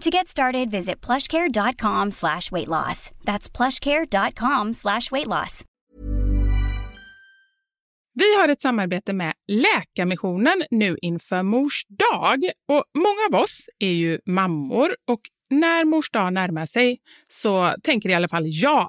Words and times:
To 0.00 0.10
get 0.10 0.28
started, 0.28 0.70
visit 0.70 1.06
plushcare.com 1.06 2.10
slash 2.10 2.50
weight 2.52 2.68
loss. 2.68 3.10
That's 3.24 3.48
plushcare.com 3.56 4.74
slash 4.74 5.10
weight 5.12 5.26
loss. 5.26 5.64
Vi 8.14 8.36
har 8.40 8.48
ett 8.48 8.60
samarbete 8.60 9.12
med 9.12 9.32
Läkarmissionen 9.48 10.62
nu 10.70 10.96
inför 11.02 11.42
Mors 11.42 11.82
dag. 11.88 12.38
Och 12.68 12.84
många 12.98 13.38
av 13.38 13.44
oss 13.44 13.66
är 13.78 13.92
ju 13.92 14.18
mammor 14.26 14.94
och 15.10 15.20
när 15.50 15.84
Mors 15.84 16.10
dag 16.10 16.32
närmar 16.32 16.66
sig 16.66 16.98
så 17.28 17.74
tänker 17.82 18.08
i 18.08 18.14
alla 18.14 18.28
fall 18.28 18.44
jag 18.46 18.88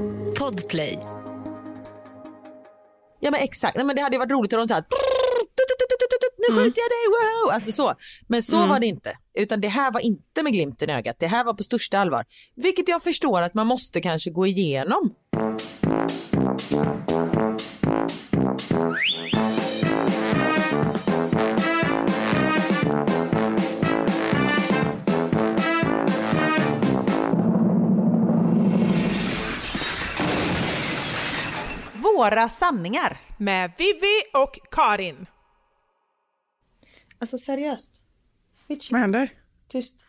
Podplay. 0.51 0.99
Ja 3.19 3.31
men 3.31 3.41
exakt, 3.41 3.75
Nej, 3.75 3.85
men 3.85 3.95
det 3.95 4.01
hade 4.01 4.17
varit 4.17 4.31
roligt 4.31 4.53
om 4.53 4.59
de 4.59 4.67
såhär 4.67 4.83
nu 6.37 6.55
skjuter 6.55 6.81
jag 6.81 6.89
dig, 6.89 7.05
wow! 7.07 7.53
Alltså 7.53 7.71
så. 7.71 7.93
Men 8.27 8.43
så 8.43 8.65
var 8.65 8.79
det 8.79 8.85
inte. 8.85 9.13
Utan 9.39 9.61
det 9.61 9.67
här 9.67 9.91
var 9.91 9.99
inte 9.99 10.43
med 10.43 10.53
glimten 10.53 10.89
i 10.89 10.93
ögat. 10.93 11.15
Det 11.19 11.27
här 11.27 11.43
var 11.43 11.53
på 11.53 11.63
största 11.63 11.99
allvar. 11.99 12.23
Vilket 12.55 12.87
jag 12.87 13.03
förstår 13.03 13.41
att 13.41 13.53
man 13.53 13.67
måste 13.67 14.01
kanske 14.01 14.29
gå 14.31 14.47
igenom. 14.47 15.13
Våra 32.21 32.49
sanningar. 32.49 33.17
Med 33.37 33.71
Vivi 33.77 34.21
och 34.33 34.59
Karin. 34.71 35.25
Alltså 37.19 37.37
seriöst. 37.37 38.03
Vad 38.91 38.99
händer? 39.01 39.29
Tyst. 39.69 39.95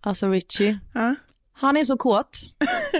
Alltså 0.00 0.28
Richie, 0.28 0.78
Ja. 0.94 1.14
han 1.52 1.76
är 1.76 1.84
så 1.84 1.96
kåt. 1.96 2.38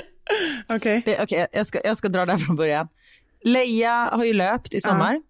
Okej. 0.68 1.02
Det- 1.04 1.22
Okej, 1.22 1.46
jag, 1.52 1.66
ska, 1.66 1.80
jag 1.84 1.96
ska 1.96 2.08
dra 2.08 2.26
där 2.26 2.36
från 2.36 2.56
början. 2.56 2.88
Leia 3.44 4.10
har 4.12 4.24
ju 4.24 4.32
löpt 4.32 4.74
i 4.74 4.80
sommar. 4.80 5.22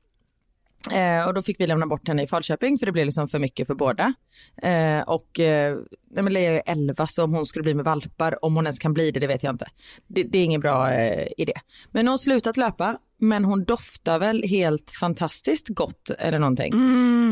Eh, 0.91 1.27
och 1.29 1.35
då 1.35 1.43
fick 1.43 1.61
vi 1.61 1.67
lämna 1.67 1.87
bort 1.87 2.09
henne 2.09 2.23
i 2.23 2.27
Falköping 2.27 2.79
för 2.79 2.87
det 2.87 2.93
blev 2.93 3.05
liksom 3.05 3.29
för 3.29 3.39
mycket 3.39 3.67
för 3.67 3.75
båda. 3.75 4.15
Eh, 4.63 5.01
och 5.01 5.41
eh, 5.41 5.77
nej, 6.11 6.25
men 6.25 6.33
Leia 6.33 6.51
är 6.53 6.63
11 6.67 7.07
så 7.07 7.25
om 7.25 7.35
hon 7.35 7.47
skulle 7.47 7.63
bli 7.63 7.75
med 7.75 7.85
valpar, 7.85 8.45
om 8.45 8.57
hon 8.57 8.67
ens 8.67 8.79
kan 8.79 8.95
bli 8.95 9.11
det, 9.11 9.21
det 9.21 9.27
vet 9.27 9.43
jag 9.43 9.55
inte. 9.55 9.67
Det, 10.07 10.23
det 10.23 10.39
är 10.39 10.45
ingen 10.45 10.61
bra 10.61 10.93
eh, 10.93 11.29
idé. 11.37 11.53
Men 11.91 12.07
hon 12.07 12.11
har 12.11 12.19
slutat 12.19 12.57
löpa, 12.57 12.99
men 13.21 13.45
hon 13.45 13.65
doftar 13.65 14.19
väl 14.19 14.43
helt 14.43 14.93
fantastiskt 15.01 15.69
gott 15.69 16.11
eller 16.19 16.39
någonting. 16.39 16.75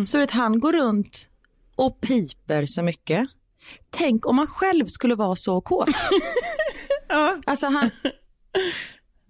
Så 0.06 0.22
att 0.22 0.30
han 0.30 0.60
går 0.60 0.72
runt 0.72 1.28
och 1.76 2.00
piper 2.00 2.66
så 2.66 2.82
mycket. 2.82 3.28
Tänk 3.90 4.26
om 4.26 4.36
man 4.36 4.46
själv 4.46 4.86
skulle 4.86 5.14
vara 5.14 5.36
så 5.36 5.60
kåt. 5.60 5.88
Alltså 7.46 7.66
han... 7.66 7.90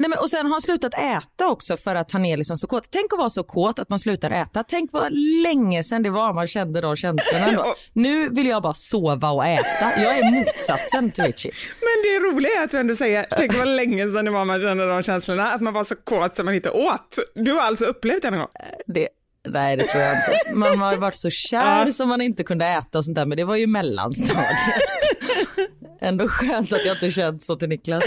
Nej, 0.02 0.08
men, 0.08 0.18
och 0.18 0.30
sen 0.30 0.46
har 0.46 0.52
han 0.52 0.60
slutat 0.60 0.94
äta 0.94 1.48
också 1.50 1.76
för 1.76 1.94
att 1.94 2.12
han 2.12 2.24
är 2.24 2.36
liksom 2.36 2.56
så 2.56 2.66
kåt. 2.66 2.88
Tänk 2.90 3.12
att 3.12 3.18
vara 3.18 3.30
så 3.30 3.42
kåt 3.42 3.78
att 3.78 3.90
man 3.90 3.98
slutar 3.98 4.30
äta. 4.30 4.64
Tänk 4.68 4.92
vad 4.92 5.12
länge 5.42 5.84
sedan 5.84 6.02
det 6.02 6.10
var 6.10 6.32
man 6.34 6.48
kände 6.48 6.80
de 6.80 6.96
känslorna. 6.96 7.46
Ändå. 7.46 7.74
Nu 7.92 8.28
vill 8.28 8.46
jag 8.46 8.62
bara 8.62 8.74
sova 8.74 9.30
och 9.30 9.46
äta. 9.46 10.02
Jag 10.02 10.18
är 10.18 10.30
motsatsen 10.30 11.10
till 11.10 11.24
Richie. 11.24 11.52
Men 11.80 12.02
det 12.04 12.28
roliga 12.28 12.52
är 12.60 12.64
att 12.64 12.70
du 12.70 12.78
ändå 12.78 12.96
säger, 12.96 13.26
tänk 13.30 13.58
vad 13.58 13.68
länge 13.68 14.10
sedan 14.10 14.24
det 14.24 14.30
var 14.30 14.44
man 14.44 14.60
kände 14.60 14.88
de 14.88 15.02
känslorna, 15.02 15.44
att 15.44 15.60
man 15.60 15.72
var 15.72 15.84
så 15.84 15.96
kåt 15.96 16.36
som 16.36 16.44
man 16.44 16.54
inte 16.54 16.70
åt. 16.70 17.18
Du 17.34 17.52
har 17.52 17.60
alltså 17.60 17.84
upplevt 17.84 18.22
det 18.22 18.28
en 18.28 18.38
gång? 18.38 18.48
Det, 18.86 19.08
nej, 19.48 19.76
det 19.76 19.84
tror 19.84 20.02
jag 20.02 20.12
inte. 20.12 20.54
Man 20.54 20.78
har 20.78 20.96
varit 20.96 21.14
så 21.14 21.30
kär 21.30 21.90
som 21.90 22.08
man 22.08 22.20
inte 22.20 22.44
kunde 22.44 22.66
äta 22.66 22.98
och 22.98 23.04
sånt 23.04 23.16
där, 23.16 23.26
men 23.26 23.36
det 23.36 23.44
var 23.44 23.56
ju 23.56 23.66
mellanstadiet. 23.66 24.46
Ändå 26.00 26.28
skönt 26.28 26.72
att 26.72 26.84
jag 26.86 26.96
inte 26.96 27.10
känt 27.10 27.42
så 27.42 27.56
till 27.56 27.68
Niklas. 27.68 28.04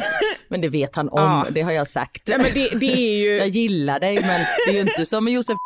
Men 0.48 0.62
det 0.62 0.70
vet 0.70 0.96
han 0.96 1.10
om, 1.10 1.20
Ja. 1.22 1.46
det 1.52 1.62
har 1.62 1.72
jag 1.72 1.88
sagt. 1.88 2.22
Ja, 2.30 2.38
men 2.38 2.54
det, 2.54 2.70
det 2.80 2.94
är 2.94 3.18
ju, 3.24 3.38
Jag 3.38 3.48
gillar 3.48 4.00
dig, 4.00 4.16
men 4.22 4.42
det 4.66 4.72
är 4.72 4.74
ju 4.74 4.80
inte 4.90 5.06
som 5.06 5.24
med 5.24 5.34
Josef. 5.34 5.58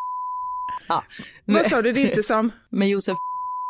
Ja, 0.87 1.03
vad 1.45 1.65
sa 1.65 1.81
du, 1.81 1.91
det 1.93 1.99
är 2.01 2.09
inte 2.09 2.23
som, 2.23 2.51
med 2.71 2.89
Josef, 2.89 3.17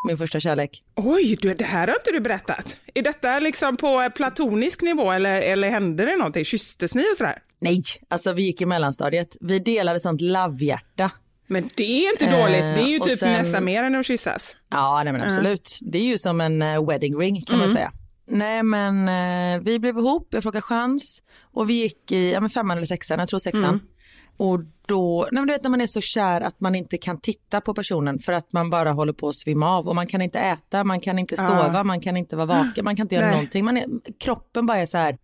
min 0.07 0.17
första 0.17 0.39
kärlek. 0.39 0.69
oj, 0.95 1.37
du, 1.41 1.53
det 1.53 1.63
här 1.63 1.87
har 1.87 1.95
inte 1.95 2.11
du 2.11 2.19
berättat. 2.19 2.77
Är 2.93 3.01
detta 3.01 3.39
liksom 3.39 3.77
på 3.77 4.09
platonisk 4.15 4.81
nivå 4.81 5.11
eller, 5.11 5.41
eller 5.41 5.69
hände 5.69 6.05
det 6.05 6.15
någonting? 6.15 6.45
Kysstes 6.45 6.95
ni 6.95 7.01
och 7.13 7.17
sådär? 7.17 7.37
Nej, 7.61 7.83
alltså 8.09 8.33
vi 8.33 8.43
gick 8.43 8.61
i 8.61 8.65
mellanstadiet. 8.65 9.37
Vi 9.41 9.59
delade 9.59 9.99
sånt 9.99 10.21
love-hjärta. 10.21 11.11
Men 11.49 11.69
det 11.75 11.83
är 11.83 12.11
inte 12.11 12.25
Eh, 12.25 12.41
dåligt, 12.41 12.61
det 12.75 12.81
är 12.81 12.87
ju 12.87 12.99
och 12.99 13.07
typ 13.07 13.19
sen- 13.19 13.31
nästan 13.31 13.65
mer 13.65 13.83
än 13.83 13.95
att 13.95 14.05
kyssas. 14.05 14.55
Ja, 14.71 15.01
nej 15.03 15.13
men 15.13 15.21
absolut. 15.21 15.77
Det 15.81 15.97
är 15.97 16.03
ju 16.05 16.17
som 16.17 16.41
en 16.41 16.61
eh, 16.61 16.87
wedding 16.87 17.17
ring 17.17 17.41
kan 17.41 17.59
man 17.59 17.69
säga. 17.69 17.91
Nej 18.27 18.63
men 18.63 19.07
eh, 19.09 19.61
vi 19.63 19.79
blev 19.79 19.97
ihop, 19.97 20.27
jag 20.31 20.43
frågade 20.43 20.61
chans 20.61 21.21
och 21.53 21.69
vi 21.69 21.73
gick 21.73 22.11
i 22.11 22.31
ja, 22.31 22.39
men 22.39 22.49
femman 22.49 22.77
eller 22.77 22.87
sexan, 22.87 23.19
jag 23.19 23.29
tror 23.29 23.39
sexan. 23.39 23.79
Och 24.37 24.59
då, 24.87 25.27
nej 25.31 25.41
men 25.41 25.47
du 25.47 25.53
vet 25.53 25.63
när 25.63 25.69
man 25.69 25.81
är 25.81 25.87
så 25.87 26.01
kär 26.01 26.41
att 26.41 26.61
man 26.61 26.75
inte 26.75 26.97
kan 26.97 27.17
titta 27.21 27.61
på 27.61 27.73
personen 27.73 28.19
för 28.19 28.33
att 28.33 28.53
man 28.53 28.69
bara 28.69 28.91
håller 28.91 29.13
på 29.13 29.27
att 29.27 29.35
svimma 29.35 29.77
av 29.77 29.87
och 29.87 29.95
man 29.95 30.07
kan 30.07 30.21
inte 30.21 30.39
äta, 30.39 30.83
man 30.83 30.99
kan 30.99 31.19
inte 31.19 31.37
sova, 31.37 31.83
man 31.83 32.01
kan 32.01 32.17
inte 32.17 32.35
vara 32.35 32.45
vaken, 32.45 32.85
man 32.85 32.95
kan 32.95 33.03
inte 33.05 33.15
göra 33.15 33.25
Nej. 33.25 33.35
någonting. 33.35 33.65
Man 33.65 33.77
är, 33.77 33.85
kroppen 34.19 34.65
bara 34.65 34.77
är 34.77 34.85
så 34.85 34.97
här, 34.97 35.17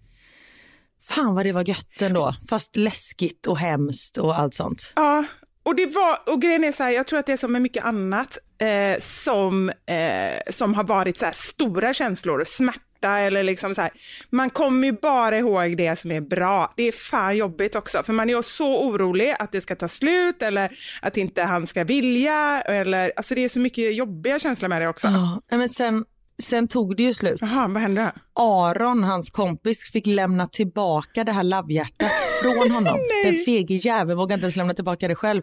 fan 1.01 1.35
vad 1.35 1.45
det 1.45 1.51
var 1.51 1.69
gött 1.69 2.01
ändå, 2.01 2.33
fast 2.49 2.75
läskigt 2.75 3.45
och 3.47 3.57
hemskt 3.57 4.17
och 4.17 4.39
allt 4.39 4.53
sånt. 4.53 4.93
Ja, 4.95 5.25
och 5.65 5.75
det 5.75 5.85
var, 5.85 6.33
och 6.33 6.41
grejen 6.41 6.63
är 6.63 6.71
så 6.71 6.83
här, 6.83 6.91
jag 6.91 7.07
tror 7.07 7.19
att 7.19 7.25
det 7.25 7.33
är 7.33 7.37
som 7.37 7.51
med 7.51 7.61
mycket 7.61 7.85
annat 7.85 8.37
eh, 8.61 9.01
som, 9.01 9.69
eh, 9.69 10.51
som 10.51 10.73
har 10.73 10.83
varit 10.83 11.17
så 11.17 11.25
här 11.25 11.33
stora 11.33 11.93
känslor, 11.93 12.43
smärta 12.45 13.19
eller 13.19 13.43
liksom 13.43 13.75
så 13.75 13.81
här. 13.81 13.91
Man 14.29 14.49
kommer 14.49 14.87
ju 14.87 14.93
bara 14.93 15.37
ihåg 15.37 15.77
det 15.77 15.99
som 15.99 16.11
är 16.11 16.21
bra. 16.21 16.73
Det 16.77 16.83
är 16.83 16.91
fan 16.91 17.37
jobbigt 17.37 17.75
också, 17.75 18.03
för 18.03 18.13
man 18.13 18.29
är 18.29 18.41
så 18.41 18.87
orolig 18.87 19.35
att 19.39 19.51
det 19.51 19.61
ska 19.61 19.75
ta 19.75 19.87
slut 19.87 20.41
eller 20.41 20.71
att 21.01 21.17
inte 21.17 21.43
han 21.43 21.67
ska 21.67 21.83
vilja 21.83 22.61
eller, 22.61 23.11
alltså 23.15 23.35
det 23.35 23.43
är 23.43 23.49
så 23.49 23.59
mycket 23.59 23.95
jobbiga 23.95 24.39
känslor 24.39 24.69
med 24.69 24.81
det 24.81 24.87
också. 24.87 25.07
Ja, 25.07 25.57
men 25.57 25.69
sen, 25.69 26.05
sen 26.43 26.67
tog 26.67 26.97
det 26.97 27.03
ju 27.03 27.13
slut. 27.13 27.37
Jaha, 27.41 27.67
vad 27.67 27.81
hände? 27.81 28.11
Aron, 28.39 29.03
hans 29.03 29.29
kompis, 29.29 29.91
fick 29.91 30.07
lämna 30.07 30.47
tillbaka 30.47 31.23
det 31.23 31.31
här 31.31 31.43
labbhjärtat 31.43 32.11
från 32.53 32.71
honom. 32.71 32.99
Den 33.23 33.43
fege 33.45 33.75
jäveln 33.75 34.17
vågade 34.17 34.33
inte 34.33 34.45
ens 34.45 34.55
lämna 34.55 34.73
tillbaka 34.73 35.07
det 35.07 35.15
själv. 35.15 35.41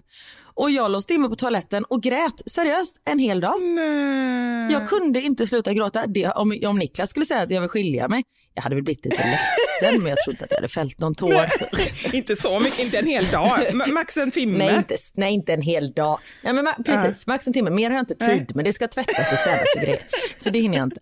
Och 0.55 0.71
jag 0.71 0.91
låste 0.91 1.15
in 1.15 1.21
mig 1.21 1.31
på 1.31 1.37
toaletten 1.37 1.85
och 1.85 2.03
grät 2.03 2.43
seriöst 2.47 2.97
en 3.11 3.19
hel 3.19 3.41
dag. 3.41 3.63
Nej. 3.63 4.73
Jag 4.73 4.89
kunde 4.89 5.21
inte 5.21 5.47
sluta 5.47 5.73
gråta. 5.73 6.07
Det, 6.07 6.27
om, 6.27 6.59
om 6.67 6.79
Niklas 6.79 7.11
skulle 7.11 7.27
säga 7.27 7.43
att 7.43 7.51
jag 7.51 7.61
vill 7.61 7.71
skilja 7.71 8.09
mig, 8.09 8.23
jag 8.55 8.63
hade 8.63 8.75
väl 8.75 8.85
blivit 8.85 9.05
lite 9.05 9.17
ledsen 9.17 10.03
men 10.03 10.11
jag 10.11 10.19
tror 10.19 10.35
inte 10.35 10.45
att 10.45 10.51
jag 10.51 10.59
hade 10.59 10.69
fällt 10.69 11.01
någon 11.01 11.15
tår. 11.15 11.47
inte 12.13 12.37
så 12.37 12.61
mycket, 12.61 12.79
inte 12.79 12.99
en 12.99 13.07
hel 13.07 13.27
dag, 13.27 13.49
Ma- 13.73 13.93
max 13.93 14.17
en 14.17 14.31
timme. 14.31 14.59
Nej 14.59 14.77
inte, 14.77 14.97
nej, 15.15 15.33
inte 15.33 15.53
en 15.53 15.63
hel 15.63 15.93
dag. 15.93 16.19
Nej, 16.43 16.53
men 16.53 16.69
precis, 16.85 17.27
max 17.27 17.47
en 17.47 17.53
timme. 17.53 17.71
Mer 17.71 17.91
har 17.91 17.97
jag 17.97 18.03
inte 18.03 18.27
tid 18.27 18.57
med. 18.57 18.65
Det 18.65 18.73
ska 18.73 18.89
tvättas 18.89 19.33
och 19.33 19.39
städas 19.39 19.75
och 19.77 19.83
grejer. 19.83 20.01
Så 20.37 20.51
det 20.51 20.59
hinner 20.59 20.77
jag 20.79 20.87
inte. 20.87 21.01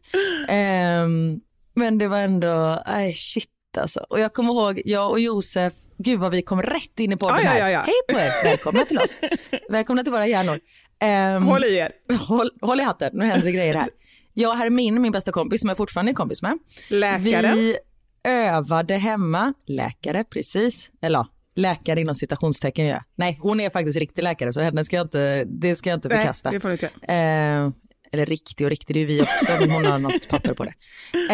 Ehm, 0.48 1.40
men 1.74 1.98
det 1.98 2.08
var 2.08 2.18
ändå, 2.18 2.82
nej 2.86 3.14
shit 3.14 3.48
alltså. 3.78 4.06
Och 4.08 4.20
jag 4.20 4.32
kommer 4.32 4.52
ihåg, 4.52 4.82
jag 4.84 5.10
och 5.10 5.20
Josef, 5.20 5.72
gud 6.04 6.20
vad 6.20 6.30
vi 6.30 6.42
kom 6.42 6.62
rätt 6.62 7.00
in 7.00 7.12
i 7.12 7.16
podden 7.16 7.36
Ja, 7.36 7.44
ja, 7.44 7.50
här. 7.50 7.58
ja, 7.58 7.70
ja. 7.70 7.80
Hej 7.80 7.94
på 8.12 8.18
er, 8.20 8.44
välkomna 8.44 8.84
till 8.84 8.98
oss. 8.98 9.20
välkomna 9.70 10.02
till 10.02 10.12
våra 10.12 10.26
hjärnor. 10.26 10.58
Ehm, 11.02 11.42
Håll 11.42 11.64
i 11.64 11.76
er. 11.76 11.92
håll, 12.28 12.50
håll 12.60 12.80
i 12.80 12.82
hatten, 12.82 13.10
nu 13.14 13.24
händer 13.24 13.46
det 13.46 13.52
grejer 13.52 13.74
här. 13.74 13.88
Jag 14.34 14.50
och 14.50 14.56
Hermin, 14.56 15.02
min 15.02 15.12
bästa 15.12 15.32
kompis 15.32 15.60
som 15.60 15.68
jag 15.68 15.76
fortfarande 15.76 16.12
är 16.12 16.14
kompis 16.14 16.42
med. 16.42 16.58
Läkaren. 16.88 17.54
Vi 17.56 17.76
övade 18.24 18.94
hemma, 18.94 19.54
läkare 19.66 20.24
precis, 20.24 20.90
eller 21.02 21.18
ja, 21.18 21.26
läkare 21.54 22.00
inom 22.00 22.14
citationstecken 22.14 22.86
jag. 22.86 23.02
Nej, 23.16 23.38
hon 23.42 23.60
är 23.60 23.70
faktiskt 23.70 23.98
riktig 23.98 24.22
läkare 24.22 24.52
så 24.52 24.60
henne 24.60 24.84
ska 24.84 24.96
jag 24.96 25.04
inte, 25.04 25.44
det 25.44 25.76
ska 25.76 25.90
jag 25.90 25.96
inte 25.96 26.08
Nej, 26.08 26.18
förkasta. 26.18 26.50
det 26.50 26.60
får 26.60 26.72
inte. 26.72 26.86
Eh, 26.86 27.70
eller 28.12 28.26
riktig 28.26 28.64
och 28.64 28.70
riktig, 28.70 28.96
det 28.96 29.00
är 29.00 29.06
vi 29.06 29.22
också, 29.22 29.52
men 29.60 29.70
hon 29.70 29.84
har 29.84 29.98
något 30.08 30.28
papper 30.28 30.54
på 30.54 30.64
det. 30.64 30.74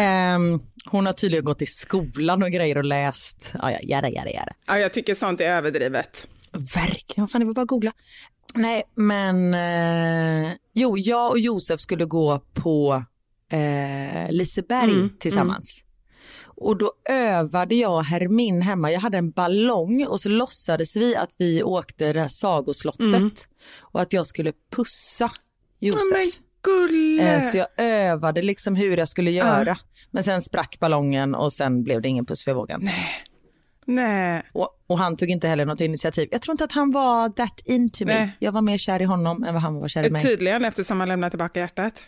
Eh, 0.01 0.39
hon 0.85 1.05
har 1.05 1.13
tydligen 1.13 1.45
gått 1.45 1.61
i 1.61 1.65
skolan 1.65 2.43
och 2.43 2.49
grejer 2.51 2.77
och 2.77 2.83
läst, 2.85 3.51
ja, 3.53 3.71
ja, 3.71 3.79
jada, 3.83 4.09
jada, 4.09 4.31
jada. 4.31 4.53
Ja, 4.67 4.77
jag 4.79 4.93
tycker 4.93 5.15
sånt 5.15 5.41
är 5.41 5.45
överdrivet. 5.45 6.27
Verkligen, 6.51 7.23
vad 7.23 7.31
fan, 7.31 7.41
det 7.41 7.45
var 7.45 7.53
bara 7.53 7.61
att 7.61 7.67
googla. 7.67 7.91
Nej, 8.53 8.83
men 8.95 9.53
eh, 9.53 10.51
jo, 10.73 10.97
jag 10.97 11.31
och 11.31 11.39
Josef 11.39 11.81
skulle 11.81 12.05
gå 12.05 12.41
på 12.53 13.03
eh, 13.51 14.31
Liseberg 14.31 15.09
tillsammans. 15.19 15.83
Och 16.59 16.77
då 16.77 16.91
övade 17.09 17.75
jag 17.75 18.01
Hermin 18.01 18.61
hemma. 18.61 18.91
Jag 18.91 18.99
hade 18.99 19.17
en 19.17 19.31
ballong 19.31 20.07
och 20.07 20.21
så 20.21 20.29
låtsades 20.29 20.95
vi 20.95 21.15
att 21.15 21.35
vi 21.37 21.63
åkte 21.63 22.13
det 22.13 22.19
här 22.19 22.27
sagoslottet 22.27 23.47
och 23.79 24.01
att 24.01 24.13
jag 24.13 24.27
skulle 24.27 24.53
pussa 24.75 25.31
Josef. 25.79 26.01
Men 26.11 26.31
gulle. 26.67 27.35
Eh, 27.35 27.41
Så 27.41 27.57
jag 27.57 27.67
övade 27.77 28.41
liksom 28.41 28.75
hur 28.75 28.97
jag 28.97 29.07
skulle 29.07 29.31
göra. 29.31 29.75
Men 30.11 30.23
sen 30.23 30.41
sprack 30.41 30.77
ballongen 30.79 31.35
och 31.35 31.53
sen 31.53 31.83
blev 31.83 32.01
det 32.01 32.07
ingen 32.07 32.25
puss 32.25 32.43
för 32.43 32.51
jag 32.51 32.55
vågade 32.55 32.81
inte. 32.81 32.93
Nej. 33.85 34.43
Och, 34.53 34.69
och 34.87 34.99
han 34.99 35.17
tog 35.17 35.29
inte 35.29 35.47
heller 35.47 35.65
något 35.65 35.81
initiativ. 35.81 36.27
Jag 36.31 36.41
tror 36.41 36.53
inte 36.53 36.63
att 36.63 36.71
han 36.71 36.91
var 36.91 37.29
that 37.29 37.61
into 37.65 38.05
me. 38.05 38.13
Nej. 38.13 38.37
Jag 38.39 38.51
var 38.51 38.61
mer 38.61 38.77
kär 38.77 39.01
i 39.01 39.05
honom 39.05 39.43
än 39.43 39.53
vad 39.53 39.63
han 39.63 39.75
var 39.75 39.87
kär 39.87 40.05
i 40.05 40.09
mig. 40.09 40.21
Tydligen 40.21 40.65
eftersom 40.65 40.99
han 40.99 41.09
lämnar 41.09 41.29
tillbaka 41.29 41.59
hjärtat. 41.59 42.03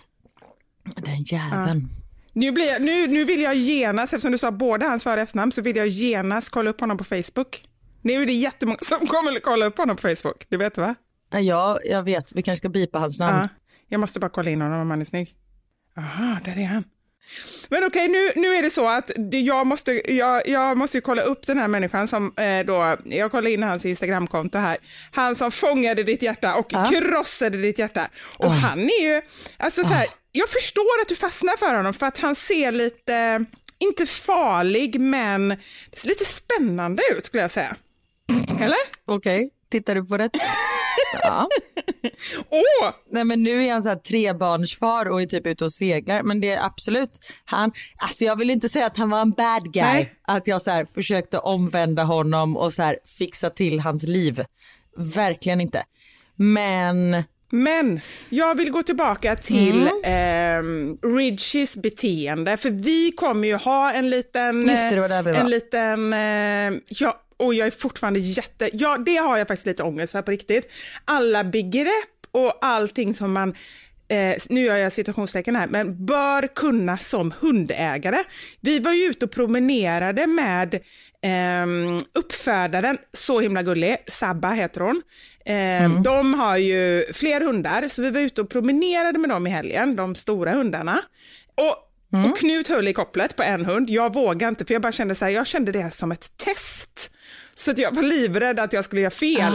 Den 0.95 1.23
jäveln. 1.23 1.87
Nu, 2.33 2.51
blir 2.51 2.65
jag, 2.67 2.81
nu, 2.81 3.07
nu 3.07 3.25
vill 3.25 3.41
jag 3.41 3.55
genast, 3.55 4.13
eftersom 4.13 4.31
du 4.31 4.37
sa 4.37 4.51
båda 4.51 4.87
hans 4.87 5.03
för 5.03 5.17
och 5.17 5.23
efternamn, 5.23 5.51
så 5.51 5.61
vill 5.61 5.75
jag 5.75 5.87
genast 5.87 6.49
kolla 6.49 6.69
upp 6.69 6.79
honom 6.79 6.97
på 6.97 7.03
Facebook. 7.03 7.63
Nu 8.01 8.21
är 8.21 8.25
det 8.25 8.33
jättemånga 8.33 8.77
som 8.81 9.07
kommer 9.07 9.39
kolla 9.39 9.65
upp 9.65 9.77
honom 9.77 9.95
på 9.95 10.01
Facebook. 10.01 10.45
Det 10.49 10.57
vet 10.57 10.75
du 10.75 10.81
va? 10.81 10.95
Ja. 11.31 11.39
Ja, 11.39 11.79
jag 11.85 12.03
vet. 12.03 12.35
Vi 12.35 12.43
kanske 12.43 12.61
ska 12.61 12.69
bipa 12.69 12.99
hans 12.99 13.19
namn. 13.19 13.37
Ja. 13.37 13.47
Jag 13.89 14.01
måste 14.01 14.19
bara 14.19 14.29
kolla 14.29 14.51
in 14.51 14.61
honom 14.61 14.79
om 14.81 14.89
han 14.89 15.01
är 15.01 15.05
snygg. 15.05 15.35
Aha, 15.97 16.39
där 16.45 16.57
är 16.57 16.65
han. 16.65 16.83
Men 17.69 17.83
okej, 17.83 18.07
nu, 18.07 18.31
nu 18.41 18.47
är 18.55 18.61
det 18.61 18.69
så 18.69 18.87
att 18.87 19.11
jag 19.31 19.67
måste, 19.67 20.13
jag, 20.13 20.47
jag 20.47 20.77
måste 20.77 20.97
ju 20.97 21.01
kolla 21.01 21.21
upp 21.21 21.47
den 21.47 21.57
här 21.57 21.67
människan 21.67 22.07
som 22.07 22.33
eh, 22.37 22.65
då, 22.65 22.97
jag 23.05 23.31
kollar 23.31 23.51
in 23.51 23.63
hans 23.63 23.85
Instagramkonto 23.85 24.57
här, 24.57 24.77
han 25.11 25.35
som 25.35 25.51
fångade 25.51 26.03
ditt 26.03 26.21
hjärta 26.21 26.55
och 26.55 26.69
krossade 26.69 27.57
ditt 27.57 27.79
hjärta. 27.79 28.09
Och 28.37 28.51
han 28.51 28.79
är 28.79 29.01
ju, 29.13 29.21
alltså 29.57 29.81
så 29.81 29.87
här, 29.87 30.07
jag 30.31 30.49
förstår 30.49 31.01
att 31.01 31.07
du 31.07 31.15
fastnar 31.15 31.57
för 31.57 31.75
honom 31.75 31.93
för 31.93 32.05
att 32.05 32.17
han 32.17 32.35
ser 32.35 32.71
lite, 32.71 33.45
inte 33.79 34.05
farlig, 34.05 34.99
men 34.99 35.57
lite 36.03 36.25
spännande 36.25 37.03
ut 37.17 37.25
skulle 37.25 37.41
jag 37.41 37.51
säga. 37.51 37.75
Eller? 38.61 38.77
Okej, 39.05 39.49
tittar 39.71 39.95
du 39.95 40.05
på 40.05 40.17
det? 40.17 40.29
ja. 41.23 41.47
Åh! 42.49 42.91
Nej 43.11 43.25
men 43.25 43.43
nu 43.43 43.65
är 43.65 43.71
han 43.71 43.81
så 43.81 43.89
här 43.89 43.95
trebarnsfar 43.95 45.09
och 45.09 45.21
är 45.21 45.25
typ 45.25 45.47
ute 45.47 45.65
och 45.65 45.73
seglar. 45.73 46.23
Men 46.23 46.41
det 46.41 46.49
är 46.51 46.65
absolut, 46.65 47.19
han, 47.45 47.71
alltså 48.01 48.25
jag 48.25 48.35
vill 48.35 48.49
inte 48.49 48.69
säga 48.69 48.85
att 48.85 48.97
han 48.97 49.09
var 49.09 49.21
en 49.21 49.31
bad 49.31 49.73
guy. 49.73 49.83
Nej. 49.83 50.13
Att 50.27 50.47
jag 50.47 50.61
så 50.61 50.71
här 50.71 50.87
försökte 50.93 51.37
omvända 51.37 52.03
honom 52.03 52.57
och 52.57 52.73
så 52.73 52.83
här 52.83 52.97
fixa 53.17 53.49
till 53.49 53.79
hans 53.79 54.07
liv. 54.07 54.45
Verkligen 54.97 55.61
inte. 55.61 55.83
Men 56.35 57.23
Men 57.51 57.99
jag 58.29 58.55
vill 58.55 58.71
gå 58.71 58.83
tillbaka 58.83 59.35
till 59.35 59.87
eh, 59.87 60.61
Ridges 61.17 61.77
beteende, 61.77 62.57
för 62.57 62.69
vi 62.69 63.11
kommer 63.11 63.47
ju 63.47 63.55
ha 63.55 63.91
en 63.91 64.09
liten... 64.09 64.69
Just 64.69 64.89
det, 64.89 65.07
det 65.07 65.15
eh. 65.15 65.39
En 65.39 65.49
liten... 65.49 66.13
Eh, 66.13 66.81
ja, 66.87 67.21
och 67.39 67.53
jag 67.53 67.67
är 67.67 67.71
fortfarande 67.71 68.19
jätte... 68.19 68.69
Ja, 68.73 68.97
det 68.97 69.15
har 69.15 69.37
jag 69.37 69.47
faktiskt 69.47 69.67
lite 69.67 69.83
ångest 69.83 70.11
för 70.11 70.21
på 70.21 70.31
riktigt. 70.31 70.71
Alla 71.05 71.43
begrepp 71.43 72.19
och 72.31 72.57
allting 72.61 73.13
som 73.13 73.33
man 73.33 73.55
eh, 74.09 74.35
nu 74.49 74.61
gör 74.65 74.75
jag 74.75 74.93
citationstecken 74.93 75.55
här, 75.55 75.67
men 75.67 76.05
bör 76.05 76.47
kunna 76.55 76.97
som 76.97 77.33
hundägare. 77.39 78.17
Vi 78.61 78.79
var 78.79 78.93
ju 78.93 79.03
ute 79.03 79.25
och 79.25 79.31
promenerade 79.31 80.27
med 80.27 80.73
eh, 81.23 81.65
uppfödaren, 82.19 82.97
så 83.13 83.39
himla 83.39 83.63
gullig, 83.63 83.97
Sabba 84.07 84.51
heter 84.51 84.81
hon. 84.81 85.01
Eh, 85.45 86.01
De 86.01 86.33
har 86.33 86.57
ju 86.57 87.03
fler 87.13 87.41
hundar, 87.41 87.87
så 87.87 88.01
vi 88.01 88.11
var 88.11 88.21
ute 88.21 88.41
och 88.41 88.49
promenerade 88.49 89.19
med 89.19 89.29
dem 89.29 89.47
i 89.47 89.49
helgen, 89.49 89.95
de 89.95 90.15
stora 90.15 90.51
hundarna. 90.51 91.01
Och, 91.55 91.75
och 92.29 92.37
Knut 92.37 92.67
höll 92.67 92.87
i 92.87 92.93
kopplet 92.93 93.35
på 93.35 93.43
en 93.43 93.65
hund, 93.65 93.89
jag 93.89 94.13
vågade 94.13 94.49
inte 94.49 94.65
för 94.65 94.73
jag 94.73 94.81
bara 94.81 94.91
kände 94.91 95.15
så 95.15 95.25
här, 95.25 95.31
jag 95.31 95.47
kände 95.47 95.71
det 95.71 95.93
som 95.93 96.11
ett 96.11 96.37
test. 96.37 97.11
Så 97.59 97.71
att 97.71 97.77
jag 97.77 97.95
var 97.95 98.03
livrädd 98.03 98.59
att 98.59 98.73
jag 98.73 98.85
skulle 98.85 99.01
göra 99.01 99.11
fel. 99.11 99.53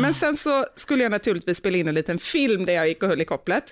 Men 0.00 0.14
sen 0.14 0.36
så 0.36 0.64
skulle 0.76 1.02
jag 1.02 1.12
naturligtvis 1.12 1.58
spela 1.58 1.76
in 1.78 1.88
en 1.88 1.94
liten 1.94 2.18
film 2.18 2.64
där 2.64 2.72
jag 2.72 2.88
gick 2.88 3.02
och 3.02 3.08
höll 3.08 3.20
i 3.20 3.24
kopplet. 3.24 3.64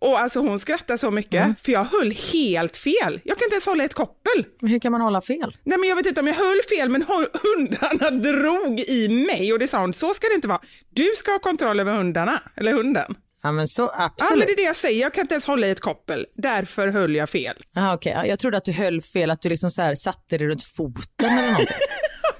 Och 0.00 0.20
alltså 0.20 0.40
hon 0.40 0.58
skrattade 0.58 0.98
så 0.98 1.10
mycket, 1.10 1.60
för 1.62 1.72
jag 1.72 1.84
höll 1.84 2.10
helt 2.32 2.76
fel. 2.76 3.20
Jag 3.24 3.38
kan 3.38 3.46
inte 3.46 3.54
ens 3.54 3.66
hålla 3.66 3.84
ett 3.84 3.94
koppel. 3.94 4.44
Hur 4.60 4.78
kan 4.78 4.92
man 4.92 5.00
hålla 5.00 5.20
fel? 5.20 5.56
Nej 5.64 5.78
men 5.78 5.88
jag 5.88 5.96
vet 5.96 6.06
inte 6.06 6.20
om 6.20 6.26
jag 6.26 6.34
höll 6.34 6.60
fel, 6.78 6.88
men 6.88 7.02
hu- 7.02 7.38
hundarna 7.42 8.10
drog 8.10 8.80
i 8.80 9.08
mig 9.08 9.52
och 9.52 9.58
det 9.58 9.68
sa 9.68 9.80
hon, 9.80 9.94
så 9.94 10.14
ska 10.14 10.28
det 10.28 10.34
inte 10.34 10.48
vara. 10.48 10.60
Du 10.94 11.08
ska 11.16 11.32
ha 11.32 11.38
kontroll 11.38 11.80
över 11.80 11.92
hundarna, 11.96 12.42
eller 12.56 12.72
hunden. 12.72 13.14
Ja 13.42 13.52
men 13.52 13.68
så 13.68 13.82
Ja 13.82 13.94
men 13.98 14.06
absolut. 14.06 14.46
det 14.46 14.52
är 14.52 14.56
det 14.56 14.62
jag 14.62 14.76
säger, 14.76 15.00
jag 15.00 15.14
kan 15.14 15.22
inte 15.22 15.34
ens 15.34 15.46
hålla 15.46 15.66
i 15.66 15.70
ett 15.70 15.80
koppel. 15.80 16.26
Därför 16.36 16.88
höll 16.88 17.14
jag 17.14 17.30
fel. 17.30 17.56
Aha, 17.76 17.94
okej. 17.94 18.12
Ja, 18.16 18.26
Jag 18.26 18.38
trodde 18.38 18.56
att 18.56 18.64
du 18.64 18.72
höll 18.72 19.02
fel, 19.02 19.30
att 19.30 19.42
du 19.42 19.48
liksom 19.48 19.70
så 19.70 19.82
här 19.82 19.94
satte 19.94 20.38
dig 20.38 20.46
runt 20.46 20.64
foten 20.64 21.28
eller 21.30 21.42
någonting. 21.50 21.66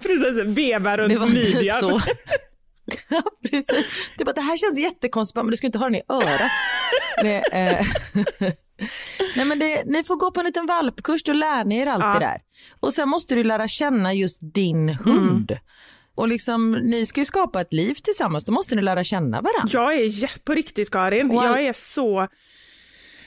Precis, 0.02 0.44
veva 0.46 0.96
Det 0.96 1.02
runt 1.02 1.18
var 1.18 1.26
inte 1.26 1.38
midjan. 1.56 1.78
så. 1.80 2.00
Ja, 3.08 3.22
precis. 3.50 3.86
Du 4.18 4.24
bara, 4.24 4.32
det 4.32 4.40
här 4.40 4.56
känns 4.56 4.78
jättekonstigt, 4.78 5.36
men 5.36 5.50
du 5.50 5.56
ska 5.56 5.66
inte 5.66 5.78
ha 5.78 5.86
den 5.86 5.94
i 5.94 6.02
örat. 6.08 6.50
Det, 7.22 7.36
eh. 7.52 7.86
Nej, 9.36 9.44
men 9.46 9.58
det, 9.58 9.82
ni 9.86 10.04
får 10.04 10.16
gå 10.16 10.30
på 10.30 10.40
en 10.40 10.46
liten 10.46 10.66
valpkurs, 10.66 11.22
då 11.22 11.32
lär 11.32 11.64
ni 11.64 11.78
er 11.78 11.86
allt 11.86 12.04
Ja. 12.04 12.12
det 12.12 12.18
där. 12.18 12.38
Och 12.80 12.94
sen 12.94 13.08
måste 13.08 13.34
du 13.34 13.44
lära 13.44 13.68
känna 13.68 14.12
just 14.14 14.38
din 14.54 14.88
hund. 14.88 15.56
Och 16.14 16.28
liksom, 16.28 16.72
ni 16.72 17.06
ska 17.06 17.20
ju 17.20 17.24
skapa 17.24 17.60
ett 17.60 17.72
liv 17.72 17.94
tillsammans, 17.94 18.44
då 18.44 18.52
måste 18.52 18.76
ni 18.76 18.82
lära 18.82 19.04
känna 19.04 19.40
varandra. 19.40 19.68
Jag 19.72 19.94
är 19.94 20.44
på 20.44 20.54
riktigt 20.54 20.90
Karin, 20.90 21.38
all- 21.38 21.46
jag 21.46 21.62
är 21.66 21.72
så 21.72 22.28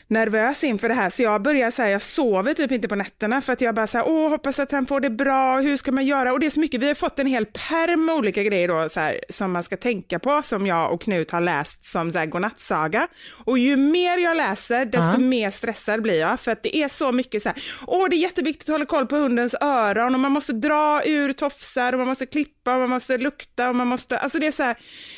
nervös 0.08 0.64
inför 0.64 0.90
det 0.90 0.96
här 0.96 1.10
så 1.10 1.24
jag 1.24 1.42
börjar 1.42 1.72
säga 1.72 1.90
jag 1.90 2.02
sover 2.02 2.54
typ 2.54 2.72
inte 2.72 2.88
på 2.88 2.96
nätterna 2.96 3.42
för 3.42 3.54
att 3.54 3.62
jag 3.62 3.76
bara 3.76 3.88
säger 3.88 4.08
åh 4.08 4.30
hoppas 4.30 4.60
att 4.60 4.72
han 4.72 4.86
får 4.86 5.00
det 5.00 5.10
bra, 5.10 5.60
hur 5.60 5.78
ska 5.78 5.92
man 5.92 6.06
göra? 6.06 6.34
Och 6.34 6.40
det 6.40 6.46
är 6.46 6.50
så 6.50 6.60
mycket, 6.60 6.82
vi 6.82 6.88
har 6.88 6.96
fått 6.96 7.20
en 7.20 7.28
hel 7.28 7.46
perm 7.46 8.06
med 8.06 8.16
olika 8.16 8.44
grejer 8.44 8.68
då 8.68 8.90
så 8.90 9.00
här, 9.00 9.20
som 9.30 9.52
man 9.52 9.64
ska 9.64 9.78
tänka 9.78 10.20
på 10.20 10.42
som 10.44 10.68
jag 10.68 10.94
och 10.94 11.02
Knut 11.02 11.32
har 11.32 11.42
läst 11.42 11.86
som 11.86 12.12
så 12.12 12.20
här 12.20 12.26
godnattsaga. 12.26 13.08
Och 13.46 13.58
ju 13.58 13.78
mer 13.78 14.18
jag 14.18 14.38
läser 14.38 14.86
desto 14.86 15.20
mer 15.20 15.50
stressad 15.50 16.02
blir 16.02 16.20
jag 16.20 16.40
för 16.40 16.52
att 16.52 16.64
det 16.64 16.78
är 16.78 16.88
så 16.88 17.12
mycket 17.12 17.42
så 17.42 17.50
här, 17.50 17.64
åh 17.88 18.10
det 18.10 18.16
är 18.16 18.20
jätteviktigt 18.20 18.70
att 18.70 18.74
hålla 18.74 18.86
koll 18.86 19.08
på 19.08 19.16
hundens 19.16 19.56
öron 19.62 20.14
och 20.14 20.20
man 20.20 20.32
måste 20.32 20.54
dra 20.54 21.02
ur 21.06 21.34
tofsar 21.34 21.94
och 21.94 22.00
man 22.00 22.08
måste 22.08 22.26
klippa 22.26 22.74
och 22.74 22.80
man 22.80 22.90
måste 22.90 23.18
lukta 23.18 23.70
och 23.70 23.76
man 23.76 23.88
måste, 23.88 24.18
alltså 24.18 24.40
det 24.40 24.48
är 24.48 24.52
så 24.52 24.64
här, 24.64 24.76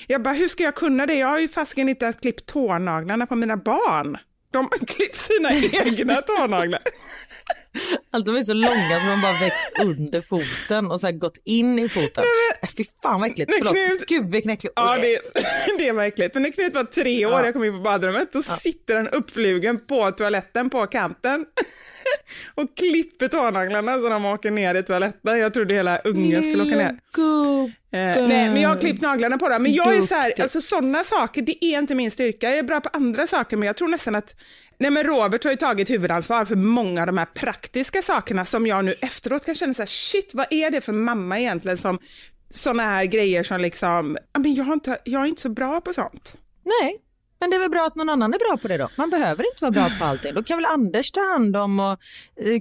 jag 0.07 0.23
bara 0.23 0.33
hur 0.33 0.47
ska 0.47 0.63
jag 0.63 0.75
kunna 0.75 1.05
det? 1.05 1.13
Jag 1.13 1.27
har 1.27 1.39
ju 1.39 1.47
fasiken 1.47 1.89
inte 1.89 2.05
ens 2.05 2.17
klippt 2.17 2.45
tånaglarna 2.45 3.25
på 3.25 3.35
mina 3.35 3.57
barn. 3.57 4.17
De 4.51 4.57
har 4.71 4.85
klippt 4.85 5.15
sina 5.15 5.51
egna 5.85 6.15
tånaglar. 6.15 6.81
Allt 8.11 8.25
de 8.25 8.35
är 8.35 8.41
så 8.41 8.53
långa 8.53 8.99
som 8.99 9.09
de 9.09 9.21
bara 9.21 9.39
växt 9.39 9.65
under 9.83 10.21
foten 10.21 10.91
och 10.91 11.01
så 11.01 11.11
gått 11.11 11.37
in 11.45 11.79
i 11.79 11.89
foten. 11.89 12.23
Nej, 12.61 12.71
Fy 12.77 12.83
fan 13.03 13.19
vad 13.21 13.29
äckligt, 13.29 13.53
förlåt. 13.57 13.73
Knut- 13.75 14.05
Gud 14.07 14.31
vilken 14.31 14.51
äcklig. 14.51 14.71
Ja, 14.75 14.97
det, 14.97 15.19
det 15.77 15.91
var 15.91 16.03
äckligt. 16.03 16.33
Men 16.33 16.43
när 16.43 16.49
Knut 16.51 16.73
var 16.73 16.83
tre 16.83 17.25
år, 17.25 17.45
jag 17.45 17.53
kom 17.53 17.63
in 17.63 17.73
på 17.73 17.79
badrummet, 17.79 18.33
då 18.33 18.41
sitter 18.41 18.95
han 18.95 19.07
uppflugen 19.07 19.79
på 19.87 20.11
toaletten 20.11 20.69
på 20.69 20.87
kanten 20.87 21.45
och 22.55 22.77
klipper 22.77 23.27
tånaglarna 23.27 23.95
så 23.95 24.09
de 24.09 24.25
åker 24.25 24.51
ner 24.51 24.75
i 24.75 24.83
toaletten. 24.83 25.39
Jag 25.39 25.53
trodde 25.53 25.73
hela 25.73 25.97
ungen 25.97 26.43
skulle 26.43 26.63
åka 26.63 26.75
ner. 26.75 26.99
Eh, 27.91 28.27
nej, 28.27 28.49
men 28.49 28.61
jag 28.61 28.69
har 28.69 28.77
klippt 28.77 29.01
naglarna 29.01 29.37
på 29.37 29.49
dem. 29.49 29.63
Men 29.63 29.73
jag 29.73 29.97
är 29.97 30.01
så 30.01 30.15
här, 30.15 30.41
alltså 30.41 30.61
sådana 30.61 31.03
saker, 31.03 31.41
det 31.41 31.65
är 31.65 31.79
inte 31.79 31.95
min 31.95 32.11
styrka. 32.11 32.49
Jag 32.49 32.57
är 32.57 32.63
bra 32.63 32.81
på 32.81 32.89
andra 32.93 33.27
saker, 33.27 33.57
men 33.57 33.67
jag 33.67 33.77
tror 33.77 33.87
nästan 33.87 34.15
att 34.15 34.35
Nej 34.79 34.91
men 34.91 35.03
Robert 35.03 35.43
har 35.43 35.51
ju 35.51 35.57
tagit 35.57 35.89
huvudansvar 35.89 36.45
för 36.45 36.55
många 36.55 37.01
av 37.01 37.07
de 37.07 37.17
här 37.17 37.25
praktiska 37.25 38.01
sakerna 38.01 38.45
som 38.45 38.67
jag 38.67 38.85
nu 38.85 38.93
efteråt 39.01 39.45
kan 39.45 39.55
känna 39.55 39.73
så 39.73 39.81
här, 39.81 39.87
shit 39.87 40.31
vad 40.33 40.45
är 40.49 40.71
det 40.71 40.81
för 40.81 40.93
mamma 40.93 41.39
egentligen 41.39 41.77
som 41.77 41.99
sådana 42.49 42.83
här 42.83 43.05
grejer 43.05 43.43
som 43.43 43.61
liksom, 43.61 44.17
ja, 44.33 44.39
men 44.39 44.55
jag, 44.55 44.63
har 44.63 44.73
inte, 44.73 44.97
jag 45.03 45.21
är 45.21 45.25
inte 45.25 45.41
så 45.41 45.49
bra 45.49 45.81
på 45.81 45.93
sånt. 45.93 46.35
Nej, 46.63 46.97
men 47.39 47.49
det 47.49 47.55
är 47.55 47.59
väl 47.59 47.69
bra 47.69 47.85
att 47.87 47.95
någon 47.95 48.09
annan 48.09 48.33
är 48.33 48.37
bra 48.49 48.57
på 48.61 48.67
det 48.67 48.77
då. 48.77 48.89
Man 48.95 49.09
behöver 49.09 49.43
inte 49.53 49.63
vara 49.63 49.71
bra 49.71 49.89
på 49.99 50.05
allting. 50.05 50.33
Då 50.33 50.43
kan 50.43 50.57
väl 50.57 50.65
Anders 50.65 51.11
ta 51.11 51.19
hand 51.33 51.57
om 51.57 51.79
och 51.79 51.91
eh, 51.91 51.97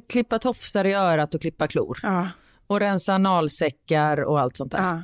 klippa 0.09 0.39
tofsar 0.39 0.85
i 0.85 0.93
örat 0.95 1.35
och 1.35 1.41
klippa 1.41 1.67
klor. 1.69 1.99
Ja, 2.03 2.29
Och 2.67 2.81
rensa 2.81 3.13
analsäckar 3.13 4.25
och 4.25 4.41
allt 4.41 4.57
sånt 4.57 4.73
där. 4.73 4.79
ja. 4.79 5.03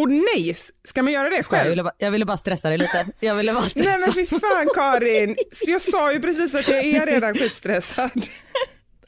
Och 0.00 0.10
nej, 0.10 0.56
ska 0.84 1.02
man 1.02 1.12
göra 1.12 1.30
det 1.30 1.36
Jag 1.36 1.44
själv? 1.44 1.70
ville, 1.70 1.82
bara, 1.82 1.92
jag 1.98 2.10
ville 2.10 2.24
bara 2.24 2.36
stressa 2.36 2.68
dig 2.68 2.78
lite. 2.78 3.06
Jag 3.20 3.34
ville 3.34 3.52
bara 3.52 3.62
stressa. 3.62 3.90
Nej 3.90 3.98
men 4.00 4.12
fy 4.12 4.26
fan 4.26 4.68
Karin, 4.74 5.36
så 5.52 5.70
jag 5.70 5.80
sa 5.80 6.12
ju 6.12 6.20
precis 6.20 6.54
att 6.54 6.68
jag 6.68 6.84
är 6.84 7.06
redan 7.06 7.34
skitstressad. 7.34 8.10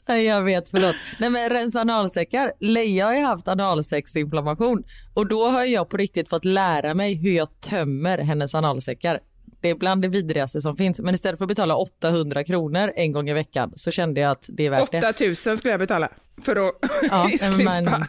Nej, 0.07 0.25
jag 0.25 0.41
vet, 0.43 0.69
förlåt. 0.69 0.95
Nej 1.19 1.29
men 1.29 1.49
rensa 1.49 1.79
analsäckar. 1.81 2.51
Leia 2.59 3.05
har 3.05 3.13
ju 3.13 3.21
haft 3.21 3.47
analsäcksinflammation 3.47 4.83
och 5.13 5.27
då 5.27 5.47
har 5.49 5.63
jag 5.63 5.89
på 5.89 5.97
riktigt 5.97 6.29
fått 6.29 6.45
lära 6.45 6.93
mig 6.93 7.13
hur 7.15 7.31
jag 7.31 7.61
tömmer 7.61 8.17
hennes 8.17 8.55
analsäckar. 8.55 9.19
Det 9.61 9.69
är 9.69 9.75
bland 9.75 10.01
det 10.01 10.07
vidrigaste 10.07 10.61
som 10.61 10.77
finns 10.77 10.99
men 11.01 11.15
istället 11.15 11.37
för 11.37 11.45
att 11.45 11.49
betala 11.49 11.75
800 11.75 12.43
kronor 12.43 12.91
en 12.95 13.11
gång 13.11 13.29
i 13.29 13.33
veckan 13.33 13.71
så 13.75 13.91
kände 13.91 14.21
jag 14.21 14.31
att 14.31 14.49
det 14.53 14.65
är 14.65 14.69
värt 14.69 14.91
det. 14.91 15.09
8000 15.09 15.57
skulle 15.57 15.71
jag 15.73 15.79
betala 15.79 16.09
för 16.43 16.67
att 16.67 16.73
Ja, 17.11 17.29
slippa. 17.53 17.71
men, 17.81 18.05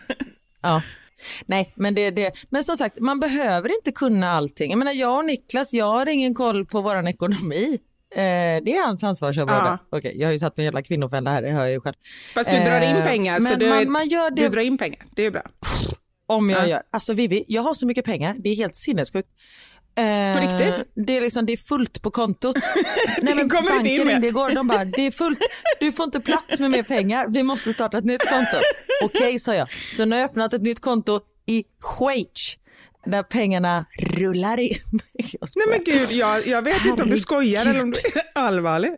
ja. 0.62 0.82
Nej, 1.46 1.72
men, 1.76 1.94
det, 1.94 2.10
det, 2.10 2.32
men 2.50 2.64
som 2.64 2.76
sagt, 2.76 3.00
man 3.00 3.20
behöver 3.20 3.68
inte 3.78 3.92
kunna 3.92 4.30
allting. 4.32 4.70
Jag 4.70 4.78
menar, 4.78 4.92
jag 4.92 5.18
och 5.18 5.24
Niklas, 5.24 5.74
jag 5.74 5.86
har 5.92 6.08
ingen 6.08 6.34
koll 6.34 6.66
på 6.66 6.80
vår 6.80 7.08
ekonomi. 7.08 7.78
Eh, 8.14 8.18
det 8.64 8.72
är 8.76 8.86
hans 8.86 9.04
ansvarsområde. 9.04 9.60
Ja. 9.64 9.78
Okej, 9.92 10.12
jag 10.16 10.28
har 10.28 10.32
ju 10.32 10.38
satt 10.38 10.56
mig 10.56 10.64
i 10.64 10.66
jävla 10.66 10.82
kvinnofälla 10.82 11.30
här, 11.30 11.42
det 11.42 11.50
hör 11.50 11.60
jag 11.60 11.70
ju 11.70 11.80
själv. 11.80 11.94
Fast 12.34 12.50
du 12.50 12.56
drar 12.56 12.80
in 12.80 12.96
Eh, 12.96 13.04
pengar. 13.06 13.36
så 13.36 13.42
men 13.42 13.58
du, 13.58 13.68
man, 13.68 13.90
man 13.92 14.08
gör 14.08 14.30
det 14.30 14.42
du 14.42 14.48
drar 14.48 14.62
in 14.62 14.78
pengar, 14.78 15.04
det 15.16 15.26
är 15.26 15.30
bra. 15.30 15.42
om 16.26 16.50
jag 16.50 16.62
Ja. 16.62 16.66
gör. 16.66 16.82
Alltså 16.90 17.14
Vivi, 17.14 17.44
jag 17.48 17.62
har 17.62 17.74
så 17.74 17.86
mycket 17.86 18.04
pengar, 18.04 18.36
det 18.38 18.48
är 18.50 18.54
helt 18.56 18.76
sinnessjukt. 18.76 19.28
Eh, 19.98 20.34
På 20.36 20.40
riktigt? 20.42 20.88
Det 21.06 21.16
är, 21.16 21.20
liksom, 21.20 21.46
det 21.46 21.52
är 21.52 21.56
fullt 21.56 22.02
på 22.02 22.10
kontot. 22.10 22.56
Nej, 23.22 23.34
men 23.34 23.48
kommer 23.48 23.76
inte 23.76 23.88
in 23.88 23.96
banken 23.98 24.08
ringde 24.08 24.28
igår, 24.28 24.50
de 24.54 24.66
bara, 24.66 24.84
det 24.84 25.06
är 25.06 25.10
fullt, 25.10 25.38
du 25.80 25.92
får 25.92 26.04
inte 26.04 26.20
plats 26.20 26.60
med 26.60 26.70
mer 26.70 26.82
pengar, 26.82 27.26
vi 27.28 27.42
måste 27.42 27.72
starta 27.72 27.98
ett 27.98 28.04
nytt 28.04 28.28
konto. 28.30 28.56
Okej, 29.04 29.38
sa 29.38 29.54
jag. 29.54 29.68
Så 29.90 30.04
nu 30.04 30.16
har 30.16 30.20
jag 30.20 30.30
öppnat 30.30 30.52
ett 30.54 30.62
nytt 30.62 30.80
konto 30.80 31.20
i 31.46 31.64
Schweiz, 31.82 32.56
där 33.06 33.22
pengarna 33.22 33.86
rullar 33.98 34.60
in. 34.60 34.76
Nej 35.54 35.66
men 35.68 35.84
gud, 35.84 36.10
jag, 36.12 36.46
jag 36.46 36.62
vet 36.62 36.74
inte 36.76 36.90
om 36.90 36.96
du 36.96 37.02
Herregud. 37.04 37.22
skojar 37.22 37.66
eller 37.66 37.82
om 37.82 37.90
du 37.90 37.98
är 37.98 38.22
allvarlig. 38.34 38.90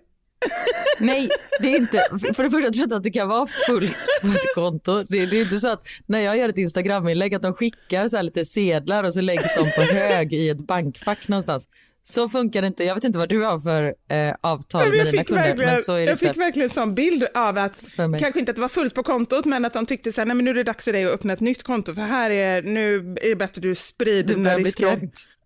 Nej, 0.98 1.28
det 1.60 1.72
är 1.72 1.76
inte. 1.76 2.04
För 2.10 2.42
det 2.42 2.50
första 2.50 2.50
tror 2.50 2.76
jag 2.76 2.84
inte 2.84 2.96
att 2.96 3.02
det 3.02 3.10
kan 3.10 3.28
vara 3.28 3.46
fullt 3.46 3.98
på 4.22 4.26
ett 4.28 4.54
konto. 4.54 5.04
Det, 5.08 5.26
det 5.26 5.36
är 5.36 5.42
inte 5.42 5.58
så 5.58 5.68
att 5.68 5.86
när 6.06 6.20
jag 6.20 6.38
gör 6.38 6.48
ett 6.48 6.58
Instagram-inlägg 6.58 7.34
att 7.34 7.42
de 7.42 7.54
skickar 7.54 8.08
så 8.08 8.22
lite 8.22 8.44
sedlar 8.44 9.04
och 9.04 9.14
så 9.14 9.20
läggs 9.20 9.54
de 9.54 9.70
på 9.70 9.82
hög 9.82 10.32
i 10.32 10.48
ett 10.48 10.66
bankfack 10.66 11.28
någonstans. 11.28 11.68
Så 12.04 12.28
funkar 12.28 12.60
det 12.62 12.66
inte. 12.66 12.84
Jag 12.84 12.94
vet 12.94 13.04
inte 13.04 13.18
vad 13.18 13.28
du 13.28 13.44
har 13.44 13.58
för 13.58 13.94
eh, 14.10 14.34
avtal 14.40 14.88
Men 14.88 14.96
med 14.96 15.06
dina 15.06 15.24
kunder, 15.24 15.54
men 15.56 15.78
så 15.78 15.92
är 15.92 15.98
det 15.98 16.10
jag 16.10 16.18
fick 16.18 16.36
verkligen 16.36 16.68
en 16.68 16.74
sån 16.74 16.94
bild 16.94 17.26
av 17.34 17.58
att, 17.58 17.82
kanske 17.96 18.38
inte 18.38 18.50
att 18.50 18.56
det 18.56 18.60
var 18.60 18.68
fullt 18.68 18.94
på 18.94 19.02
kontot, 19.02 19.44
men 19.44 19.64
att 19.64 19.72
de 19.72 19.86
tyckte 19.86 20.12
så 20.12 20.20
här, 20.20 20.26
nej 20.26 20.36
men 20.36 20.44
nu 20.44 20.50
är 20.50 20.54
det 20.54 20.62
dags 20.62 20.84
för 20.84 20.92
dig 20.92 21.04
att 21.04 21.12
öppna 21.12 21.32
ett 21.32 21.40
nytt 21.40 21.62
konto, 21.62 21.94
för 21.94 22.02
här 22.02 22.30
är, 22.30 22.62
nu 22.62 22.96
är 23.22 23.28
det 23.28 23.36
bättre 23.36 23.60
du 23.60 23.74
sprider 23.74 24.34
dina 24.34 24.56
risker. 24.56 25.00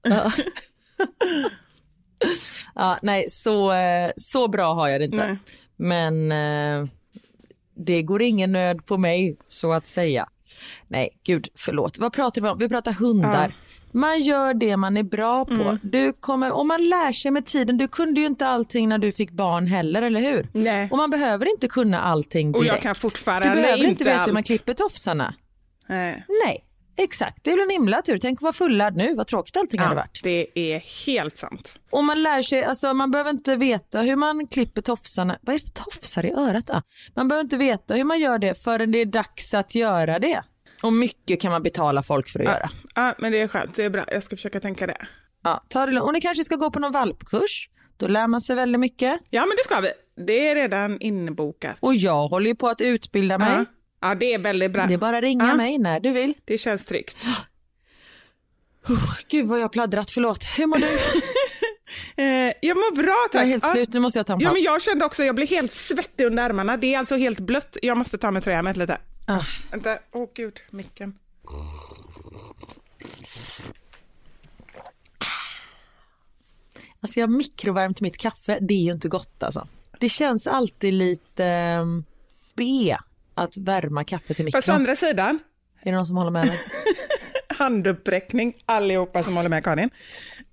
Ja. 2.24 2.30
ja, 2.74 2.98
nej, 3.02 3.24
så, 3.28 3.72
eh, 3.72 4.10
så 4.16 4.48
bra 4.48 4.74
har 4.74 4.88
jag 4.88 5.00
det 5.00 5.04
inte. 5.04 5.26
Nej. 5.26 5.38
Men 5.76 6.32
eh, 6.32 6.88
det 7.76 8.02
går 8.02 8.22
ingen 8.22 8.52
nöd 8.52 8.86
på 8.86 8.96
mig, 8.96 9.36
så 9.48 9.72
att 9.72 9.86
säga. 9.86 10.26
Nej, 10.88 11.08
gud, 11.24 11.48
förlåt. 11.54 11.98
Vad 11.98 12.12
pratar 12.12 12.40
vi 12.42 12.48
om? 12.48 12.58
Vi 12.58 12.68
pratar 12.68 12.92
hundar. 12.92 13.54
Man 13.92 14.20
gör 14.20 14.54
det 14.54 14.76
man 14.76 14.96
är 14.96 15.02
bra 15.02 15.44
på. 15.44 15.52
Mm. 15.52 15.78
Du 15.82 16.12
kommer, 16.12 16.52
och 16.52 16.66
man 16.66 16.88
lär 16.88 17.12
sig 17.12 17.30
med 17.30 17.46
tiden. 17.46 17.76
Du 17.78 17.88
kunde 17.88 18.20
ju 18.20 18.26
inte 18.26 18.46
allting 18.46 18.88
när 18.88 18.98
du 18.98 19.12
fick 19.12 19.30
barn 19.30 19.66
heller, 19.66 20.02
eller 20.02 20.20
hur? 20.20 20.48
Nej. 20.52 20.88
Och 20.90 20.96
man 20.96 21.10
behöver 21.10 21.50
inte 21.50 21.68
kunna 21.68 22.00
allting 22.00 22.54
Och 22.54 22.62
direkt. 22.62 22.74
jag 22.74 22.82
kan 22.82 22.94
Du 22.94 23.00
fortfarande 23.00 23.50
behöver 23.54 23.76
inte 23.76 23.86
inte 23.86 24.04
veta 24.04 24.22
hur 24.22 24.32
man 24.32 24.42
klipper 24.42 24.74
tofsarna. 24.74 25.34
Nej. 25.88 26.24
Nej, 26.46 26.64
Exakt, 26.96 27.38
det 27.44 27.50
är 27.50 27.56
väl 27.56 27.64
en 27.64 27.70
himla 27.70 28.02
tur. 28.02 28.18
Tänk 28.18 28.38
att 28.38 28.42
vara 28.42 28.52
fullärd 28.52 28.96
nu, 28.96 29.14
vad 29.14 29.26
tråkigt 29.26 29.56
allting 29.56 29.80
hade 29.80 29.94
varit. 29.94 30.20
det 30.22 30.58
är 30.58 31.06
helt 31.06 31.36
sant. 31.38 31.78
Och 31.90 32.04
man 32.04 32.22
lär 32.22 32.42
sig, 32.42 32.64
alltså 32.64 32.94
man 32.94 33.10
behöver 33.10 33.30
inte 33.30 33.56
veta 33.56 34.00
hur 34.00 34.16
man 34.16 34.46
klipper 34.46 34.82
tofsarna. 34.82 35.38
Vad 35.42 35.54
är 35.54 35.58
det 35.60 35.64
för 35.66 35.84
tofsar 35.84 36.26
i 36.26 36.32
örat? 36.32 36.70
Ah. 36.70 36.82
Man 37.16 37.28
behöver 37.28 37.44
inte 37.44 37.56
veta 37.56 37.94
hur 37.94 38.04
man 38.04 38.20
gör 38.20 38.38
det 38.38 38.62
förrän 38.64 38.92
det 38.92 38.98
är 38.98 39.06
dags 39.06 39.54
att 39.54 39.74
göra 39.74 40.18
det. 40.18 40.42
Och 40.82 40.92
mycket 40.92 41.40
kan 41.40 41.52
man 41.52 41.62
betala 41.62 42.02
folk 42.02 42.28
för 42.28 42.40
att 42.40 42.44
göra. 42.46 42.70
Ja, 42.94 43.14
men 43.18 43.32
det 43.32 43.40
är 43.40 43.48
skönt. 43.48 43.74
Det 43.74 43.84
är 43.84 43.90
bra. 43.90 44.04
Jag 44.08 44.22
ska 44.22 44.36
försöka 44.36 44.60
tänka 44.60 44.86
det. 44.86 45.06
Ja, 45.44 45.64
ta 45.68 45.86
det 45.86 45.92
lugnt. 45.92 46.06
Och 46.06 46.12
ni 46.12 46.20
kanske 46.20 46.44
ska 46.44 46.56
gå 46.56 46.70
på 46.70 46.78
någon 46.78 46.92
valpkurs. 46.92 47.68
Då 47.96 48.06
lär 48.06 48.26
man 48.26 48.40
sig 48.40 48.56
väldigt 48.56 48.80
mycket. 48.80 49.20
Ja, 49.30 49.40
men 49.46 49.56
det 49.56 49.64
ska 49.64 49.80
vi. 49.80 49.90
Det 50.26 50.48
är 50.48 50.54
redan 50.54 51.00
inbokat. 51.00 51.76
Och 51.80 51.94
jag 51.94 52.28
håller 52.28 52.46
ju 52.46 52.54
på 52.54 52.68
att 52.68 52.80
utbilda 52.80 53.38
mig. 53.38 53.52
Ja, 53.58 53.64
ja 54.08 54.14
det 54.14 54.34
är 54.34 54.38
väldigt 54.38 54.70
bra. 54.72 54.86
Det 54.86 54.94
är 54.94 54.98
bara 54.98 55.16
att 55.16 55.22
ringa 55.22 55.46
Ja. 55.48 55.54
mig 55.54 55.78
när 55.78 56.00
du 56.00 56.12
vill. 56.12 56.34
Det 56.44 56.58
känns 56.58 56.84
tryggt. 56.86 57.26
Oh, 58.88 59.16
gud 59.28 59.46
vad 59.46 59.60
jag 59.60 59.72
pladdrat, 59.72 60.10
förlåt. 60.10 60.44
Hur 60.56 60.66
mår 60.66 60.78
du? 60.78 60.86
Eh, 62.16 62.52
jag 62.62 62.76
mår 62.76 62.96
bra 62.96 63.14
tack. 63.32 63.40
Jag 63.40 63.42
är 63.42 63.46
helt 63.46 63.64
Ja. 63.64 63.70
slut, 63.72 63.92
nu 63.92 64.00
måste 64.00 64.18
jag 64.18 64.26
ta 64.26 64.32
en 64.32 64.40
Ja, 64.40 64.48
paus. 64.48 64.56
men 64.56 64.62
jag 64.62 64.82
kände 64.82 65.04
också, 65.04 65.24
jag 65.24 65.34
blev 65.34 65.48
helt 65.48 65.72
svettig 65.72 66.24
under 66.24 66.42
armarna. 66.42 66.76
Det 66.76 66.94
är 66.94 66.98
alltså 66.98 67.16
helt 67.16 67.40
blött. 67.40 67.76
Jag 67.82 67.98
måste 67.98 68.18
ta 68.18 68.30
med 68.30 68.42
tröjan 68.44 68.64
lite. 68.72 68.98
Ah. 69.26 69.42
Vänta, 69.70 69.98
åh 70.12 70.28
gud, 70.34 70.60
micken. 70.70 71.18
Alltså 77.00 77.20
jag 77.20 77.26
har 77.26 77.36
mikrovärmt 77.36 78.00
mitt 78.00 78.18
kaffe, 78.18 78.58
det 78.60 78.74
är 78.74 78.82
ju 78.84 78.92
inte 78.92 79.08
gott 79.08 79.42
alltså. 79.42 79.68
Det 80.00 80.08
känns 80.08 80.46
alltid 80.46 80.94
lite 80.94 81.76
um, 81.82 82.04
B 82.54 82.96
att 83.34 83.56
värma 83.56 84.04
kaffe 84.04 84.34
till 84.34 84.44
Fast 84.52 84.68
å 84.68 84.72
mikron. 84.72 84.76
andra 84.76 84.96
sidan, 84.96 85.38
Är 85.82 85.90
det 85.92 85.96
någon 85.96 86.06
som 86.06 86.16
håller 86.16 86.30
med 86.30 86.46
mig? 86.46 86.60
handuppräckning 87.48 88.54
allihopa 88.66 89.22
som 89.22 89.36
håller 89.36 89.48
med 89.48 89.64
Karin. 89.64 89.90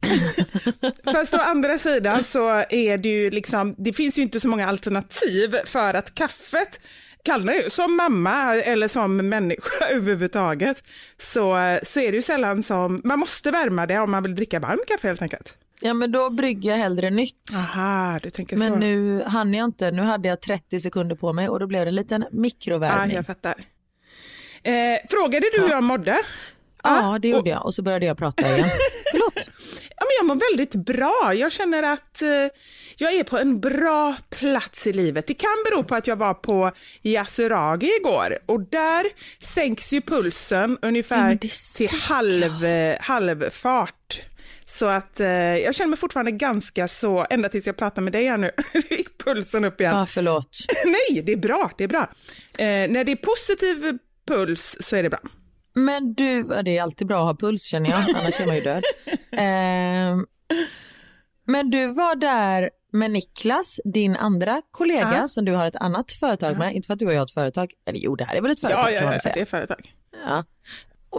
Fast 1.13 1.33
å 1.33 1.37
andra 1.37 1.77
sidan 1.77 2.23
så 2.23 2.49
är 2.69 2.97
det 2.97 3.09
ju 3.09 3.29
liksom, 3.29 3.75
det 3.77 3.93
finns 3.93 4.17
ju 4.17 4.21
inte 4.21 4.39
så 4.39 4.47
många 4.47 4.67
alternativ 4.67 5.55
för 5.65 5.93
att 5.93 6.15
kaffet 6.15 6.79
kallnar 7.23 7.53
ju. 7.53 7.61
Som 7.61 7.95
mamma 7.95 8.55
eller 8.55 8.87
som 8.87 9.17
människa 9.17 9.85
överhuvudtaget 9.91 10.83
så, 11.17 11.77
så 11.83 11.99
är 11.99 12.11
det 12.11 12.15
ju 12.15 12.21
sällan 12.21 12.63
som, 12.63 13.01
man 13.03 13.19
måste 13.19 13.51
värma 13.51 13.85
det 13.85 13.99
om 13.99 14.11
man 14.11 14.23
vill 14.23 14.35
dricka 14.35 14.59
varm 14.59 14.79
kaffe 14.87 15.07
helt 15.07 15.21
enkelt. 15.21 15.55
Ja 15.83 15.93
men 15.93 16.11
då 16.11 16.29
brygger 16.29 16.69
jag 16.71 16.77
hellre 16.77 17.09
nytt. 17.09 17.55
Aha, 17.55 18.19
du 18.23 18.29
tänker 18.29 18.55
så. 18.57 18.63
Men 18.63 18.79
nu 18.79 19.23
hann 19.27 19.53
jag 19.53 19.65
inte, 19.65 19.91
nu 19.91 20.01
hade 20.01 20.27
jag 20.29 20.41
30 20.41 20.79
sekunder 20.79 21.15
på 21.15 21.33
mig 21.33 21.49
och 21.49 21.59
då 21.59 21.67
blev 21.67 21.85
det 21.85 21.89
en 21.89 21.95
liten 21.95 22.21
Ja, 22.21 22.27
mikrovärmning. 22.31 23.15
jag 23.15 23.25
fattar. 23.25 23.53
Eh, 24.63 24.73
frågade 25.09 25.45
du 25.53 25.61
hur 25.61 25.69
jag 25.69 25.83
mådde? 25.83 26.17
Ja, 26.83 27.19
det 27.21 27.27
och- 27.33 27.37
gjorde 27.37 27.49
jag 27.49 27.65
och 27.65 27.73
så 27.73 27.81
började 27.81 28.05
jag 28.05 28.17
prata 28.17 28.55
igen. 28.55 28.69
Förlåt. 29.11 29.33
Ja, 29.97 30.05
men 30.05 30.09
jag 30.19 30.25
mår 30.25 30.49
väldigt 30.51 30.75
bra. 30.85 31.33
Jag 31.35 31.51
känner 31.51 31.83
att 31.83 32.21
eh, 32.21 32.27
jag 32.97 33.13
är 33.13 33.23
på 33.23 33.37
en 33.37 33.59
bra 33.59 34.15
plats 34.29 34.87
i 34.87 34.93
livet. 34.93 35.27
Det 35.27 35.33
kan 35.33 35.49
bero 35.71 35.83
på 35.83 35.95
att 35.95 36.07
jag 36.07 36.15
var 36.15 36.33
på 36.33 36.71
Yasuragi 37.03 37.91
igår 37.99 38.37
och 38.45 38.61
där 38.61 39.05
sänks 39.39 39.93
ju 39.93 40.01
pulsen 40.01 40.77
Ja, 40.81 40.87
ungefär 40.87 41.17
men 41.27 41.37
det 41.37 41.47
är 41.47 41.77
till 41.77 41.99
halv, 41.99 42.65
halvfart. 43.01 44.21
Så 44.77 44.85
att 44.85 45.19
eh, 45.19 45.27
jag 45.27 45.75
känner 45.75 45.89
mig 45.89 45.99
fortfarande 45.99 46.31
ganska 46.31 46.87
så, 46.87 47.25
ända 47.29 47.49
tills 47.49 47.67
jag 47.67 47.77
pratar 47.77 48.01
med 48.01 48.13
dig 48.13 48.25
här 48.25 48.37
nu, 48.37 48.51
Då 48.73 48.79
gick 48.95 49.23
pulsen 49.23 49.65
upp 49.65 49.81
igen. 49.81 49.97
Ja, 49.97 50.05
förlåt. 50.05 50.57
Nej, 50.85 51.21
det 51.23 51.31
är 51.31 51.37
bra, 51.37 51.71
det 51.77 51.83
är 51.83 51.87
bra. 51.87 52.09
Eh, 52.57 52.65
när 52.91 53.03
det 53.03 53.11
är 53.11 53.15
positiv 53.15 53.97
puls 54.27 54.77
så 54.79 54.95
är 54.95 55.03
det 55.03 55.09
bra. 55.09 55.19
Men 55.73 56.13
du, 56.13 56.45
ja, 56.49 56.63
det 56.63 56.77
är 56.77 56.81
alltid 56.83 57.07
bra 57.07 57.19
att 57.19 57.25
ha 57.41 57.47
puls 57.47 57.63
känner 57.63 57.89
jag, 57.89 57.99
annars 58.21 58.39
är 58.39 58.45
man 58.45 58.55
ju 58.55 58.61
död. 58.61 58.83
Ehm, 59.31 60.25
men 61.47 61.69
du 61.69 61.87
var 61.87 62.15
där 62.15 62.69
med 62.93 63.11
Niklas, 63.11 63.79
din 63.93 64.15
andra 64.15 64.61
kollega 64.71 65.17
Ja. 65.21 65.27
som 65.27 65.45
du 65.45 65.51
har 65.53 65.65
ett 65.65 65.75
annat 65.75 66.11
företag 66.11 66.57
med. 66.57 66.75
Inte 66.75 66.87
för 66.87 66.93
att 66.93 66.99
du 66.99 67.05
och 67.05 67.13
jag 67.13 67.17
har 67.19 67.25
ett 67.25 67.31
företag, 67.33 67.71
eller 67.87 67.99
jo 67.99 68.15
det 68.15 68.23
här 68.25 68.35
är 68.35 68.41
väl 68.41 68.51
ett 68.51 68.61
företag 68.61 68.81
Ja, 68.81 68.85
kan 68.85 68.93
ja, 68.93 69.03
man 69.03 69.13
ja, 69.13 69.19
säga. 69.19 69.35
det 69.35 69.41
är 69.41 69.45
företag. 69.45 69.93
Ja. 70.25 70.43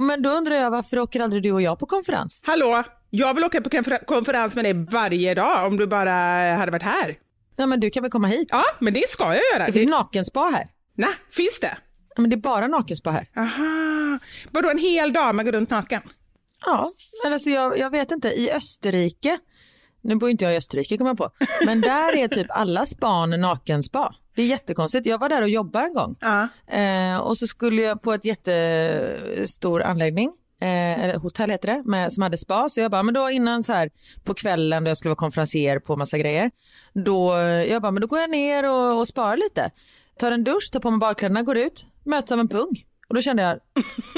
Men 0.01 0.23
då 0.23 0.31
undrar 0.31 0.57
jag 0.57 0.71
varför 0.71 0.99
åker 0.99 1.21
aldrig 1.21 1.43
du 1.43 1.53
och 1.53 1.63
jag 1.63 1.79
på 1.79 1.87
konferens? 1.87 2.43
Hallå, 2.47 2.85
jag 3.15 3.35
vill 3.35 3.45
åka 3.45 3.61
på 3.61 3.71
konfer- 3.71 4.05
konferens 4.05 4.55
med 4.57 4.65
dig 4.65 4.73
varje 4.91 5.35
dag 5.35 5.67
om 5.67 5.77
du 5.77 5.87
bara 5.87 6.11
hade 6.57 6.73
varit 6.73 6.83
här. 6.83 7.19
Ja, 7.57 7.67
men 7.67 7.81
du 7.81 7.91
kan 7.91 8.03
väl 8.03 8.11
komma 8.11 8.27
hit? 8.29 8.49
Ja, 8.51 8.63
men 8.79 8.95
det 8.95 9.09
ska 9.09 9.25
jag 9.25 9.43
göra. 9.55 9.67
Det 9.67 9.73
finns 9.73 9.87
nakenspa 9.87 10.41
här. 10.41 10.67
Nej, 10.97 11.09
finns 11.31 11.59
det? 11.61 11.77
Ja, 12.17 12.21
Men 12.21 12.31
det 12.31 12.37
är 12.37 12.39
bara 12.39 12.67
nakenspa 12.67 13.11
här. 13.11 13.29
Aha. 13.37 14.19
Vadå 14.51 14.71
en 14.71 14.79
hel 14.79 15.13
dag 15.13 15.35
man 15.35 15.45
går 15.45 15.53
runt 15.53 15.71
naken? 15.71 16.03
Ja, 16.67 16.93
men 17.25 17.33
alltså 17.33 17.51
jag, 17.51 17.79
jag 17.79 17.91
vet 17.91 18.11
inte. 18.11 18.29
I 18.29 18.51
Österrike, 18.53 19.39
nu 20.03 20.15
bor 20.17 20.31
inte 20.31 20.45
jag 20.45 20.55
i 20.55 20.57
Österrike 20.57 20.99
kommer 20.99 21.11
jag 21.11 21.19
på, 21.19 21.31
men 21.67 21.81
där 21.81 22.17
är 22.17 22.29
typ 22.29 22.47
alla 22.51 22.87
span 22.87 23.31
nakenspa. 23.31 24.15
Det 24.35 24.43
är 24.43 24.47
jättekonstigt. 24.47 25.07
Jag 25.07 25.19
var 25.19 25.29
där 25.29 25.43
och 25.43 25.49
jobbade 25.49 25.85
en 25.87 25.95
gång 25.95 26.17
Ja. 26.21 26.49
eh, 26.79 27.17
och 27.17 27.39
så 27.39 27.47
skulle 27.47 27.83
jag 27.83 28.03
på 28.03 28.13
ett 28.13 28.25
jättestor 28.25 29.83
anläggning, 29.83 30.33
eh, 30.63 31.05
eller 31.05 31.19
hotell 31.19 31.51
heter 31.51 31.69
det, 31.69 31.83
med, 31.85 32.13
som 32.13 32.23
hade 32.23 32.37
spa. 32.37 32.69
Så 32.69 32.81
jag 32.81 32.91
bara, 32.91 33.03
men 33.03 33.15
då 33.15 33.31
innan 33.31 33.63
så 33.63 33.73
här 33.73 33.91
på 34.25 34.35
kvällen 34.35 34.85
då 34.85 34.91
jag 34.91 34.97
skulle 34.97 35.11
vara 35.11 35.17
konferencier 35.17 35.79
på 35.79 35.97
massa 35.97 36.19
grejer, 36.19 36.51
då, 36.95 37.37
eh, 37.37 37.43
jag 37.43 37.83
bara, 37.83 37.93
men 37.93 38.01
då 38.01 38.07
går 38.07 38.19
jag 38.19 38.31
ner 38.31 38.71
och, 38.71 38.99
och 38.99 39.09
sparar 39.09 39.37
lite. 39.37 39.71
Tar 40.19 40.33
en 40.33 40.45
dusch, 40.45 40.71
tar 40.73 40.81
på 40.81 40.91
mig 40.91 40.99
badkläderna, 40.99 41.43
går 41.43 41.57
ut, 41.57 41.87
möts 42.05 42.33
av 42.33 42.41
en 42.41 42.49
pung. 42.49 42.85
Och 43.09 43.15
då 43.15 43.21
kände 43.21 43.43
jag, 43.43 43.59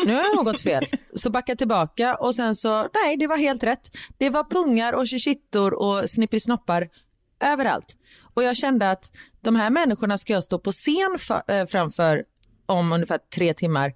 nu 0.07 0.14
har 0.14 0.22
jag 0.22 0.37
nog 0.37 0.44
gått 0.44 0.61
fel. 0.61 0.85
Så 1.14 1.30
backade 1.30 1.57
tillbaka 1.57 2.14
och 2.14 2.35
sen 2.35 2.54
så, 2.54 2.88
nej 3.04 3.16
det 3.16 3.26
var 3.26 3.37
helt 3.37 3.62
rätt. 3.62 3.90
Det 4.18 4.30
var 4.30 4.44
pungar 4.44 4.92
och 4.92 5.09
chichittor 5.09 5.74
och 5.74 6.11
snippisnoppar 6.11 6.88
överallt. 7.44 7.96
Och 8.35 8.42
jag 8.42 8.57
kände 8.57 8.90
att 8.90 9.12
de 9.40 9.57
här 9.57 9.70
människorna 9.70 10.18
ska 10.18 10.33
jag 10.33 10.44
stå 10.44 10.59
på 10.59 10.72
scen 10.72 11.18
för, 11.18 11.42
äh, 11.48 11.61
eh, 11.61 11.66
framför 11.66 12.24
om 12.66 12.92
ungefär 12.92 13.18
tre 13.35 13.55
timmar. 13.55 13.92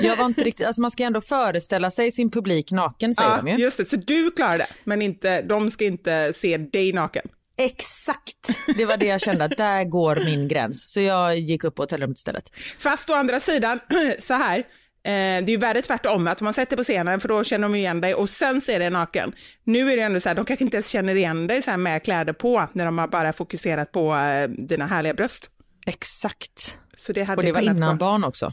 Jag 0.00 0.16
var 0.16 0.24
inte 0.26 0.44
riktigt, 0.44 0.66
alltså 0.66 0.82
man 0.82 0.90
ska 0.90 1.02
ändå 1.04 1.20
föreställa 1.20 1.90
sig 1.90 2.10
sin 2.12 2.30
publik 2.30 2.72
naken 2.72 3.14
säger 3.14 3.36
de 3.36 3.48
Ja, 3.48 3.56
ju. 3.56 3.62
just 3.64 3.76
det. 3.76 3.84
Så 3.84 3.96
du 3.96 4.30
klarar 4.30 4.58
det, 4.58 4.66
men 4.84 5.02
inte, 5.02 5.42
de 5.42 5.70
ska 5.70 5.84
inte 5.84 6.32
se 6.36 6.56
dig 6.56 6.92
naken. 6.92 7.28
Exakt, 7.58 8.58
det 8.76 8.84
var 8.84 8.96
det 8.96 9.06
jag 9.06 9.20
kände 9.20 9.44
att 9.44 9.56
där 9.56 9.84
går 9.84 10.16
min 10.24 10.48
gräns. 10.48 10.92
Så 10.92 11.00
jag 11.00 11.36
gick 11.36 11.64
upp 11.64 11.74
på 11.74 11.82
hotellrummet 11.82 12.16
istället. 12.18 12.44
Fast 12.78 13.10
å 13.10 13.12
andra 13.14 13.40
sidan, 13.40 13.80
så 14.18 14.34
här, 14.34 14.58
eh, 14.58 14.62
det 15.04 15.12
är 15.12 15.48
ju 15.50 15.56
värre 15.56 15.82
tvärtom, 15.82 16.26
att 16.26 16.40
man 16.40 16.52
sätter 16.54 16.76
på 16.76 16.82
scenen 16.82 17.20
för 17.20 17.28
då 17.28 17.44
känner 17.44 17.62
de 17.68 17.74
igen 17.74 18.00
dig 18.00 18.14
och 18.14 18.28
sen 18.28 18.60
ser 18.60 18.78
dig 18.78 18.90
naken. 18.90 19.32
Nu 19.64 19.92
är 19.92 19.96
det 19.96 20.02
ändå 20.02 20.20
så 20.20 20.28
här, 20.28 20.36
de 20.36 20.44
kanske 20.44 20.64
inte 20.64 20.76
ens 20.76 20.88
känner 20.88 21.14
igen 21.14 21.46
dig 21.46 21.62
så 21.62 21.70
här 21.70 21.78
med 21.78 22.02
kläder 22.04 22.32
på 22.32 22.68
när 22.72 22.84
de 22.84 22.98
har 22.98 23.08
bara 23.08 23.32
fokuserat 23.32 23.92
på 23.92 24.14
eh, 24.14 24.48
dina 24.48 24.86
härliga 24.86 25.14
bröst. 25.14 25.50
Exakt. 25.86 26.78
Så 27.02 27.12
det 27.12 27.22
hade 27.22 27.36
Och 27.40 27.42
det 27.44 27.52
var 27.52 27.60
innan 27.60 27.76
vara- 27.80 27.94
barn 27.94 28.24
också. 28.24 28.52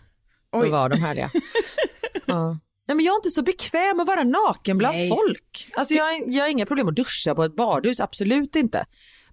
Oj. 0.51 0.65
Då 0.65 0.71
var 0.71 0.89
de 0.89 0.97
härliga. 1.01 1.29
ja. 2.25 2.57
Nej, 2.87 2.95
men 2.95 3.05
jag 3.05 3.13
är 3.13 3.15
inte 3.17 3.29
så 3.29 3.41
bekväm 3.41 3.99
att 3.99 4.07
vara 4.07 4.23
naken 4.23 4.77
bland 4.77 4.97
Nej. 4.97 5.09
folk. 5.09 5.69
Alltså, 5.77 5.93
jag, 5.93 6.23
jag 6.27 6.43
har 6.43 6.49
inga 6.49 6.65
problem 6.65 6.87
att 6.87 6.95
duscha 6.95 7.35
på 7.35 7.43
ett 7.43 7.55
badhus, 7.55 7.99
absolut 7.99 8.55
inte. 8.55 8.85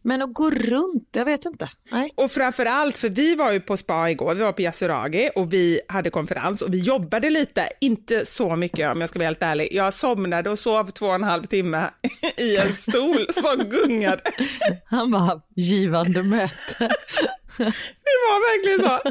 Men 0.02 0.22
att 0.22 0.34
gå 0.34 0.50
runt, 0.50 1.08
jag 1.12 1.24
vet 1.24 1.44
inte. 1.44 1.70
Nej. 1.90 2.10
Och 2.16 2.30
framför 2.32 2.66
allt, 2.66 2.96
för 2.96 3.08
vi 3.08 3.34
var 3.34 3.52
ju 3.52 3.60
på 3.60 3.76
spa 3.76 4.10
igår, 4.10 4.34
vi 4.34 4.42
var 4.42 4.52
på 4.52 4.62
Yasuragi 4.62 5.30
och 5.34 5.52
vi 5.52 5.80
hade 5.88 6.10
konferens 6.10 6.62
och 6.62 6.74
vi 6.74 6.78
jobbade 6.80 7.30
lite, 7.30 7.68
inte 7.80 8.26
så 8.26 8.56
mycket 8.56 8.92
om 8.92 9.00
jag 9.00 9.08
ska 9.10 9.18
vara 9.18 9.26
helt 9.26 9.42
ärlig. 9.42 9.68
Jag 9.72 9.94
somnade 9.94 10.50
och 10.50 10.58
sov 10.58 10.90
två 10.90 11.06
och 11.06 11.14
en 11.14 11.22
halv 11.24 11.44
timme 11.44 11.90
i 12.36 12.56
en 12.56 12.72
stol 12.72 13.26
som 13.32 13.68
gungade. 13.70 14.22
Han 14.84 15.10
var 15.10 15.40
givande 15.56 16.22
möte. 16.22 16.90
Det 17.58 18.16
var 18.28 18.40
verkligen 18.56 18.80
så. 18.80 19.10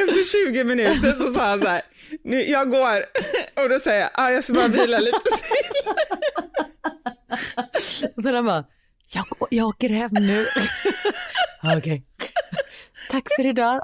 Efter 0.00 0.46
20 0.46 0.64
minuter 0.64 1.12
så 1.12 1.34
sa 1.34 1.40
han 1.46 1.62
så 1.62 1.68
här, 1.68 1.82
nu, 2.24 2.42
jag 2.42 2.70
går 2.70 3.04
och 3.62 3.68
då 3.68 3.78
säger 3.78 4.00
jag, 4.00 4.10
ah, 4.14 4.30
jag 4.30 4.44
ska 4.44 4.52
bara 4.52 4.68
vila 4.68 4.98
lite 4.98 5.20
till. 5.20 5.92
Och 8.16 8.22
sen 8.22 8.34
han 8.34 8.46
bara, 8.46 8.64
jag, 9.14 9.24
jag 9.50 9.68
åker 9.68 9.88
hem 9.88 10.10
nu. 10.12 10.46
Okej. 11.76 12.04
Tack 13.10 13.24
för 13.36 13.46
idag. 13.46 13.80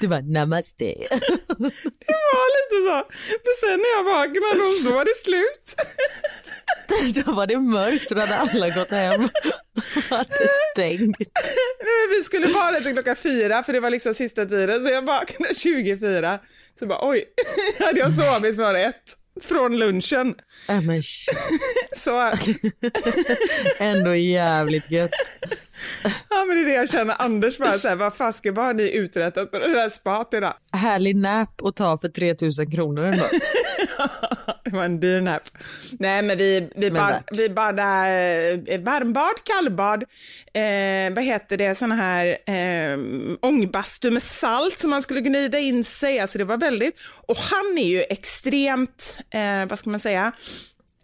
Du 0.00 0.08
bara, 0.08 0.20
namaste. 0.20 0.84
Det 0.84 2.14
var 2.32 2.46
lite 2.56 2.90
så. 2.90 3.06
Men 3.44 3.54
sen 3.60 3.78
när 3.80 3.96
jag 3.96 4.04
vaknade 4.04 4.84
då 4.84 4.90
var 4.94 5.04
det 5.04 5.16
slut. 5.24 5.74
Då 7.24 7.32
var 7.32 7.46
det 7.46 7.58
mörkt 7.58 8.10
och 8.10 8.16
då 8.16 8.20
hade 8.22 8.36
alla 8.36 8.68
gått 8.70 8.90
hem. 8.90 9.24
Och 9.24 10.16
hade 10.16 10.48
stängt. 10.72 11.00
Nej, 11.18 11.28
men 12.08 12.16
vi 12.18 12.22
skulle 12.24 12.46
vara 12.46 12.80
till 12.80 12.92
klockan 12.92 13.16
fyra 13.16 13.62
för 13.62 13.72
det 13.72 13.80
var 13.80 13.90
liksom 13.90 14.14
sista 14.14 14.46
tiden 14.46 14.84
så 14.84 14.90
jag 14.90 15.02
vaknade 15.02 15.54
24. 15.54 16.38
Så 16.78 16.86
bara 16.86 17.08
oj, 17.08 17.24
hade 17.78 18.00
jag 18.00 18.12
sovit 18.12 18.56
från 18.56 18.76
ett. 18.76 18.94
från 19.44 19.76
lunchen. 19.78 20.34
Äh, 20.68 20.80
men 20.80 21.02
Så 21.96 22.32
ändå 23.78 24.14
jävligt 24.14 24.90
gött. 24.90 25.10
ja, 26.30 26.44
men 26.48 26.56
det 26.56 26.62
är 26.62 26.66
det 26.66 26.74
jag 26.74 26.90
känner. 26.90 27.14
Anders 27.22 27.58
bara 27.58 27.78
så 27.78 27.88
här, 27.88 27.96
vad 27.96 28.14
fasken, 28.16 28.54
vad 28.54 28.64
har 28.66 28.74
ni 28.74 28.90
uträttat 28.96 29.50
på 29.50 29.58
det 29.58 29.68
där 29.68 29.90
spat 29.90 30.34
idag? 30.34 30.54
Härlig 30.72 31.16
nap 31.16 31.62
att 31.62 31.76
ta 31.76 31.98
för 31.98 32.08
3000 32.08 32.70
kronor 32.70 33.04
ändå. 33.04 33.24
Det 34.64 34.70
var 34.70 34.84
en 34.84 35.00
dyr 35.00 35.20
nap. 35.20 35.42
Nej, 35.98 36.22
men 36.22 36.38
vi, 36.38 36.68
vi, 36.76 36.90
Men 36.90 37.02
bad, 37.02 37.22
vi 37.30 37.48
badade 37.48 38.62
eh, 38.66 38.80
varmbad, 38.80 39.34
kallbad, 39.44 40.02
eh, 40.52 41.14
vad 41.14 41.24
heter 41.24 41.56
det, 41.56 41.74
såna 41.74 41.94
här 41.94 42.26
eh, 42.46 42.98
ångbastu 43.40 44.10
med 44.10 44.22
salt 44.22 44.78
som 44.78 44.90
man 44.90 45.02
skulle 45.02 45.20
gnida 45.20 45.58
in 45.58 45.84
sig. 45.84 46.20
Alltså 46.20 46.38
det 46.38 46.44
var 46.44 46.56
väldigt, 46.56 46.94
och 47.26 47.36
han 47.36 47.78
är 47.78 47.88
ju 47.88 48.02
extremt, 48.02 49.18
eh, 49.30 49.66
vad 49.68 49.78
ska 49.78 49.90
man 49.90 50.00
säga, 50.00 50.32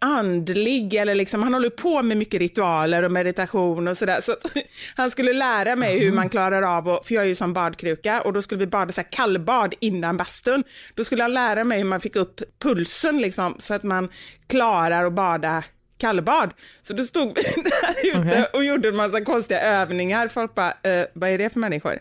andlig 0.01 0.93
eller 0.93 1.15
liksom, 1.15 1.43
han 1.43 1.53
håller 1.53 1.69
på 1.69 2.01
med 2.01 2.17
mycket 2.17 2.39
ritualer 2.39 3.03
och 3.03 3.11
meditation 3.11 3.87
och 3.87 3.97
sådär. 3.97 4.21
Så 4.21 4.35
han 4.95 5.11
skulle 5.11 5.33
lära 5.33 5.75
mig 5.75 5.99
hur 5.99 6.11
man 6.11 6.29
klarar 6.29 6.77
av, 6.77 6.89
och, 6.89 7.07
för 7.07 7.15
jag 7.15 7.23
är 7.23 7.27
ju 7.27 7.35
som 7.35 7.53
badkruka 7.53 8.21
och 8.21 8.33
då 8.33 8.41
skulle 8.41 8.59
vi 8.59 8.67
bada 8.67 8.93
så 8.93 9.01
här 9.01 9.11
kallbad 9.11 9.75
innan 9.79 10.17
bastun. 10.17 10.63
Då 10.95 11.03
skulle 11.03 11.23
han 11.23 11.33
lära 11.33 11.63
mig 11.63 11.77
hur 11.77 11.85
man 11.85 12.01
fick 12.01 12.15
upp 12.15 12.41
pulsen 12.59 13.17
liksom 13.17 13.55
så 13.59 13.73
att 13.73 13.83
man 13.83 14.09
klarar 14.47 15.05
att 15.05 15.13
bada 15.13 15.63
kallbad. 15.97 16.53
Så 16.81 16.93
då 16.93 17.03
stod 17.03 17.37
vi 17.37 17.41
där 17.63 18.09
ute 18.09 18.19
Okej. 18.19 18.45
och 18.53 18.63
gjorde 18.63 18.87
en 18.87 18.95
massa 18.95 19.21
konstiga 19.21 19.61
övningar. 19.61 20.27
Folk 20.27 20.55
bara, 20.55 20.73
eh, 20.83 21.05
vad 21.13 21.29
är 21.29 21.37
det 21.37 21.49
för 21.49 21.59
människor? 21.59 21.99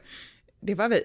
Det 0.63 0.75
var 0.75 0.89
vi. 0.89 1.03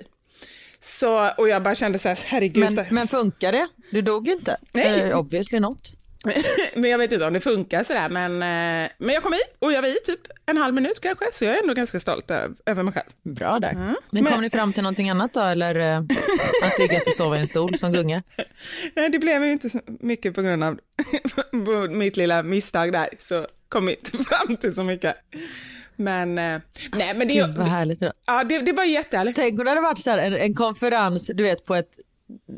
Så, 0.80 1.30
och 1.38 1.50
jag 1.50 1.64
bara 1.64 1.76
kände 1.76 2.00
så 2.00 2.08
här, 2.08 2.20
herregud. 2.26 2.76
Men, 2.76 2.86
men 2.90 3.08
funkar 3.08 3.52
det? 3.52 3.68
Du 3.92 4.02
dog 4.02 4.28
inte? 4.28 4.58
Nej. 4.72 4.86
Eller 4.86 5.14
obviously 5.14 5.60
not. 5.60 5.96
men 6.76 6.90
jag 6.90 6.98
vet 6.98 7.12
inte 7.12 7.26
om 7.26 7.34
det 7.34 7.40
funkar 7.42 7.84
sådär, 7.84 8.10
men, 8.10 8.32
eh, 8.32 8.90
men 8.98 9.14
jag 9.14 9.24
kom 9.24 9.34
hit 9.34 9.56
och 9.60 9.74
jag 9.74 9.82
var 9.82 9.90
i 9.90 9.96
typ 10.06 10.20
en 10.46 10.58
halv 10.58 10.74
minut 10.74 11.00
kanske, 11.02 11.26
så 11.34 11.46
jag 11.46 11.58
är 11.58 11.62
ändå 11.62 11.74
ganska 11.74 12.00
stolt 12.00 12.32
över 12.66 12.84
mig 12.84 12.94
själv. 12.94 13.36
Bra 13.36 13.60
där. 13.60 13.74
Men, 13.74 13.96
Men- 14.10 14.26
kom 14.26 14.42
ni 14.42 14.50
fram 14.50 14.74
till 14.74 14.84
någonting 14.84 15.10
annat 15.10 15.34
då 15.34 15.42
eller 15.42 15.76
eh, 15.76 15.98
att 15.98 16.74
det 16.78 16.84
är 16.84 16.94
gött 16.94 17.08
att 17.08 17.16
sova 17.16 17.38
i 17.38 17.40
en 17.40 17.48
stol 17.48 17.78
som 17.78 17.94
gunga? 17.94 18.24
Nej, 18.96 19.10
det 19.10 19.20
blev 19.20 19.44
ju 19.44 19.52
inte 19.52 19.70
så 19.70 19.80
mycket 20.00 20.36
på 20.36 20.42
grund 20.42 20.64
av 20.64 20.80
mitt 21.90 22.18
lilla 22.18 22.44
misstag 22.44 22.92
där, 22.94 23.10
så 23.20 23.48
kom 23.70 23.86
vi 23.86 23.94
inte 23.94 24.12
fram 24.24 24.58
till 24.58 24.76
så 24.76 24.84
mycket. 24.84 25.16
Men, 25.96 26.38
eh, 26.38 26.62
nej 26.92 27.14
men 27.16 27.28
det, 27.28 27.34
Gud 27.34 27.56
vad 27.56 27.68
härligt. 27.68 28.00
Då. 28.00 28.12
ja, 28.28 28.44
det, 28.44 28.60
det 28.60 28.72
var 28.74 28.84
jättehärligt. 28.84 29.36
Tänk 29.36 29.60
om 29.60 29.66
det 29.66 29.72
hade 29.72 29.82
varit 29.82 30.00
så 30.00 30.10
här, 30.12 30.18
en, 30.18 30.34
en 30.34 30.54
konferens, 30.56 31.32
du 31.34 31.44
vet 31.44 31.66
på 31.66 31.76
ett 31.76 31.90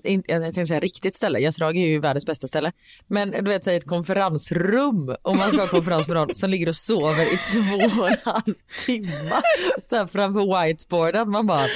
in, 0.03 0.23
jag 0.27 0.41
tänkte 0.41 0.65
säga 0.65 0.79
riktigt 0.79 1.15
ställe, 1.15 1.39
Yassrag 1.39 1.77
är 1.77 1.87
ju 1.87 1.99
världens 1.99 2.25
bästa 2.25 2.47
ställe. 2.47 2.71
Men 3.07 3.31
du 3.31 3.41
vet 3.51 3.65
här, 3.65 3.77
ett 3.77 3.87
konferensrum 3.87 5.15
om 5.21 5.37
man 5.37 5.51
ska 5.51 5.61
ha 5.61 5.67
konferens 5.67 6.07
med 6.07 6.17
någon 6.17 6.35
som 6.35 6.49
ligger 6.49 6.67
och 6.67 6.75
sover 6.75 7.33
i 7.33 7.37
två 7.37 8.01
och 8.01 8.09
en 8.09 8.17
halv 8.25 8.55
timme. 8.85 9.41
Så 9.83 9.95
här 9.95 10.07
framför 10.07 10.67
whiteboarden, 10.67 11.29
man 11.29 11.47
bara 11.47 11.67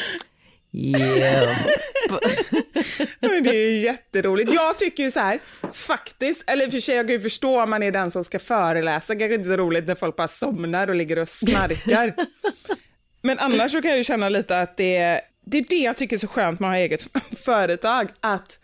yeah. 0.74 1.58
Men 3.20 3.44
det 3.44 3.50
är 3.50 3.72
ju 3.72 3.78
jätteroligt. 3.78 4.54
Jag 4.54 4.80
tycker 4.80 5.04
ju 5.04 5.12
så 5.12 5.20
här, 5.20 5.40
faktiskt, 5.74 6.50
eller 6.50 6.70
för 6.70 6.80
sig 6.80 6.96
jag 6.96 7.08
kan 7.08 7.14
ju 7.14 7.22
förstå 7.22 7.64
om 7.64 7.70
man 7.70 7.84
är 7.84 7.92
den 7.92 8.12
som 8.12 8.24
ska 8.24 8.40
föreläsa, 8.40 9.16
kanske 9.16 9.36
inte 9.36 9.50
så 9.50 9.58
roligt 9.58 9.88
när 9.88 9.96
folk 9.96 10.16
bara 10.16 10.28
somnar 10.28 10.88
och 10.88 10.96
ligger 10.96 11.20
och 11.20 11.30
snarkar. 11.30 12.16
Men 13.22 13.40
annars 13.40 13.72
så 13.72 13.82
kan 13.82 13.90
jag 13.90 13.98
ju 13.98 14.04
känna 14.04 14.30
lite 14.30 14.62
att 14.62 14.78
det 14.78 14.98
är, 14.98 15.22
det 15.46 15.58
är 15.58 15.66
det 15.70 15.76
jag 15.76 15.98
tycker 15.98 16.16
är 16.16 16.20
så 16.20 16.28
skönt 16.28 16.60
med 16.60 16.68
att 16.70 16.74
ha 16.76 16.80
eget 16.80 17.08
företag, 17.46 18.10
att 18.20 18.60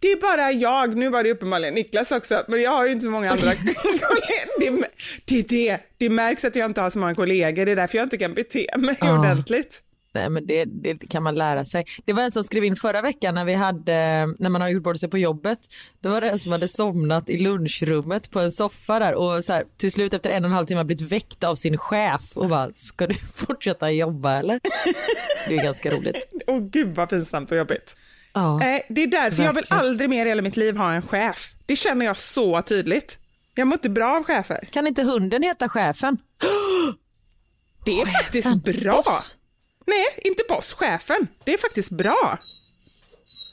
det 0.00 0.08
är 0.12 0.16
bara 0.20 0.52
jag, 0.52 0.96
nu 0.96 1.08
var 1.08 1.24
det 1.24 1.30
uppenbarligen 1.30 1.74
Niklas 1.74 2.12
också, 2.12 2.44
men 2.48 2.62
jag 2.62 2.70
har 2.70 2.86
ju 2.86 2.92
inte 2.92 3.04
så 3.04 3.10
många 3.10 3.30
andra 3.30 3.54
kollegor. 3.54 4.60
Det, 4.60 4.88
det 5.24 5.48
det, 5.48 5.78
det 5.98 6.08
märks 6.10 6.44
att 6.44 6.56
jag 6.56 6.66
inte 6.66 6.80
har 6.80 6.90
så 6.90 6.98
många 6.98 7.14
kollegor, 7.14 7.66
det 7.66 7.72
är 7.72 7.76
därför 7.76 7.98
jag 7.98 8.04
inte 8.04 8.16
kan 8.16 8.34
bete 8.34 8.66
mig 8.78 8.96
Ja. 9.00 9.18
ordentligt. 9.18 9.82
Nej 10.18 10.30
men 10.30 10.46
det, 10.46 10.64
det 10.64 11.08
kan 11.08 11.22
man 11.22 11.34
lära 11.34 11.64
sig. 11.64 11.84
Det 12.04 12.12
var 12.12 12.22
en 12.22 12.30
som 12.30 12.44
skrev 12.44 12.64
in 12.64 12.76
förra 12.76 13.02
veckan 13.02 13.34
när 13.34 13.44
vi 13.44 13.54
hade, 13.54 14.26
när 14.38 14.48
man 14.50 14.60
har 14.60 14.68
gjort 14.68 14.82
bort 14.82 15.00
sig 15.00 15.10
på 15.10 15.18
jobbet. 15.18 15.58
Då 16.00 16.08
var 16.08 16.20
det 16.20 16.30
en 16.30 16.38
som 16.38 16.52
hade 16.52 16.68
somnat 16.68 17.30
i 17.30 17.38
lunchrummet 17.38 18.30
på 18.30 18.40
en 18.40 18.50
soffa 18.50 18.98
där 18.98 19.14
och 19.14 19.44
så 19.44 19.52
här, 19.52 19.64
till 19.76 19.92
slut 19.92 20.14
efter 20.14 20.30
en 20.30 20.44
och 20.44 20.48
en 20.50 20.54
halv 20.54 20.66
timme 20.66 20.84
blivit 20.84 21.12
väckt 21.12 21.44
av 21.44 21.54
sin 21.54 21.78
chef 21.78 22.36
och 22.36 22.48
bara, 22.48 22.70
ska 22.74 23.06
du 23.06 23.14
fortsätta 23.34 23.90
jobba 23.90 24.32
eller? 24.38 24.60
Det 25.48 25.56
är 25.56 25.64
ganska 25.64 25.90
roligt. 25.90 26.28
Åh 26.46 26.60
gud 26.60 26.94
vad 26.96 27.08
pinsamt 27.08 27.52
och 27.52 27.58
jobbigt. 27.58 27.96
Ja. 28.32 28.58
Nej, 28.58 28.86
det 28.88 29.02
är 29.02 29.06
därför 29.06 29.42
jag 29.42 29.52
vill 29.52 29.64
verkligen. 29.64 29.80
aldrig 29.80 30.10
mer 30.10 30.26
i 30.26 30.28
hela 30.28 30.42
mitt 30.42 30.56
liv 30.56 30.76
ha 30.76 30.92
en 30.92 31.02
chef. 31.02 31.54
Det 31.66 31.76
känner 31.76 32.06
jag 32.06 32.16
så 32.16 32.62
tydligt. 32.62 33.18
Jag 33.54 33.66
mår 33.68 33.74
inte 33.74 33.90
bra 33.90 34.16
av 34.16 34.24
chefer. 34.24 34.68
Kan 34.72 34.86
inte 34.86 35.02
hunden 35.02 35.42
heta 35.42 35.68
chefen? 35.68 36.18
Det 37.84 38.00
är 38.00 38.06
faktiskt 38.06 38.64
bra. 38.64 38.96
Boss. 38.96 39.36
Nej, 39.88 40.06
inte 40.24 40.42
boss, 40.48 40.72
chefen. 40.72 41.28
Det 41.44 41.52
är 41.54 41.58
faktiskt 41.58 41.90
bra. 41.90 42.38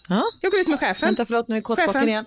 Ja. 0.09 0.23
Jag 0.41 0.51
går 0.51 0.61
ut 0.61 0.67
med 0.67 0.79
chefen. 0.79 1.07
Vänta 1.07 1.25
förlåt 1.25 1.47
nu 1.47 1.57
är 1.57 1.61
kottbocken 1.61 1.93
Chefen. 1.93 2.09
igen. 2.09 2.25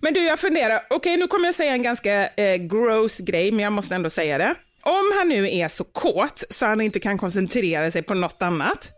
Men 0.00 0.14
du, 0.14 0.22
jag 0.24 0.40
funderar. 0.40 0.80
Okej, 0.90 1.16
nu 1.16 1.26
kommer 1.26 1.46
jag 1.46 1.54
säga 1.54 1.72
en 1.72 1.82
ganska 1.82 2.28
eh, 2.28 2.56
gross 2.56 3.18
grej, 3.18 3.52
men 3.52 3.64
jag 3.64 3.72
måste 3.72 3.94
ändå 3.94 4.10
säga 4.10 4.38
det. 4.38 4.54
Om 4.82 5.12
han 5.18 5.28
nu 5.28 5.50
är 5.50 5.68
så 5.68 5.84
kåt 5.84 6.44
så 6.50 6.66
han 6.66 6.80
inte 6.80 7.00
kan 7.00 7.18
koncentrera 7.18 7.90
sig 7.90 8.02
på 8.02 8.14
något 8.14 8.42
annat. 8.42 8.90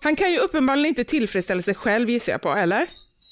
Han 0.00 0.16
kan 0.16 0.32
ju 0.32 0.38
uppenbarligen 0.38 0.88
inte 0.88 1.04
tillfredsställa 1.04 1.62
sig 1.62 1.74
själv 1.74 2.10
gissar 2.10 2.32
jag 2.32 2.40
på, 2.42 2.50
eller? 2.50 2.86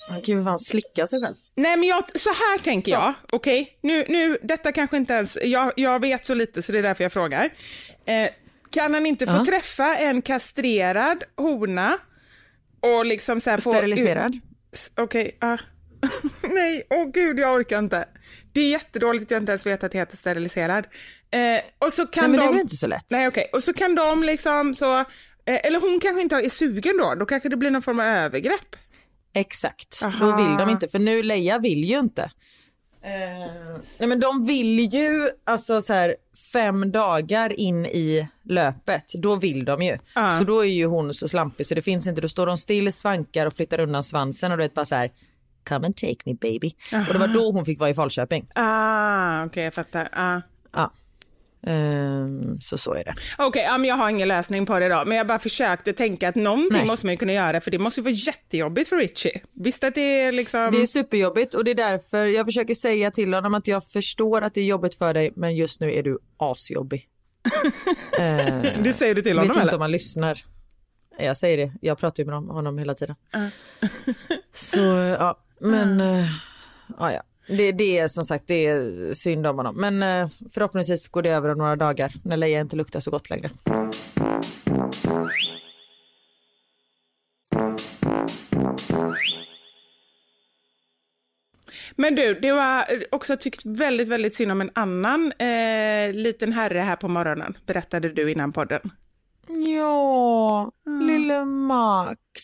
Han 0.08 0.22
kan 0.22 0.38
ju 0.38 0.44
fan 0.44 0.58
slicka 0.58 1.06
sig 1.06 1.20
själv. 1.20 1.34
Nej 1.56 1.76
men 1.76 1.88
jag, 1.88 2.20
så 2.20 2.28
här 2.30 2.58
tänker 2.58 2.92
jag, 2.92 3.14
okej, 3.32 3.78
nu, 3.82 4.04
nu, 4.08 4.38
detta 4.42 4.72
kanske 4.72 4.96
inte 4.96 5.12
ens, 5.12 5.38
jag, 5.44 5.72
jag 5.76 6.00
vet 6.00 6.26
så 6.26 6.34
lite 6.34 6.62
så 6.62 6.72
det 6.72 6.78
är 6.78 6.82
därför 6.82 7.04
jag 7.04 7.12
frågar. 7.12 7.44
Eh, 8.06 8.28
kan 8.72 8.94
han 8.94 9.06
inte 9.06 9.26
få 9.26 9.32
Ja. 9.32 9.44
träffa 9.44 9.96
en 9.96 10.22
kastrerad 10.22 11.24
hona 11.36 11.98
och 12.80 13.06
liksom 13.06 13.40
så 13.40 13.50
här 13.50 13.58
få... 13.58 13.72
Steriliserad? 13.72 14.40
Okej, 14.96 15.36
ja. 15.40 15.58
Nej, 16.42 16.86
åh 16.90 17.10
gud 17.12 17.38
jag 17.38 17.54
orkar 17.54 17.78
inte. 17.78 18.08
Det 18.52 18.60
är 18.60 18.68
jättedåligt 18.70 19.24
att 19.24 19.30
jag 19.30 19.42
inte 19.42 19.52
ens 19.52 19.66
vet 19.66 19.84
att 19.84 19.92
det 19.92 19.98
heter 19.98 20.16
steriliserad. 20.16 20.86
Eh, 21.30 21.86
och 21.86 21.92
så 21.92 22.06
kan 22.06 22.22
Nej, 22.22 22.30
men 22.30 22.38
det 22.40 22.44
är 22.44 22.46
de... 22.46 22.52
väl 22.54 22.60
inte 22.62 22.76
så 22.76 22.86
lätt? 22.86 23.04
Nej 23.08 23.28
okej, 23.28 23.50
och 23.52 23.62
så 23.62 23.72
kan 23.72 23.94
de 23.94 24.22
liksom 24.22 24.74
så, 24.74 24.98
eh, 25.00 25.04
eller 25.46 25.80
hon 25.80 26.00
kanske 26.00 26.22
inte 26.22 26.34
är 26.36 26.48
sugen 26.48 26.96
då, 26.98 27.14
då 27.14 27.26
kanske 27.26 27.48
det 27.48 27.56
blir 27.56 27.70
någon 27.70 27.82
form 27.82 28.00
av 28.00 28.06
övergrepp. 28.06 28.76
Exakt, 29.34 30.00
Aha. 30.04 30.26
då 30.26 30.36
vill 30.36 30.56
de 30.56 30.70
inte 30.70 30.88
för 30.88 30.98
nu 30.98 31.22
Leia 31.22 31.58
vill 31.58 31.84
ju 31.84 31.98
inte. 31.98 32.22
Eh, 33.04 33.78
nej 33.98 34.08
men 34.08 34.20
de 34.20 34.46
vill 34.46 34.94
ju 34.94 35.30
alltså 35.46 35.82
så 35.82 35.92
här 35.92 36.16
fem 36.52 36.92
dagar 36.92 37.60
in 37.60 37.86
i 37.86 38.28
löpet, 38.50 39.04
då 39.14 39.36
vill 39.36 39.64
de 39.64 39.82
ju. 39.82 39.98
Ja. 40.14 40.38
Så 40.38 40.44
då 40.44 40.64
är 40.64 40.68
ju 40.68 40.86
hon 40.86 41.14
så 41.14 41.28
slampig 41.28 41.66
så 41.66 41.74
det 41.74 41.82
finns 41.82 42.06
inte, 42.06 42.20
då 42.20 42.28
står 42.28 42.46
de 42.46 42.56
still, 42.56 42.92
svankar 42.92 43.46
och 43.46 43.52
flyttar 43.52 43.80
undan 43.80 44.02
svansen 44.02 44.52
och 44.52 44.58
du 44.58 44.64
vet 44.64 44.74
bara 44.74 44.84
så 44.84 44.94
här 44.94 45.10
come 45.68 45.86
and 45.86 45.96
take 45.96 46.16
me 46.24 46.34
baby. 46.34 46.72
Och 47.08 47.12
det 47.12 47.18
var 47.18 47.28
då 47.28 47.52
hon 47.52 47.64
fick 47.64 47.80
vara 47.80 47.90
i 47.90 47.94
Falköping. 47.94 48.46
Ah, 48.54 49.44
okej 49.44 49.64
jag 49.64 49.74
fattar. 49.74 50.08
Ah. 50.12 50.40
Ja. 50.72 50.92
Ehm, 51.66 52.60
så 52.60 52.78
så 52.78 52.94
är 52.94 53.04
det. 53.04 53.14
Okej, 53.38 53.62
ja, 53.62 53.78
men 53.78 53.88
jag 53.88 53.96
har 53.96 54.10
ingen 54.10 54.28
lösning 54.28 54.66
på 54.66 54.78
det 54.78 54.88
då, 54.88 55.02
men 55.06 55.18
jag 55.18 55.26
bara 55.26 55.38
försökte 55.38 55.92
tänka 55.92 56.28
att 56.28 56.34
någonting 56.34 56.78
Nej. 56.78 56.86
måste 56.86 57.06
man 57.06 57.12
ju 57.12 57.16
kunna 57.16 57.32
göra 57.32 57.60
för 57.60 57.70
det 57.70 57.78
måste 57.78 58.00
ju 58.00 58.04
vara 58.04 58.14
jättejobbigt 58.14 58.88
för 58.88 58.96
Richie. 58.96 59.40
Visst 59.52 59.84
att 59.84 59.94
det 59.94 60.20
är 60.20 60.32
liksom... 60.32 60.68
Det 60.72 60.82
är 60.82 60.86
superjobbigt 60.86 61.54
och 61.54 61.64
det 61.64 61.70
är 61.70 61.74
därför 61.74 62.26
jag 62.26 62.46
försöker 62.46 62.74
säga 62.74 63.10
till 63.10 63.34
honom 63.34 63.54
att 63.54 63.66
jag 63.66 63.84
förstår 63.84 64.42
att 64.42 64.54
det 64.54 64.60
är 64.60 64.64
jobbigt 64.64 64.94
för 64.94 65.14
dig 65.14 65.32
men 65.36 65.56
just 65.56 65.80
nu 65.80 65.94
är 65.94 66.02
du 66.02 66.18
asjobbig. 66.38 67.08
Eh, 68.18 68.82
Det 68.82 68.92
säger 68.92 69.14
du 69.14 69.22
till 69.22 69.32
vet 69.34 69.38
honom 69.42 69.50
inte 69.56 69.60
eller? 69.60 69.74
om 69.74 69.80
han 69.80 69.90
lyssnar. 69.92 70.44
Jag 71.18 71.36
säger 71.36 71.56
det, 71.56 71.72
jag 71.80 71.98
pratar 71.98 72.22
ju 72.22 72.26
med 72.30 72.34
honom 72.54 72.78
hela 72.78 72.94
tiden. 72.94 73.16
Så 74.52 74.80
ja, 75.18 75.38
men 75.60 76.00
eh, 76.00 76.26
ja, 76.98 77.12
ja. 77.12 77.22
Det, 77.48 77.72
det 77.72 77.98
är 77.98 78.08
som 78.08 78.24
sagt 78.24 78.44
det 78.46 78.66
är 78.66 79.14
synd 79.14 79.46
om 79.46 79.56
honom. 79.56 79.76
Men 79.76 80.02
eh, 80.02 80.28
förhoppningsvis 80.54 81.08
går 81.08 81.22
det 81.22 81.30
över 81.30 81.48
om 81.48 81.58
några 81.58 81.76
dagar 81.76 82.12
när 82.24 82.36
Leia 82.36 82.60
inte 82.60 82.76
luktar 82.76 83.00
så 83.00 83.10
gott 83.10 83.30
längre. 83.30 83.50
Men 91.96 92.14
du, 92.14 92.34
du 92.34 92.52
har 92.52 92.84
också 93.10 93.36
tyckt 93.36 93.66
väldigt, 93.66 94.08
väldigt 94.08 94.34
synd 94.34 94.52
om 94.52 94.60
en 94.60 94.70
annan 94.74 95.32
eh, 95.32 96.12
liten 96.12 96.52
herre 96.52 96.78
här 96.78 96.96
på 96.96 97.08
morgonen, 97.08 97.56
berättade 97.66 98.08
du 98.08 98.30
innan 98.30 98.52
podden. 98.52 98.80
Ja, 99.48 100.72
lille 101.00 101.44
Max. 101.44 102.40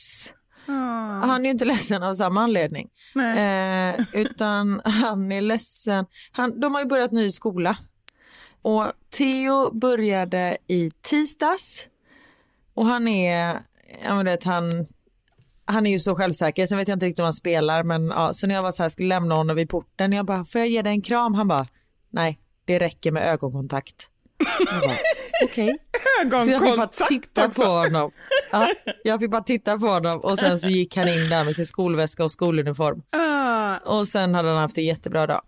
Ah. 0.67 1.27
Han 1.27 1.41
är 1.41 1.45
ju 1.45 1.51
inte 1.51 1.65
ledsen 1.65 2.03
av 2.03 2.15
samma 2.15 2.43
anledning. 2.43 2.89
Eh, 3.37 4.01
utan 4.13 4.81
han 4.85 5.33
är 5.33 5.41
ledsen. 5.41 6.07
Han, 6.33 6.61
de 6.61 6.75
har 6.75 6.83
ju 6.83 6.89
börjat 6.89 7.13
ny 7.13 7.31
skola. 7.31 7.77
Och 8.63 8.93
Theo 9.17 9.71
började 9.75 10.57
i 10.67 10.91
tisdags. 11.03 11.87
Och 12.75 12.87
han 12.87 13.09
är, 13.09 13.61
jag 14.05 14.25
vet, 14.25 14.45
han, 14.45 14.87
han 15.67 15.87
är 15.87 15.91
ju 15.91 15.99
så 15.99 16.15
självsäker, 16.15 16.67
sen 16.67 16.79
vet 16.79 16.89
jag 16.89 16.97
inte 16.97 17.07
riktigt 17.07 17.21
om 17.21 17.25
han 17.25 17.33
spelar 17.33 17.83
men 17.83 18.07
ja, 18.07 18.35
så 18.35 18.47
när 18.47 18.55
jag 18.55 18.63
var 18.63 18.73
så 18.73 18.83
här 18.83 18.89
skulle 18.89 19.09
lämna 19.09 19.35
honom 19.35 19.57
vid 19.57 19.69
porten, 19.69 20.13
jag 20.13 20.27
bara 20.27 20.45
får 20.45 20.59
jag 20.59 20.69
ge 20.69 20.83
dig 20.83 20.93
en 20.93 21.03
kram? 21.03 21.35
Han 21.35 21.49
bara 21.49 21.67
nej 22.11 22.39
det 22.65 22.79
räcker 22.79 23.13
med 23.13 23.23
ögonkontakt. 23.23 24.11
Okej. 25.45 25.77
Så 26.45 26.51
jag 26.51 26.63
fick 26.63 26.77
bara 26.77 26.87
titta 26.87 27.51
på 27.51 27.63
honom. 27.63 28.11
Ja, 28.53 28.69
jag 29.05 29.21
fick 29.21 29.31
bara 29.31 29.43
titta 29.43 29.79
på 29.79 29.87
honom 29.87 30.21
och 30.21 30.39
sen 30.39 30.59
så 30.59 30.69
gick 30.69 30.97
han 30.97 31.09
in 31.09 31.29
där 31.29 31.45
med 31.45 31.57
sin 31.57 31.67
skolväska 31.67 32.25
och 32.25 32.33
skoluniform. 32.33 33.03
Ah. 33.11 33.77
Och 33.99 34.09
sen 34.09 34.35
hade 34.35 34.49
han 34.49 34.59
haft 34.59 34.79
en 34.79 34.85
jättebra 34.85 35.27
dag. 35.27 35.41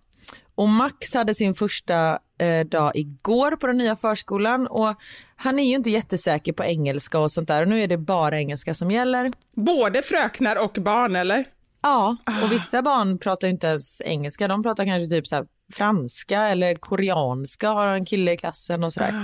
Och 0.58 0.68
Max 0.68 1.14
hade 1.14 1.34
sin 1.34 1.54
första 1.54 2.18
eh, 2.40 2.66
dag 2.66 2.92
igår 2.94 3.56
på 3.56 3.66
den 3.66 3.76
nya 3.76 3.96
förskolan 3.96 4.66
och 4.66 4.94
han 5.36 5.58
är 5.58 5.64
ju 5.64 5.74
inte 5.74 5.90
jättesäker 5.90 6.52
på 6.52 6.64
engelska 6.64 7.18
och 7.18 7.32
sånt 7.32 7.48
där 7.48 7.62
och 7.62 7.68
nu 7.68 7.82
är 7.82 7.88
det 7.88 7.98
bara 7.98 8.38
engelska 8.38 8.74
som 8.74 8.90
gäller. 8.90 9.32
Både 9.56 10.02
fröknar 10.02 10.64
och 10.64 10.76
barn 10.80 11.16
eller? 11.16 11.44
Ja, 11.82 12.16
och 12.42 12.52
vissa 12.52 12.82
barn 12.82 13.18
pratar 13.18 13.48
inte 13.48 13.66
ens 13.66 14.00
engelska, 14.00 14.48
de 14.48 14.62
pratar 14.62 14.84
kanske 14.84 15.10
typ 15.10 15.26
så 15.26 15.46
franska 15.72 16.48
eller 16.48 16.74
koreanska 16.74 17.68
har 17.68 17.86
en 17.86 18.04
kille 18.04 18.32
i 18.32 18.36
klassen 18.36 18.84
och 18.84 18.92
sådär. 18.92 19.14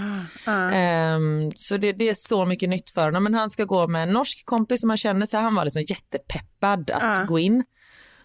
Ehm, 0.73 1.51
så 1.57 1.77
det, 1.77 1.93
det 1.93 2.09
är 2.09 2.15
så 2.15 2.45
mycket 2.45 2.69
nytt 2.69 2.91
för 2.91 3.05
honom. 3.05 3.25
Men 3.25 3.35
han 3.35 3.51
ska 3.51 3.65
gå 3.65 3.89
med 3.89 4.03
en 4.03 4.13
norsk 4.13 4.47
kompis 4.47 4.81
som 4.81 4.91
han 4.91 4.97
känner 4.97 5.27
så 5.27 5.39
han 5.39 5.55
var 5.55 5.65
liksom 5.65 5.85
jättepeppad 5.89 6.91
att 6.91 7.27
gå 7.27 7.39
in. 7.39 7.65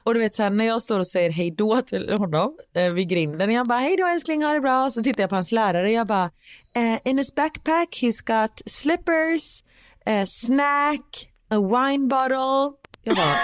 Och 0.03 0.13
du 0.13 0.19
vet 0.19 0.35
så 0.35 0.43
här, 0.43 0.49
när 0.49 0.65
jag 0.65 0.81
står 0.81 0.99
och 0.99 1.07
säger 1.07 1.29
hej 1.31 1.51
då 1.51 1.81
till 1.81 2.09
honom 2.17 2.57
eh, 2.75 2.93
vid 2.93 3.09
grinden, 3.09 3.51
jag 3.51 3.67
bara 3.67 3.79
hej 3.79 3.97
då 3.97 4.07
älskling, 4.07 4.43
ha 4.43 4.53
det 4.53 4.61
bra. 4.61 4.89
Så 4.89 5.03
tittar 5.03 5.23
jag 5.23 5.29
på 5.29 5.35
hans 5.35 5.51
lärare, 5.51 5.91
jag 5.91 6.07
bara 6.07 6.29
eh, 6.75 6.99
in 7.11 7.17
his 7.17 7.35
backpack 7.35 7.99
he's 8.01 8.25
got 8.41 8.61
slippers, 8.65 9.63
eh, 10.05 10.23
snack, 10.25 11.29
a 11.51 11.57
wine 11.59 12.07
bottle. 12.07 12.77
Jag 13.03 13.15
bara, 13.15 13.35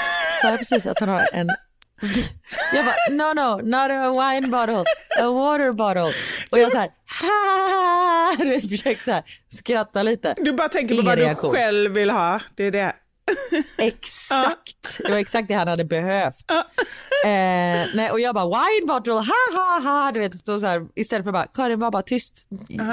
sa 0.42 0.50
jag 0.50 0.58
precis 0.58 0.88
att 0.88 1.00
han 1.00 1.10
har 1.10 1.28
en 1.34 1.48
jag 2.74 2.86
bara, 2.86 2.96
no 3.10 3.34
no, 3.34 3.62
not 3.64 3.92
a 3.92 4.10
wine 4.12 4.48
bottle, 4.52 4.84
a 5.22 5.32
water 5.32 5.72
bottle. 5.72 6.12
Och 6.52 6.60
jag 6.60 6.72
så 6.72 6.78
här, 6.78 6.90
ha, 7.22 8.44
du 8.44 8.60
försökte 8.70 9.04
så 9.06 9.12
här, 9.12 9.24
skratta 9.50 10.04
lite. 10.04 10.34
Du 10.38 10.54
bara 10.54 10.70
tänker 10.70 10.94
Ingen 10.94 11.06
på 11.06 11.12
vad 11.12 11.20
reaktion. 11.20 11.52
du 11.52 11.58
själv 11.58 11.92
vill 11.94 12.10
ha. 12.10 12.40
Det 12.56 12.64
är 12.64 12.72
det. 12.72 12.94
Exakt, 13.78 14.98
det 14.98 15.12
var 15.12 15.18
exakt 15.18 15.48
det 15.48 15.54
han 15.54 15.68
hade 15.68 15.86
behövt. 15.86 16.52
Eh, 17.26 17.90
nej, 17.96 18.10
och 18.12 18.20
jag 18.20 18.36
bara 18.36 18.46
wine 18.46 18.88
bottle, 18.88 19.14
ha 19.14 19.24
ha 19.54 19.82
ha, 19.84 20.12
du 20.12 20.20
vet, 20.20 20.36
så 20.36 20.60
här, 20.66 20.88
istället 20.96 21.24
för 21.26 21.32
bara 21.32 21.46
Karin 21.46 21.80
var 21.80 21.92
bara 21.92 22.02
tyst, 22.02 22.48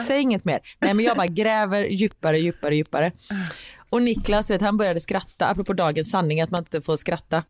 säg 0.07 0.21
inget 0.21 0.45
mer. 0.45 0.61
Nej 0.81 0.95
men 0.95 1.05
jag 1.05 1.17
bara 1.17 1.27
gräver 1.27 1.85
djupare, 1.85 2.39
djupare, 2.39 2.77
djupare. 2.77 3.13
Och 3.93 4.03
Niklas, 4.03 4.51
vet, 4.51 4.61
han 4.61 4.77
började 4.77 5.01
skratta, 5.01 5.47
apropå 5.47 5.73
dagens 5.73 6.11
sanning 6.11 6.41
att 6.41 6.51
man 6.51 6.59
inte 6.59 6.83
får 6.83 6.97
skratta. 6.97 7.43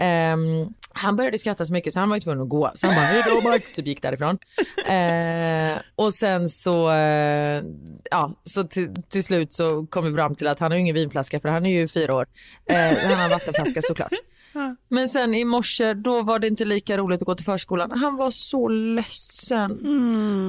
Ehm, 0.00 0.68
han 0.92 1.16
började 1.16 1.38
skratta 1.38 1.64
så 1.64 1.72
mycket 1.72 1.92
så 1.92 2.00
han 2.00 2.08
var 2.08 2.16
ju 2.16 2.20
tvungen 2.20 2.40
att 2.40 2.48
gå. 2.48 2.70
Så 2.74 2.86
han 2.86 2.96
bara, 2.96 3.04
hej 3.04 3.22
då 3.26 3.48
Max, 3.48 3.72
typ 3.72 3.86
gick 3.86 4.02
därifrån. 4.02 4.38
Eh, 4.90 5.78
och 5.96 6.14
sen 6.14 6.48
så, 6.48 6.90
eh, 6.90 7.62
ja, 8.10 8.40
så 8.44 8.64
till, 9.08 9.24
slut 9.24 9.52
så 9.52 9.86
kom 9.86 10.04
vi 10.04 10.14
fram 10.14 10.34
till 10.34 10.46
att 10.46 10.60
han 10.60 10.70
har 10.70 10.76
ju 10.76 10.80
ingen 10.80 10.94
vinflaska 10.94 11.40
för 11.40 11.48
han 11.48 11.66
är 11.66 11.70
ju 11.80 11.88
fyra 11.88 12.14
år. 12.14 12.26
Eh, 12.66 12.76
han 12.76 13.18
har 13.18 13.24
en 13.24 13.30
vattenflaska 13.30 13.82
såklart. 13.82 14.12
Men 14.88 15.08
sen 15.08 15.34
i 15.34 15.44
morse 15.44 15.94
då 15.94 16.22
var 16.22 16.38
det 16.38 16.46
inte 16.46 16.64
lika 16.64 16.96
roligt 16.96 17.22
att 17.22 17.26
gå 17.26 17.34
till 17.34 17.44
förskolan. 17.44 17.90
Han 17.90 18.16
var 18.16 18.30
så 18.30 18.68
ledsen. 18.68 19.70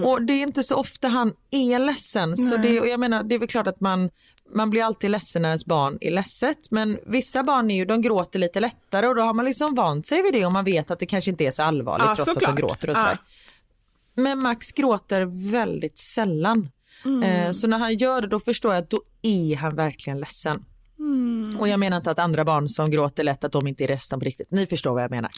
Och 0.04 0.22
det 0.22 0.34
är 0.34 0.42
inte 0.42 0.64
så 0.64 0.76
ofta 0.76 1.08
han 1.08 1.34
är 1.52 1.80
ledsen. 1.80 2.38
Så 2.38 2.58
det, 2.58 2.80
och 2.80 2.88
jag 2.88 3.00
menar, 3.00 3.24
det 3.24 3.36
är 3.36 3.40
väl 3.40 3.48
klart 3.48 3.68
att 3.68 3.80
man, 3.80 4.10
man 4.54 4.70
blir 4.70 4.84
alltid 4.84 5.10
ledsen 5.10 5.42
när 5.42 5.50
ens 5.50 5.66
barn 5.66 5.98
är 6.02 6.12
ledset. 6.12 6.58
Men 6.72 7.00
vissa 7.06 7.44
barn 7.44 7.72
är 7.72 7.76
ju, 7.76 7.86
de 7.86 8.02
gråter 8.02 8.40
lite 8.40 8.60
lättare 8.60 9.08
och 9.08 9.16
då 9.16 9.22
har 9.22 9.34
man 9.34 9.46
liksom 9.46 9.76
vant 9.76 10.08
sig 10.08 10.24
vid 10.24 10.34
det 10.34 10.46
och 10.46 10.54
man 10.54 10.64
vet 10.66 10.92
att 10.92 11.00
det 11.00 11.06
kanske 11.06 11.32
inte 11.32 11.44
är 11.44 11.52
så 11.52 11.64
allvarligt 11.64 12.06
Ja, 12.08 12.16
trots 12.16 12.28
att 12.30 12.34
såklart. 12.34 12.56
de 12.56 12.62
gråter 12.62 12.90
och 12.90 12.98
sådär. 12.98 13.18
Men 14.14 14.40
Max 14.40 14.72
gråter 14.72 15.52
väldigt 15.52 15.98
sällan. 16.00 16.70
Eh, 17.24 17.52
så 17.52 17.68
när 17.68 17.78
han 17.80 17.98
gör 17.98 18.22
det 18.22 18.28
då 18.28 18.40
förstår 18.40 18.74
jag 18.74 18.84
att 18.84 18.90
då 18.90 19.02
är 19.22 19.56
han 19.56 19.76
verkligen 19.76 20.20
ledsen. 20.20 20.66
Och 21.60 21.68
jag 21.68 21.80
menar 21.80 21.98
inte 21.98 22.12
att 22.12 22.20
andra 22.20 22.46
barn 22.46 22.68
som 22.68 22.92
gråter 22.92 23.24
lätt 23.24 23.44
att 23.44 23.52
de 23.52 23.68
inte 23.68 23.84
är 23.84 23.88
ledsen 23.88 24.20
på 24.20 24.26
riktigt. 24.26 24.52
Ni 24.52 24.68
förstår 24.68 24.94
vad 24.94 25.04
jag 25.04 25.12
menar. 25.12 25.32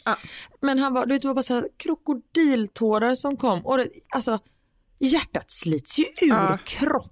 Men 0.60 0.78
han 0.78 0.92
var, 0.92 1.06
du 1.06 1.12
vet, 1.14 1.22
det 1.22 1.28
var 1.28 1.34
bara 1.34 1.42
så 1.42 1.54
här 1.54 1.68
krokodiltårar 1.76 3.14
som 3.14 3.36
kom 3.36 3.66
och 3.66 3.76
det, 3.78 3.88
alltså 4.08 4.38
hjärtat 4.98 5.44
slits 5.50 5.98
ju 5.98 6.04
ur 6.04 6.28
Ja. 6.28 6.58
kroppen. 6.64 7.10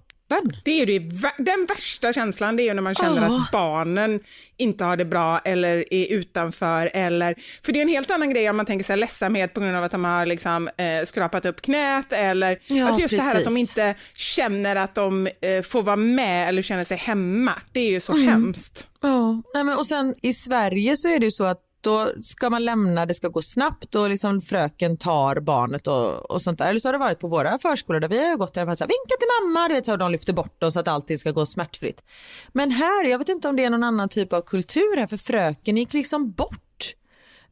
Det 0.63 0.71
är 0.81 0.85
ju 0.87 0.99
den 1.37 1.65
värsta 1.69 2.13
känslan, 2.13 2.55
det 2.55 2.63
är 2.63 2.65
ju 2.65 2.73
när 2.73 2.81
man 2.81 2.95
känner 2.95 3.21
Ja. 3.21 3.41
att 3.41 3.51
barnen 3.51 4.19
inte 4.57 4.83
har 4.83 4.97
det 4.97 5.05
bra 5.05 5.39
eller 5.39 5.93
är 5.93 6.11
utanför 6.13 6.91
eller, 6.93 7.35
för 7.65 7.71
det 7.71 7.79
är 7.79 7.81
en 7.81 7.87
helt 7.89 8.11
annan 8.11 8.29
grej 8.29 8.49
om 8.49 8.57
man 8.57 8.65
tänker 8.65 8.85
sig 8.85 8.97
ledsamhet 8.97 9.53
på 9.53 9.59
grund 9.59 9.75
av 9.77 9.83
att 9.83 9.91
de 9.91 10.05
har 10.05 10.25
liksom, 10.25 10.67
eh, 10.67 11.05
skrapat 11.05 11.45
upp 11.45 11.61
knät 11.61 12.13
eller, 12.13 12.59
Ja, 12.67 12.85
alltså 12.85 13.01
just 13.01 13.11
det 13.17 13.21
här 13.21 13.35
att 13.35 13.43
de 13.43 13.49
precis. 13.49 13.69
inte 13.69 13.95
känner 14.13 14.75
att 14.75 14.95
de 14.95 15.27
eh, 15.27 15.61
får 15.63 15.81
vara 15.81 15.95
med 15.95 16.47
eller 16.49 16.61
känner 16.61 16.83
sig 16.83 16.97
hemma. 16.97 17.51
Det 17.71 17.79
är 17.79 17.89
ju 17.91 17.99
så 17.99 18.13
Mm. 18.13 18.27
hemskt. 18.27 18.87
Ja, 19.01 19.41
nej 19.53 19.63
men 19.63 19.77
och 19.77 19.87
sen 19.87 20.15
i 20.21 20.33
Sverige 20.33 20.97
så 20.97 21.09
är 21.09 21.19
det 21.19 21.25
ju 21.25 21.31
så 21.31 21.43
att 21.45 21.59
då 21.83 22.11
ska 22.21 22.49
man 22.49 22.65
lämna, 22.65 23.05
det 23.05 23.13
ska 23.13 23.27
gå 23.27 23.41
snabbt 23.41 23.95
och 23.95 24.09
liksom 24.09 24.41
fröken 24.41 24.97
tar 24.97 25.39
barnet 25.39 25.87
och, 25.87 26.31
och 26.31 26.41
sånt 26.41 26.59
där. 26.59 26.69
Eller 26.69 26.79
så 26.79 26.87
har 26.87 26.93
det 26.93 26.99
varit 26.99 27.19
på 27.19 27.27
våra 27.27 27.57
förskolor 27.57 27.99
där 27.99 28.09
vi 28.09 28.29
har 28.29 28.37
gått 28.37 28.53
där 28.53 28.69
och 28.69 28.77
så 28.77 28.83
här, 28.83 28.89
vinka 28.89 29.15
till 29.19 29.27
mamma, 29.41 29.67
du 29.67 29.73
vet, 29.73 29.85
så 29.85 29.91
här, 29.91 29.97
de 29.97 30.11
lyfter 30.11 30.33
bort 30.33 30.61
dem 30.61 30.71
så 30.71 30.79
att 30.79 30.87
allting 30.87 31.17
ska 31.17 31.31
gå 31.31 31.45
smärtfritt. 31.45 32.03
Men 32.51 32.71
här, 32.71 33.05
jag 33.05 33.17
vet 33.17 33.29
inte 33.29 33.47
om 33.47 33.55
det 33.55 33.63
är 33.63 33.69
någon 33.69 33.83
annan 33.83 34.09
typ 34.09 34.33
av 34.33 34.41
kultur 34.41 34.97
här 34.97 35.07
för 35.07 35.17
fröken 35.17 35.77
gick 35.77 35.93
liksom 35.93 36.31
bort. 36.31 36.59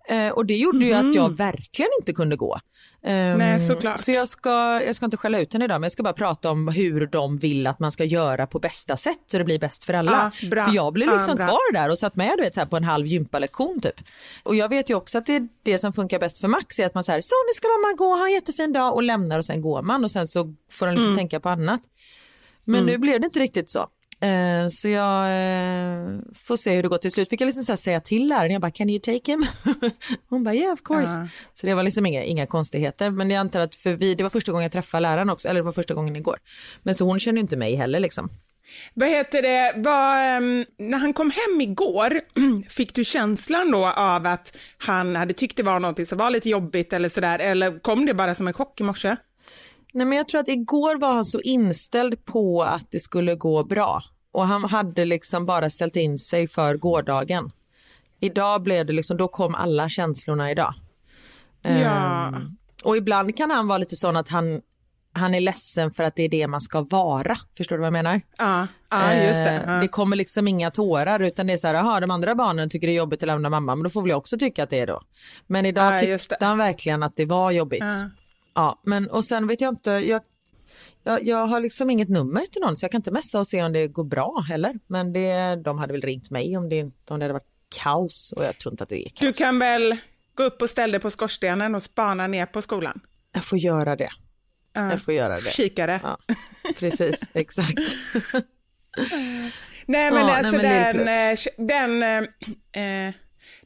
Eh, 0.10 0.30
och 0.30 0.46
det 0.46 0.56
gjorde 0.56 0.86
ju 0.86 0.94
att 0.94 1.16
jag 1.16 1.38
verkligen 1.38 1.92
inte 2.00 2.14
kunde 2.14 2.36
gå. 2.36 2.58
Ehm, 3.04 3.38
Nej, 3.38 3.60
såklart. 3.60 4.00
Så 4.00 4.12
jag 4.12 4.28
ska, 4.28 4.82
jag 4.86 4.96
ska 4.96 5.06
inte 5.06 5.18
skälla 5.18 5.40
ut 5.40 5.54
henne 5.54 5.66
idag 5.66 5.76
men 5.76 5.84
jag 5.84 5.92
ska 5.92 6.04
bara 6.04 6.14
prata 6.14 6.52
om 6.52 6.68
hur 6.68 7.08
de 7.08 7.38
vill 7.38 7.68
att 7.68 7.80
man 7.80 7.92
ska 7.92 8.04
göra 8.04 8.48
på 8.48 8.60
bästa 8.60 8.98
sätt 8.98 9.18
så 9.28 9.38
det 9.38 9.44
blir 9.44 9.60
bäst 9.60 9.84
för 9.84 9.94
alla. 9.94 10.32
Bra. 10.50 10.66
För 10.66 10.72
jag 10.76 10.94
blev 10.94 11.10
liksom 11.14 11.36
bra. 11.36 11.46
kvar 11.46 11.74
där 11.74 11.92
och 11.92 11.98
satt 11.98 12.16
med 12.16 12.34
du 12.38 12.44
vet, 12.44 12.54
så 12.54 12.60
här, 12.60 12.68
på 12.68 12.78
en 12.78 12.84
halv 12.84 13.06
gympalektion 13.08 13.82
typ. 13.82 13.96
Och 14.44 14.56
jag 14.56 14.70
vet 14.70 14.90
ju 14.90 14.96
också 14.96 15.18
att 15.18 15.26
det 15.26 15.36
är 15.36 15.48
det 15.64 15.78
som 15.78 15.94
funkar 15.94 16.20
bäst 16.20 16.38
för 16.38 16.48
Max 16.48 16.80
är 16.80 16.86
att 16.86 16.94
man 16.94 17.04
säger 17.04 17.22
så 17.22 17.36
nu 17.48 17.54
ska 17.54 17.68
mamma 17.68 17.94
gå, 17.98 18.18
ha 18.20 18.26
en 18.28 18.34
jättefin 18.34 18.74
dag 18.74 18.94
och 18.94 19.04
lämnar 19.04 19.38
och 19.40 19.46
sen 19.46 19.62
går 19.62 19.82
man 19.82 20.04
och 20.04 20.12
sen 20.12 20.28
så 20.28 20.54
får 20.72 20.86
den 20.86 20.96
liksom 20.96 21.08
Mm. 21.12 21.18
tänka 21.18 21.40
på 21.40 21.50
annat. 21.50 21.82
Men 22.66 22.84
nu 22.86 22.98
blev 22.98 23.20
det 23.22 23.26
inte 23.26 23.40
riktigt 23.40 23.70
så. 23.70 23.88
Eh, 24.22 24.68
så 24.70 24.88
jag 24.88 25.24
eh, 25.24 26.20
får 26.36 26.56
se 26.56 26.76
hur 26.76 26.84
det 26.84 26.90
går 26.90 26.98
till 26.98 27.12
slut. 27.12 27.30
Fick 27.30 27.42
jag 27.42 27.46
liksom 27.46 27.64
så 27.64 27.78
säga 27.78 28.02
till 28.02 28.28
läraren, 28.28 28.52
jag 28.52 28.62
bara 28.62 28.72
can 28.72 28.90
you 28.90 29.00
take 29.00 29.32
him? 29.32 29.46
Hon 30.30 30.44
bara 30.44 30.56
yeah 30.56 30.74
of 30.74 30.82
course. 30.82 31.30
Så 31.54 31.68
det 31.68 31.74
var 31.74 31.84
liksom 31.84 32.06
inga, 32.06 32.24
inga 32.24 32.48
konstigheter. 32.48 33.10
Men 33.10 33.30
jag 33.30 33.40
antar 33.40 33.60
att 33.60 33.76
för 33.76 33.94
vi, 33.94 34.16
det 34.16 34.24
var 34.24 34.30
första 34.30 34.52
gången 34.52 34.64
jag 34.64 34.72
träffade 34.72 35.02
läraren 35.02 35.30
också, 35.30 35.48
eller 35.48 35.60
det 35.60 35.66
var 35.66 35.72
första 35.72 35.94
gången 35.94 36.16
igår. 36.16 36.38
Men 36.84 36.96
så 36.96 37.06
hon 37.06 37.20
känner 37.20 37.38
ju 37.38 37.42
inte 37.42 37.58
mig 37.58 37.76
heller 37.76 38.00
liksom. 38.00 38.30
Vad 38.94 39.10
heter 39.10 39.42
det, 39.42 39.74
vad, 39.76 40.18
ehm, 40.18 40.66
när 40.78 40.98
han 40.98 41.14
kom 41.14 41.32
hem 41.32 41.62
igår, 41.62 42.22
fick 42.70 42.96
du 42.96 43.04
känslan 43.04 43.72
då 43.72 43.88
av 43.88 44.26
att 44.26 44.58
han 44.78 45.16
hade 45.16 45.34
tyckt 45.34 45.58
det 45.58 45.64
var 45.64 45.80
någonting 45.80 46.06
som 46.06 46.18
var 46.18 46.30
lite 46.30 46.50
jobbigt 46.50 46.94
eller 46.94 47.10
sådär, 47.10 47.40
eller 47.40 47.80
kom 47.80 48.06
det 48.06 48.14
bara 48.14 48.36
som 48.36 48.48
en 48.48 48.54
chock 48.54 48.82
i 48.82 48.84
morse? 48.84 49.16
Nej, 49.94 50.06
men 50.06 50.18
jag 50.18 50.28
tror 50.28 50.42
att 50.42 50.48
igår 50.48 51.00
var 51.00 51.14
han 51.14 51.26
så 51.26 51.42
inställd 51.42 52.26
på 52.26 52.64
att 52.64 52.92
det 52.92 53.00
skulle 53.00 53.36
gå 53.36 53.64
bra 53.64 54.02
och 54.34 54.48
han 54.48 54.64
hade 54.64 55.06
liksom 55.06 55.46
bara 55.46 55.70
ställt 55.70 55.96
in 55.96 56.18
sig 56.18 56.48
för 56.48 56.76
gårdagen. 56.78 57.52
Idag 58.20 58.64
blev 58.64 58.86
det 58.86 58.94
liksom, 58.94 59.18
då 59.18 59.28
kom 59.28 59.56
alla 59.56 59.90
känslorna 59.90 60.52
idag. 60.52 60.74
Ja. 61.62 61.72
Ehm, 61.72 62.58
och 62.84 62.98
ibland 62.98 63.38
kan 63.38 63.52
han 63.52 63.68
vara 63.68 63.78
lite 63.78 63.96
sån 63.96 64.16
att 64.18 64.30
han, 64.30 64.62
han 65.14 65.36
är 65.36 65.40
ledsen 65.42 65.92
för 65.92 66.04
att 66.04 66.16
det 66.16 66.24
är 66.24 66.30
det 66.30 66.48
man 66.48 66.62
ska 66.62 66.82
vara. 66.82 67.36
Förstår 67.58 67.76
du 67.76 67.80
vad 67.80 67.86
jag 67.88 67.94
menar? 67.94 68.22
Ja, 68.38 68.68
ja 68.90 69.14
just 69.14 69.44
det. 69.44 69.50
Eh, 69.52 69.62
Ja. 69.66 69.72
det 69.82 69.88
kommer 69.88 70.16
liksom 70.16 70.48
inga 70.48 70.72
tårar 70.72 71.20
utan 71.20 71.48
det 71.48 71.54
är 71.54 71.58
så 71.58 71.68
här, 71.68 71.74
aha, 71.76 72.00
de 72.00 72.12
andra 72.12 72.36
barnen 72.36 72.70
tycker 72.70 72.88
det 72.88 72.94
är 72.94 72.98
jobbigt 72.98 73.24
att 73.24 73.28
lämna 73.28 73.50
mamma 73.50 73.76
men 73.76 73.84
då 73.84 73.90
får 73.90 74.02
väl 74.02 74.10
jag 74.10 74.18
också 74.18 74.38
tycka 74.38 74.64
att 74.64 74.70
det 74.70 74.80
är 74.80 74.88
då. 74.88 75.02
Men 75.48 75.66
idag 75.66 75.94
Ja, 75.94 75.98
tyckte 76.18 76.46
han 76.46 76.58
verkligen 76.58 77.04
att 77.04 77.16
det 77.16 77.26
var 77.26 77.52
jobbigt. 77.52 77.82
Ja. 77.84 78.10
Ja, 78.56 78.82
men 78.86 79.10
och 79.10 79.26
sen 79.26 79.48
vet 79.48 79.62
jag 79.62 79.74
inte, 79.74 79.92
jag, 79.92 80.22
jag, 81.04 81.24
jag 81.28 81.46
har 81.46 81.60
liksom 81.60 81.90
inget 81.90 82.10
nummer 82.10 82.42
till 82.42 82.62
någon 82.62 82.78
så 82.78 82.84
jag 82.84 82.92
kan 82.92 83.00
inte 83.00 83.12
messa 83.12 83.40
och 83.40 83.48
se 83.48 83.64
om 83.64 83.74
det 83.74 83.88
går 83.88 84.04
bra 84.04 84.44
heller. 84.50 84.80
Men 84.88 85.14
det, 85.14 85.56
de 85.56 85.78
hade 85.78 85.94
väl 85.94 86.02
ringt 86.02 86.32
mig 86.32 86.58
om 86.58 86.70
det, 86.70 86.84
om 86.84 86.92
det 87.08 87.14
hade 87.14 87.34
varit 87.34 87.52
kaos 87.84 88.34
och 88.36 88.44
jag 88.44 88.58
tror 88.58 88.74
inte 88.74 88.84
att 88.84 88.90
det 88.90 89.06
är 89.08 89.10
kaos. 89.10 89.20
Du 89.20 89.34
kan 89.34 89.60
väl 89.60 89.98
gå 90.36 90.44
upp 90.44 90.62
och 90.62 90.70
ställa 90.70 90.92
dig 90.92 91.00
på 91.00 91.10
skorstenen 91.10 91.76
och 91.76 91.84
spana 91.84 92.28
ner 92.28 92.46
på 92.46 92.62
skolan? 92.62 93.02
Jag 93.34 93.44
får 93.44 93.58
göra 93.58 93.96
det. 93.96 94.10
Jag 94.74 95.02
får 95.02 95.14
göra 95.14 95.36
det. 95.36 95.50
Kikare. 95.50 96.00
Ja, 96.04 96.18
precis, 96.80 97.30
exakt. 97.34 97.80
Nej 99.86 100.12
men 100.12 100.28
Ja, 100.28 100.38
alltså 100.38 100.58
nej, 100.58 100.94
men 100.94 101.06
den, 101.06 101.98
eh, 101.98 101.98
den, 102.02 102.28
eh, 102.74 103.08
eh, 103.08 103.14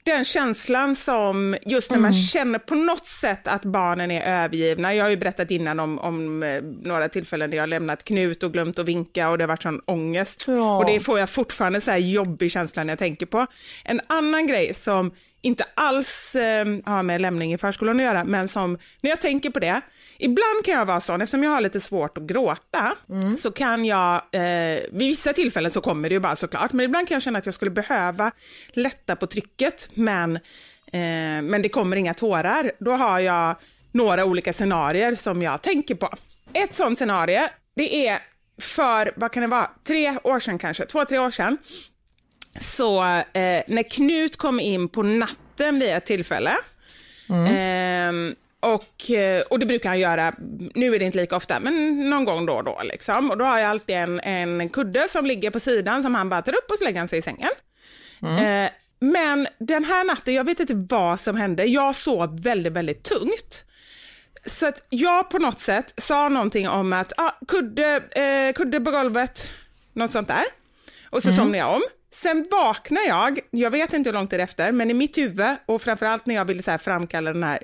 den 0.05 0.25
känslan 0.25 0.95
som 0.95 1.55
just 1.65 1.91
när 1.91 1.97
man 1.97 2.13
känner 2.13 2.59
på 2.59 2.75
något 2.75 3.05
sätt 3.05 3.47
att 3.47 3.65
barnen 3.65 4.11
är 4.11 4.43
övergivna. 4.43 4.95
Jag 4.95 5.05
har 5.05 5.09
ju 5.09 5.17
berättat 5.17 5.51
innan 5.51 5.79
om, 5.79 5.99
om 5.99 6.43
eh, 6.43 6.61
några 6.61 7.09
tillfällen 7.09 7.49
där 7.49 7.57
jag 7.57 7.61
har 7.61 7.67
lämnat 7.67 8.03
Knut 8.03 8.43
och 8.43 8.53
glömt 8.53 8.79
att 8.79 8.85
vinka 8.85 9.29
och 9.29 9.37
det 9.37 9.43
har 9.43 9.47
varit 9.47 9.63
sån 9.63 9.81
ångest. 9.85 10.43
Ja. 10.47 10.77
Och 10.77 10.85
det 10.85 10.99
får 10.99 11.19
jag 11.19 11.29
fortfarande 11.29 11.81
så 11.81 11.91
här 11.91 11.97
jobbig 11.97 12.51
känsla 12.51 12.83
när 12.83 12.91
jag 12.91 12.99
tänker 12.99 13.25
på. 13.25 13.47
En 13.83 14.01
annan 14.07 14.47
grej 14.47 14.73
som 14.73 15.11
inte 15.45 15.65
alls 15.73 16.36
eh, 16.36 16.65
har 16.86 17.03
med 17.03 17.21
lämning 17.21 17.53
i 17.53 17.58
förskolan 17.58 17.99
att 17.99 18.05
göra, 18.05 18.23
men 18.23 18.47
som 18.47 18.77
när 19.01 19.10
jag 19.10 19.21
tänker 19.21 19.49
på 19.49 19.60
det, 19.60 19.81
ibland 20.17 20.65
kan 20.65 20.73
jag 20.73 20.86
vara 20.86 20.99
sån, 20.99 21.21
eftersom 21.21 21.43
jag 21.43 21.51
har 21.51 21.62
lite 21.62 21.81
svårt 21.81 22.17
att 22.17 22.23
gråta, 22.23 22.95
så 23.38 23.51
kan 23.51 23.86
jag, 23.86 24.13
eh, 24.31 24.79
vid 24.91 25.08
vissa 25.08 25.34
tillfällen 25.34 25.71
så 25.71 25.81
kommer 25.81 26.10
det 26.10 26.13
ju 26.13 26.19
bara 26.19 26.36
såklart, 26.36 26.73
men 26.73 26.86
ibland 26.86 27.08
kan 27.08 27.15
jag 27.15 27.21
känna 27.21 27.39
att 27.39 27.45
jag 27.45 27.55
skulle 27.55 27.71
behöva 27.71 28.31
lätta 28.73 29.15
på 29.15 29.27
trycket, 29.27 29.89
men, 29.93 30.36
eh, 30.91 31.41
men 31.43 31.62
det 31.62 31.69
kommer 31.69 31.97
inga 31.97 32.13
tårar. 32.13 32.71
Då 32.79 32.91
har 32.91 33.19
jag 33.19 33.55
några 33.91 34.25
olika 34.25 34.53
scenarier 34.53 35.15
som 35.15 35.41
jag 35.41 35.62
tänker 35.62 35.95
på. 35.95 36.10
Ett 36.53 36.75
sånt 36.75 36.99
scenario, 36.99 37.41
det 37.75 38.08
är 38.08 38.19
för, 38.62 39.13
vad 39.15 39.31
kan 39.31 39.41
det 39.41 39.47
vara, 39.47 39.69
tre 39.88 40.17
år 40.23 40.39
sedan 40.39 40.60
kanske, 40.60 40.86
två, 40.86 41.05
tre 41.05 41.19
år 41.19 41.31
sedan, 41.31 41.58
så 42.61 43.03
eh, 43.03 43.63
när 43.67 43.89
Knut 43.89 44.37
kom 44.37 44.59
in 44.59 44.89
på 44.89 45.03
natten 45.03 45.79
vid 45.79 45.89
ett 45.89 46.05
tillfälle, 46.05 46.51
ehm, 47.47 48.35
och, 48.59 49.11
eh, 49.11 49.41
och 49.41 49.59
det 49.59 49.65
brukar 49.65 49.89
han 49.89 49.99
göra, 49.99 50.33
nu 50.75 50.95
är 50.95 50.99
det 50.99 51.05
inte 51.05 51.17
lika 51.17 51.35
ofta, 51.35 51.59
men 51.59 52.09
någon 52.09 52.25
gång 52.25 52.45
då 52.45 52.53
och 52.53 52.63
då. 52.63 52.81
Liksom. 52.83 53.31
Och 53.31 53.37
då 53.37 53.45
har 53.45 53.59
jag 53.59 53.69
alltid 53.69 53.95
en, 53.95 54.19
en 54.19 54.69
kudde 54.69 55.07
som 55.07 55.25
ligger 55.25 55.49
på 55.49 55.59
sidan 55.59 56.03
som 56.03 56.15
han 56.15 56.29
bara 56.29 56.41
tar 56.41 56.53
upp 56.53 56.71
och 56.71 56.77
så 56.77 56.83
lägger 56.83 56.99
han 56.99 57.07
sig 57.07 57.19
i 57.19 57.21
sängen. 57.21 57.49
Eh, 58.39 58.69
men 58.99 59.47
den 59.59 59.83
här 59.83 60.03
natten, 60.03 60.33
jag 60.33 60.43
vet 60.43 60.59
inte 60.59 60.73
vad 60.95 61.19
som 61.19 61.35
hände, 61.35 61.65
jag 61.65 61.95
sov 61.95 62.41
väldigt, 62.41 62.73
väldigt 62.73 63.03
tungt. 63.03 63.65
Så 64.45 64.67
att 64.67 64.85
jag 64.89 65.29
på 65.29 65.37
något 65.37 65.59
sätt 65.59 65.93
sa 65.97 66.29
någonting 66.29 66.69
om 66.69 66.93
att 66.93 67.13
ah, 67.17 67.31
kudde, 67.47 67.95
eh, 67.95 68.53
kudde 68.53 68.81
på 68.81 68.91
golvet, 68.91 69.47
något 69.93 70.11
sånt 70.11 70.27
där. 70.27 70.43
Och 71.09 71.23
så 71.23 71.31
somnade 71.31 71.57
jag 71.57 71.75
om. 71.75 71.81
Sen 72.15 72.45
vaknar 72.51 73.01
jag, 73.08 73.39
jag 73.51 73.71
vet 73.71 73.93
inte 73.93 74.10
hur 74.10 74.13
långt 74.13 74.30
det 74.30 74.36
är 74.36 74.39
efter, 74.39 74.71
men 74.71 74.91
i 74.91 74.93
mitt 74.93 75.17
huvud 75.17 75.56
och 75.65 75.82
framförallt 75.82 76.25
när 76.25 76.36
jag 76.36 76.45
ville 76.45 76.63
så 76.63 76.71
här 76.71 76.78
framkalla 76.78 77.34
den 77.34 77.43
här 77.43 77.63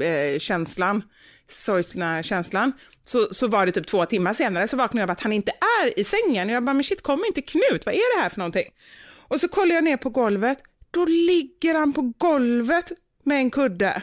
eh, 0.00 0.08
eh, 0.08 0.38
känslan, 0.38 1.02
sorgsna 1.50 2.22
känslan, 2.22 2.72
så, 3.04 3.26
så 3.30 3.46
var 3.46 3.66
det 3.66 3.72
typ 3.72 3.86
två 3.86 4.04
timmar 4.06 4.34
senare 4.34 4.68
så 4.68 4.76
vaknade 4.76 5.02
jag 5.02 5.06
av 5.06 5.12
att 5.12 5.22
han 5.22 5.32
inte 5.32 5.52
är 5.82 6.00
i 6.00 6.04
sängen. 6.04 6.48
Jag 6.48 6.64
bara, 6.64 6.74
men 6.74 6.84
shit, 6.84 7.02
kommer 7.02 7.26
inte 7.26 7.42
Knut? 7.42 7.86
Vad 7.86 7.94
är 7.94 8.16
det 8.16 8.22
här 8.22 8.30
för 8.30 8.38
någonting? 8.38 8.66
Och 9.28 9.40
så 9.40 9.48
kollar 9.48 9.74
jag 9.74 9.84
ner 9.84 9.96
på 9.96 10.10
golvet, 10.10 10.58
då 10.90 11.04
ligger 11.04 11.74
han 11.74 11.92
på 11.92 12.02
golvet 12.02 12.92
med 13.24 13.38
en 13.38 13.50
kudde. 13.50 14.02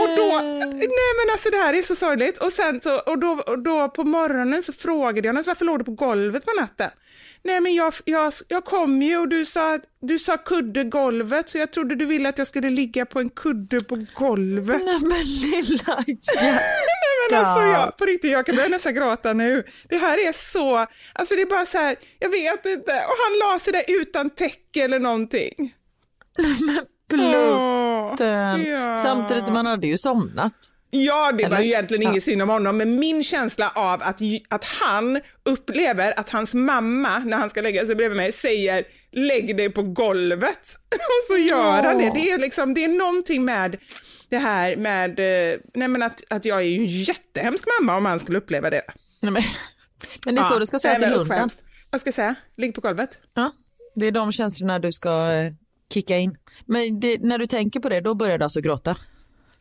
Och 0.00 0.08
då, 0.16 0.40
nej 0.72 1.12
men 1.18 1.32
alltså 1.32 1.50
det 1.50 1.56
här 1.56 1.74
är 1.74 1.82
så 1.82 1.96
sorgligt. 1.96 2.38
Och 2.38 2.52
sen 2.52 2.80
så, 2.80 2.98
och 2.98 3.18
då, 3.18 3.42
och 3.46 3.58
då 3.58 3.88
på 3.88 4.04
morgonen 4.04 4.62
så 4.62 4.72
frågade 4.72 5.28
jag 5.28 5.34
honom, 5.34 5.44
varför 5.46 5.64
låg 5.64 5.78
du 5.78 5.84
på 5.84 5.92
golvet 5.92 6.44
på 6.44 6.52
natten? 6.60 6.90
Nej 7.44 7.60
men 7.60 7.74
jag, 7.74 7.94
jag, 8.04 8.32
jag 8.48 8.64
kom 8.64 9.02
ju 9.02 9.18
och 9.18 9.28
du 9.28 9.44
sa, 9.44 9.78
du 10.00 10.18
sa 10.18 10.36
kudde 10.36 10.84
golvet 10.84 11.48
så 11.48 11.58
jag 11.58 11.72
trodde 11.72 11.94
du 11.94 12.06
ville 12.06 12.28
att 12.28 12.38
jag 12.38 12.46
skulle 12.46 12.70
ligga 12.70 13.06
på 13.06 13.20
en 13.20 13.30
kudde 13.30 13.80
på 13.80 14.06
golvet. 14.14 14.82
Nej 14.84 15.00
men 15.00 15.24
lilla 15.24 16.04
Nej 16.06 17.30
men 17.30 17.38
alltså 17.38 17.62
jag, 17.62 17.96
på 17.96 18.04
riktigt, 18.04 18.32
jag 18.32 18.46
kan 18.46 18.56
börja 18.56 18.68
nästan 18.68 18.94
gråta 18.94 19.32
nu. 19.32 19.64
Det 19.88 19.96
här 19.96 20.28
är 20.28 20.32
så, 20.32 20.86
alltså 21.12 21.34
det 21.34 21.42
är 21.42 21.46
bara 21.46 21.66
så 21.66 21.78
här, 21.78 21.96
jag 22.18 22.30
vet 22.30 22.66
inte. 22.66 22.92
Och 22.92 23.16
han 23.24 23.38
la 23.42 23.58
sig 23.58 23.72
där 23.72 23.84
utan 23.88 24.30
täcke 24.30 24.84
eller 24.84 24.98
någonting. 24.98 25.74
Plutten. 27.10 28.64
ja. 28.64 28.96
Samtidigt 28.96 29.44
som 29.44 29.54
han 29.54 29.66
hade 29.66 29.86
ju 29.86 29.98
somnat. 29.98 30.54
Ja, 30.94 31.32
det 31.32 31.42
var 31.42 31.50
Eller? 31.56 31.60
ju 31.60 31.72
egentligen 31.72 32.02
Ja. 32.02 32.10
inget 32.10 32.22
synd 32.22 32.42
om 32.42 32.48
honom, 32.48 32.76
men 32.76 32.98
min 32.98 33.22
känsla 33.22 33.72
av 33.74 34.02
att, 34.02 34.20
att 34.48 34.64
han 34.64 35.20
upplever 35.44 36.18
att 36.20 36.30
hans 36.30 36.54
mamma, 36.54 37.18
när 37.18 37.36
han 37.36 37.50
ska 37.50 37.60
lägga 37.60 37.86
sig 37.86 37.94
bredvid 37.94 38.16
mig, 38.16 38.32
säger 38.32 38.84
lägg 39.12 39.56
dig 39.56 39.70
på 39.70 39.82
golvet. 39.82 40.76
Och 40.94 41.26
så 41.34 41.38
gör 41.38 41.82
han 41.82 41.98
det. 41.98 42.10
Det 42.14 42.30
är, 42.30 42.38
liksom, 42.38 42.74
det 42.74 42.84
är 42.84 42.88
någonting 42.88 43.44
med 43.44 43.76
det 44.28 44.38
här 44.38 44.76
med, 44.76 45.10
eh, 45.18 45.58
nej 45.74 45.88
men 45.88 46.02
att, 46.02 46.32
att 46.32 46.44
jag 46.44 46.58
är 46.58 46.62
ju 46.62 46.76
en 46.76 46.86
jättehemsk 46.86 47.64
mamma 47.80 47.96
om 47.96 48.04
han 48.06 48.20
skulle 48.20 48.38
uppleva 48.38 48.70
det. 48.70 48.82
Nej, 49.22 49.32
men, 49.32 49.42
men 50.26 50.34
det 50.34 50.40
är 50.40 50.44
så 50.44 50.58
du 50.58 50.66
ska 50.66 50.78
säga 50.78 50.98
till 50.98 51.08
hunden. 51.08 51.50
Vad 51.90 52.00
ska 52.00 52.08
jag 52.08 52.14
säga? 52.14 52.34
Ligg 52.56 52.74
på 52.74 52.80
golvet? 52.80 53.18
Ja, 53.34 53.52
det 53.94 54.06
är 54.06 54.12
de 54.12 54.32
känslorna 54.32 54.78
du 54.78 54.92
ska 54.92 55.32
eh, 55.32 55.52
kicka 55.94 56.16
in. 56.16 56.36
Men 56.66 57.00
det, 57.00 57.18
när 57.20 57.38
du 57.38 57.46
tänker 57.46 57.80
på 57.80 57.88
det, 57.88 58.00
då 58.00 58.14
börjar 58.14 58.38
du 58.38 58.44
alltså 58.44 58.60
gråta? 58.60 58.96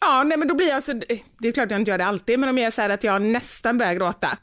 Ja, 0.01 0.23
nej 0.23 0.37
men 0.37 0.47
då 0.47 0.55
blir 0.55 0.67
jag 0.67 0.75
alltså, 0.75 0.93
det 1.39 1.47
är 1.47 1.51
klart 1.51 1.71
jag 1.71 1.79
inte 1.81 1.91
gör 1.91 1.97
det 1.97 2.05
alltid, 2.05 2.39
men 2.39 2.49
om 2.49 2.57
jag 2.57 2.73
säger 2.73 2.89
att 2.89 3.03
jag 3.03 3.21
nästan 3.21 3.77
börjar 3.77 3.93
gråta, 3.93 4.37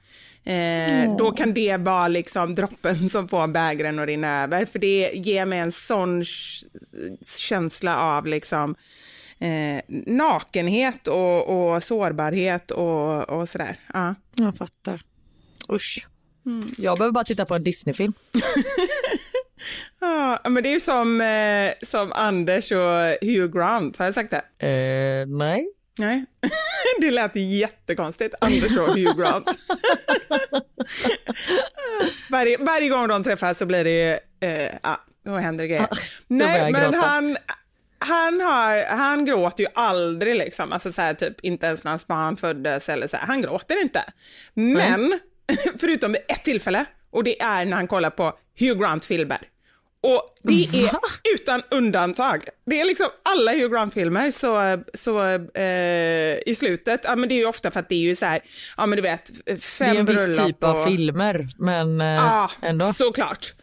eh, 0.44 1.16
då 1.16 1.32
kan 1.32 1.54
det 1.54 1.76
vara 1.76 2.08
liksom 2.08 2.54
droppen 2.54 3.10
som 3.10 3.28
får 3.28 3.46
bägaren 3.46 3.98
att 3.98 4.06
rinna 4.06 4.42
över, 4.42 4.64
för 4.64 4.78
det 4.78 5.10
ger 5.14 5.46
mig 5.46 5.58
en 5.58 5.72
sån 5.72 6.24
känsla 7.38 7.98
av 7.98 8.26
liksom 8.26 8.74
eh, 9.38 9.80
nakenhet 10.06 11.08
och, 11.08 11.72
och 11.74 11.84
sårbarhet 11.84 12.70
och, 12.70 13.28
och 13.30 13.48
sådär. 13.48 13.80
Ja. 13.94 14.14
Jag 14.34 14.56
fattar. 14.56 15.02
Usch. 15.72 16.06
Jag 16.76 16.98
behöver 16.98 17.12
bara 17.12 17.24
titta 17.24 17.46
på 17.46 17.54
en 17.54 17.64
Disneyfilm. 17.64 18.12
Ja, 20.00 20.40
men 20.48 20.62
det 20.62 20.68
är 20.68 20.72
ju 20.72 20.80
som, 20.80 21.20
eh, 21.20 21.86
som 21.88 22.12
Anders 22.12 22.72
och 22.72 23.26
Hugh 23.28 23.58
Grant, 23.58 23.98
har 23.98 24.04
jag 24.04 24.14
sagt 24.14 24.30
det? 24.30 24.66
Eh, 24.66 25.26
nej. 25.26 25.66
Nej, 25.98 26.24
det 27.00 27.10
lät 27.10 27.36
jättekonstigt. 27.36 28.34
Anders 28.40 28.76
och 28.76 28.88
Hugh 28.88 29.16
Grant. 29.16 29.58
varje, 32.30 32.58
varje 32.58 32.88
gång 32.88 33.08
de 33.08 33.24
träffas 33.24 33.58
så 33.58 33.66
blir 33.66 33.84
det 33.84 33.90
ju, 33.90 34.12
eh, 34.48 34.72
då 35.24 35.36
händer 35.36 35.64
det 35.64 35.68
grejer. 35.68 35.88
börjar 36.28 36.52
Nej, 36.60 36.72
men 36.72 36.82
gråta. 36.82 36.98
han, 36.98 37.36
han, 37.98 38.40
har, 38.40 38.96
han 38.96 39.24
gråter 39.24 39.64
ju 39.64 39.70
aldrig 39.74 40.36
liksom, 40.36 40.72
alltså 40.72 40.92
så 40.92 41.02
här, 41.02 41.14
typ 41.14 41.40
inte 41.40 41.66
ens 41.66 41.84
när 41.84 41.90
hans 41.90 42.06
barn 42.06 42.36
föddes 42.36 42.88
eller 42.88 43.08
så 43.08 43.16
här, 43.16 43.26
han 43.26 43.42
gråter 43.42 43.82
inte. 43.82 44.04
Men, 44.54 45.18
förutom 45.80 46.12
vid 46.12 46.20
ett 46.28 46.44
tillfälle, 46.44 46.84
och 47.10 47.24
det 47.24 47.40
är 47.42 47.64
när 47.64 47.76
han 47.76 47.86
kollar 47.86 48.10
på 48.10 48.32
Hugh 48.58 48.80
Grant-filmer. 48.80 49.38
Och 50.02 50.34
det 50.42 50.62
är 50.64 50.90
utan 51.34 51.62
undantag. 51.70 52.42
Det 52.66 52.80
är 52.80 52.84
liksom 52.84 53.06
alla 53.22 53.52
Hugh 53.52 53.68
Grant-filmer 53.74 54.30
så, 54.32 54.82
så 54.94 55.24
eh, 55.60 56.38
i 56.46 56.54
slutet, 56.58 57.00
ja 57.04 57.16
men 57.16 57.28
det 57.28 57.34
är 57.34 57.36
ju 57.36 57.46
ofta 57.46 57.70
för 57.70 57.80
att 57.80 57.88
det 57.88 57.94
är 57.94 57.98
ju 57.98 58.14
så 58.14 58.26
här, 58.26 58.40
ja 58.76 58.86
men 58.86 58.96
du 58.96 59.02
vet, 59.02 59.30
fem 59.62 59.88
Det 59.90 59.96
är 59.96 60.00
en 60.00 60.06
viss 60.06 60.16
bröllop 60.26 60.46
typ 60.46 60.64
av 60.64 60.76
och- 60.78 60.84
filmer, 60.88 61.46
men 61.58 62.00
eh, 62.00 62.06
Ja, 62.06 62.50
ändå. 62.62 62.92
såklart. 62.92 63.54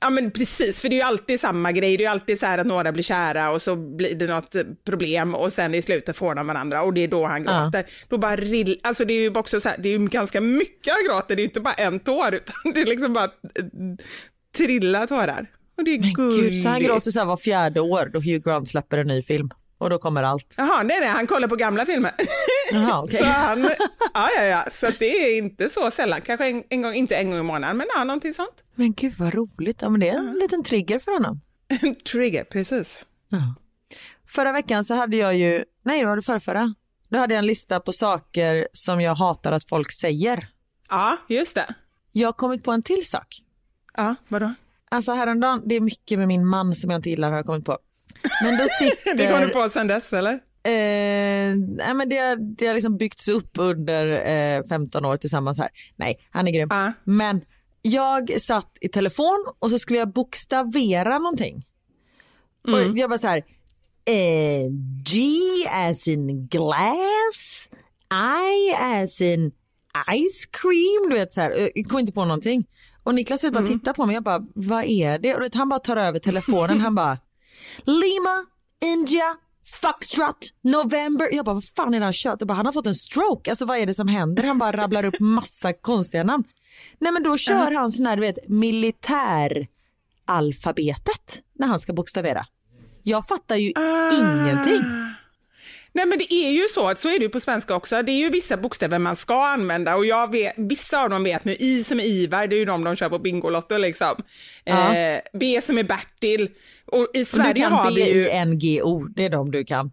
Ja 0.00 0.10
men 0.10 0.30
precis, 0.30 0.80
för 0.80 0.88
det 0.88 0.94
är 0.94 0.96
ju 0.96 1.02
alltid 1.02 1.40
samma 1.40 1.72
grej. 1.72 1.96
Det 1.96 2.02
är 2.02 2.06
ju 2.06 2.10
alltid 2.10 2.40
så 2.40 2.46
här 2.46 2.58
att 2.58 2.66
några 2.66 2.92
blir 2.92 3.02
kära 3.02 3.50
och 3.50 3.62
så 3.62 3.76
blir 3.76 4.14
det 4.14 4.26
något 4.26 4.54
eh, 4.54 4.62
problem 4.86 5.34
och 5.34 5.52
sen 5.52 5.74
i 5.74 5.82
slutet 5.82 6.16
får 6.16 6.34
de 6.34 6.46
varandra 6.46 6.82
och 6.82 6.94
det 6.94 7.00
är 7.00 7.08
då 7.08 7.26
han 7.26 7.44
Ja. 7.44 7.62
gråter. 7.64 7.86
Då 8.08 8.18
bara 8.18 8.36
rill, 8.36 8.80
alltså 8.82 9.04
det 9.04 9.14
är 9.14 9.20
ju 9.20 9.30
också 9.38 9.60
så 9.60 9.68
här, 9.68 9.76
det 9.78 9.88
är 9.88 9.98
ju 9.98 10.06
ganska 10.06 10.40
mycket 10.40 10.92
han 10.92 11.04
gråter, 11.08 11.36
det 11.36 11.40
är 11.40 11.44
ju 11.44 11.48
inte 11.48 11.60
bara 11.60 11.74
en 11.74 12.00
tår 12.00 12.34
utan 12.34 12.54
det 12.74 12.80
är 12.80 12.86
liksom 12.86 13.12
bara 13.12 13.24
eh, 13.24 13.64
trilla 14.56 15.06
tårar. 15.06 15.46
Och 15.78 15.84
det 15.84 15.94
är 15.94 16.00
Men 16.00 16.12
gulligt. 16.14 16.50
gud, 16.50 16.62
så 16.62 16.68
han 16.68 16.80
gråter 16.82 17.10
så 17.10 17.18
här 17.18 17.26
var 17.26 17.36
fjärde 17.36 17.80
år 17.80 18.10
då 18.12 18.18
Hugh 18.20 18.44
Grant 18.44 18.68
släpper 18.68 18.98
en 18.98 19.06
ny 19.06 19.22
film. 19.22 19.50
Och 19.80 19.90
då 19.90 19.98
kommer 19.98 20.22
allt. 20.22 20.54
Jaha, 20.58 20.82
nej 20.82 21.00
nej, 21.00 21.08
han 21.08 21.26
kollar 21.26 21.48
på 21.48 21.56
gamla 21.56 21.86
filmer. 21.86 22.12
Jaha, 22.72 23.02
okej. 23.02 23.18
så 23.18 23.24
han, 23.24 23.62
ja 24.14 24.28
ja 24.36 24.44
ja, 24.44 24.64
så 24.70 24.90
det 24.98 25.04
är 25.04 25.38
inte 25.38 25.68
så 25.68 25.90
sällan, 25.90 26.20
kanske 26.20 26.46
en, 26.48 26.62
en 26.68 26.82
gång, 26.82 26.94
inte 26.94 27.16
en 27.16 27.30
gång 27.30 27.38
i 27.40 27.42
månaden, 27.42 27.76
men 27.76 27.86
ja, 27.94 28.04
någonting 28.04 28.34
sånt. 28.34 28.64
Men 28.74 28.92
gud 28.92 29.12
vad 29.18 29.34
roligt. 29.34 29.82
Ja, 29.82 29.88
men 29.88 30.00
det 30.00 30.08
är 30.08 30.18
en 30.18 30.32
liten 30.32 30.64
trigger 30.64 30.98
för 30.98 31.12
honom. 31.12 31.40
Trigger, 32.12 32.44
precis. 32.44 33.06
Förra 34.26 34.52
veckan 34.52 34.84
så 34.84 34.94
hade 34.94 35.16
jag 35.16 35.36
ju, 35.36 35.64
nej 35.84 36.00
det 36.00 36.06
var 36.06 36.16
det 36.16 36.22
förra, 36.22 36.40
förra. 36.40 36.74
Då 37.08 37.18
hade 37.18 37.34
jag 37.34 37.38
en 37.38 37.46
lista 37.46 37.80
på 37.80 37.92
saker 37.92 38.68
som 38.72 39.00
jag 39.00 39.14
hatar 39.14 39.52
att 39.52 39.68
folk 39.68 39.92
säger. 39.92 40.48
Ja, 40.90 41.16
just 41.28 41.54
det. 41.54 41.74
Jag 42.12 42.28
har 42.28 42.32
kommit 42.32 42.64
på 42.64 42.72
en 42.72 42.82
till 42.82 43.06
sak. 43.06 43.42
Ja, 43.96 44.14
vadå? 44.28 44.54
Alltså 44.90 45.12
häromdagen, 45.12 45.62
det 45.66 45.74
är 45.74 45.80
mycket 45.80 46.18
med 46.18 46.28
min 46.28 46.46
man 46.46 46.74
som 46.74 46.90
jag 46.90 46.98
inte 46.98 47.10
gillar 47.10 47.30
har 47.30 47.36
jag 47.36 47.46
kommit 47.46 47.64
på. 47.64 47.78
Men 48.42 48.56
då 48.58 48.66
sitter... 48.78 49.14
Det 49.14 49.26
går 49.26 49.40
du 49.40 49.48
på 49.48 49.68
sen 49.70 49.86
dess 49.86 50.12
eller? 50.12 50.32
Eh, 50.62 51.56
nej 51.56 51.94
men 51.94 52.08
det, 52.08 52.16
har- 52.16 52.56
det 52.56 52.66
har 52.66 52.74
liksom 52.74 52.96
byggts 52.96 53.28
upp 53.28 53.50
under 53.58 54.06
eh, 54.56 54.62
15 54.68 55.04
år 55.04 55.16
tillsammans 55.16 55.58
här. 55.58 55.68
Nej, 55.96 56.16
han 56.30 56.48
är 56.48 56.52
grym. 56.52 56.68
Ja. 56.70 56.92
Men 57.04 57.40
jag 57.82 58.40
satt 58.40 58.70
i 58.80 58.88
telefon 58.88 59.44
och 59.58 59.70
så 59.70 59.78
skulle 59.78 59.98
jag 59.98 60.12
bokstavera 60.12 61.18
någonting. 61.18 61.64
Och 62.68 62.98
jag 62.98 63.10
bara 63.10 63.18
så 63.18 63.26
här, 63.26 63.38
eh, 64.08 64.68
G 65.06 65.28
as 65.72 66.08
in 66.08 66.46
glass, 66.46 67.68
I 68.12 68.74
as 68.82 69.20
in 69.20 69.52
ice 70.14 70.46
cream, 70.52 71.10
du 71.10 71.14
vet 71.16 71.32
så 71.32 71.40
här. 71.40 71.70
Jag 71.74 71.86
kom 71.86 71.98
inte 71.98 72.12
på 72.12 72.24
någonting. 72.24 72.66
Och 73.02 73.14
Niklas 73.14 73.44
vill 73.44 73.52
bara 73.52 73.66
titta 73.66 73.92
på 73.94 74.06
mig, 74.06 74.14
jag 74.14 74.22
bara, 74.24 74.46
vad 74.54 74.84
är 74.84 75.18
det? 75.18 75.34
Och 75.34 75.42
vet, 75.42 75.54
han 75.54 75.68
bara 75.68 75.80
tar 75.80 75.96
över 75.96 76.18
telefonen, 76.18 76.80
han 76.80 76.94
bara, 76.94 77.18
Lima 77.84 78.44
India, 78.84 79.36
Foxtrot, 79.82 80.48
November. 80.62 81.28
Jag 81.32 81.44
bara, 81.44 81.54
vad 81.54 81.64
fan 81.76 81.94
är 81.94 81.98
det 81.98 82.04
han 82.04 82.12
kört? 82.12 82.36
Jag 82.38 82.48
bara, 82.48 82.54
han 82.54 82.66
har 82.66 82.72
fått 82.72 82.86
en 82.86 82.94
stroke. 82.94 83.50
Alltså 83.50 83.64
vad 83.64 83.78
är 83.78 83.86
det 83.86 83.94
som 83.94 84.08
händer? 84.08 84.42
Han 84.42 84.58
bara 84.58 84.76
rabblar 84.76 85.04
upp 85.04 85.20
massa 85.20 85.72
konstiga 85.80 86.24
namn. 86.24 86.44
Nej 86.98 87.12
men 87.12 87.22
då 87.22 87.36
kör 87.36 87.70
han 87.70 87.90
sån 87.90 88.06
här, 88.06 88.16
du 88.16 88.20
vet, 88.20 88.48
militäralfabetet 88.48 91.42
när 91.58 91.66
han 91.66 91.80
ska 91.80 91.92
bokstavera. 91.92 92.46
Jag 93.02 93.26
fattar 93.26 93.56
ju 93.56 93.72
ingenting. 94.12 94.82
Nej 95.92 96.06
men 96.06 96.18
det 96.18 96.34
är 96.34 96.50
ju 96.50 96.62
så, 96.68 96.94
så 96.96 97.08
är 97.08 97.18
det 97.18 97.24
ju 97.24 97.28
på 97.28 97.40
svenska 97.40 97.74
också. 97.74 98.02
Det 98.02 98.12
är 98.12 98.16
ju 98.16 98.28
vissa 98.30 98.56
bokstäver 98.56 98.98
man 98.98 99.16
ska 99.16 99.46
använda 99.46 99.96
och 99.96 100.06
jag 100.06 100.32
vet, 100.32 100.54
vissa 100.56 101.02
av 101.02 101.10
dem 101.10 101.24
vet 101.24 101.44
nu, 101.44 101.54
I 101.54 101.84
som 101.84 102.00
är 102.00 102.04
Ivar, 102.04 102.46
det 102.46 102.56
är 102.56 102.58
ju 102.58 102.64
de 102.64 102.84
de 102.84 102.96
kör 102.96 103.08
på 103.08 103.18
Bingolotto 103.18 103.78
liksom. 103.78 104.22
Ja. 104.64 104.96
Eh, 104.96 105.20
B 105.32 105.60
som 105.62 105.78
är 105.78 105.84
Bertil. 105.84 106.48
Och 106.86 107.00
i 107.00 107.04
Och 107.04 107.08
du 107.12 107.24
Sverige 107.24 107.54
kan 107.54 107.72
har 107.72 107.90
vi 107.90 108.12
ju... 108.12 108.24
B-I-N-G-O, 108.24 109.08
det 109.16 109.24
är 109.24 109.30
de 109.30 109.50
du 109.50 109.64
kan. 109.64 109.90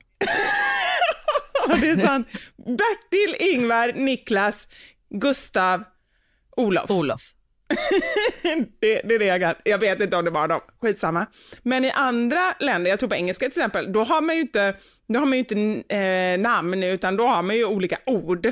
det 1.81 1.89
är 1.89 1.97
sant. 1.97 2.27
Bertil, 2.57 3.53
Ingvar, 3.53 3.93
Niklas, 3.95 4.67
Gustav, 5.09 5.83
Olof. 6.57 6.91
Olof. 6.91 7.21
det, 8.81 9.01
det 9.03 9.15
är 9.15 9.19
det 9.19 9.25
jag 9.25 9.41
kan. 9.41 9.55
Jag 9.63 9.77
vet 9.77 10.01
inte 10.01 10.17
om 10.17 10.25
det 10.25 10.31
var 10.31 10.47
dem, 10.47 10.59
skitsamma. 10.81 11.25
Men 11.63 11.85
i 11.85 11.91
andra 11.91 12.39
länder, 12.59 12.89
jag 12.89 12.99
tror 12.99 13.09
på 13.09 13.15
engelska 13.15 13.45
till 13.45 13.59
exempel, 13.59 13.91
då 13.93 14.03
har 14.03 14.21
man 14.21 14.35
ju 14.35 14.41
inte, 14.41 14.75
då 15.07 15.19
har 15.19 15.25
man 15.25 15.33
ju 15.33 15.39
inte 15.39 15.95
eh, 15.95 16.39
namn 16.39 16.83
utan 16.83 17.17
då 17.17 17.27
har 17.27 17.43
man 17.43 17.55
ju 17.55 17.65
olika 17.65 17.97
ord. 18.05 18.51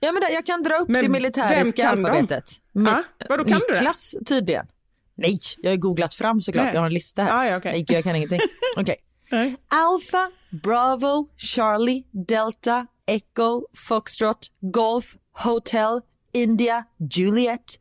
Ja 0.00 0.12
men 0.12 0.22
jag 0.32 0.46
kan 0.46 0.62
dra 0.62 0.74
upp 0.74 0.88
Men 0.88 1.02
det 1.02 1.08
militäriska 1.08 1.88
alfabetet. 1.88 2.50
Ja, 2.72 3.02
vadå, 3.28 3.44
kan 3.44 3.58
du 3.58 3.66
det? 3.68 3.74
Niklas 3.74 4.14
tydligen. 4.26 4.66
Nej, 5.14 5.38
jag 5.58 5.70
har 5.70 5.76
googlat 5.76 6.14
fram 6.14 6.40
såklart. 6.40 6.64
Nej. 6.64 6.74
Jag 6.74 6.80
har 6.80 6.86
en 6.86 6.94
lista 6.94 7.22
här. 7.22 7.40
Ah, 7.40 7.48
ja, 7.48 7.56
okej. 7.56 7.72
Nej, 7.72 7.84
jag 7.88 8.04
kan 8.04 8.16
ingenting. 8.16 8.40
Okej. 8.76 8.96
Nej. 9.30 9.56
Alpha, 9.68 10.30
Bravo, 10.62 11.28
Charlie, 11.36 12.04
Delta, 12.10 12.86
Echo, 13.06 13.62
Foxtrot, 13.88 14.46
Golf, 14.60 15.16
Hotel, 15.32 16.00
India, 16.32 16.84
Juliet, 17.10 17.80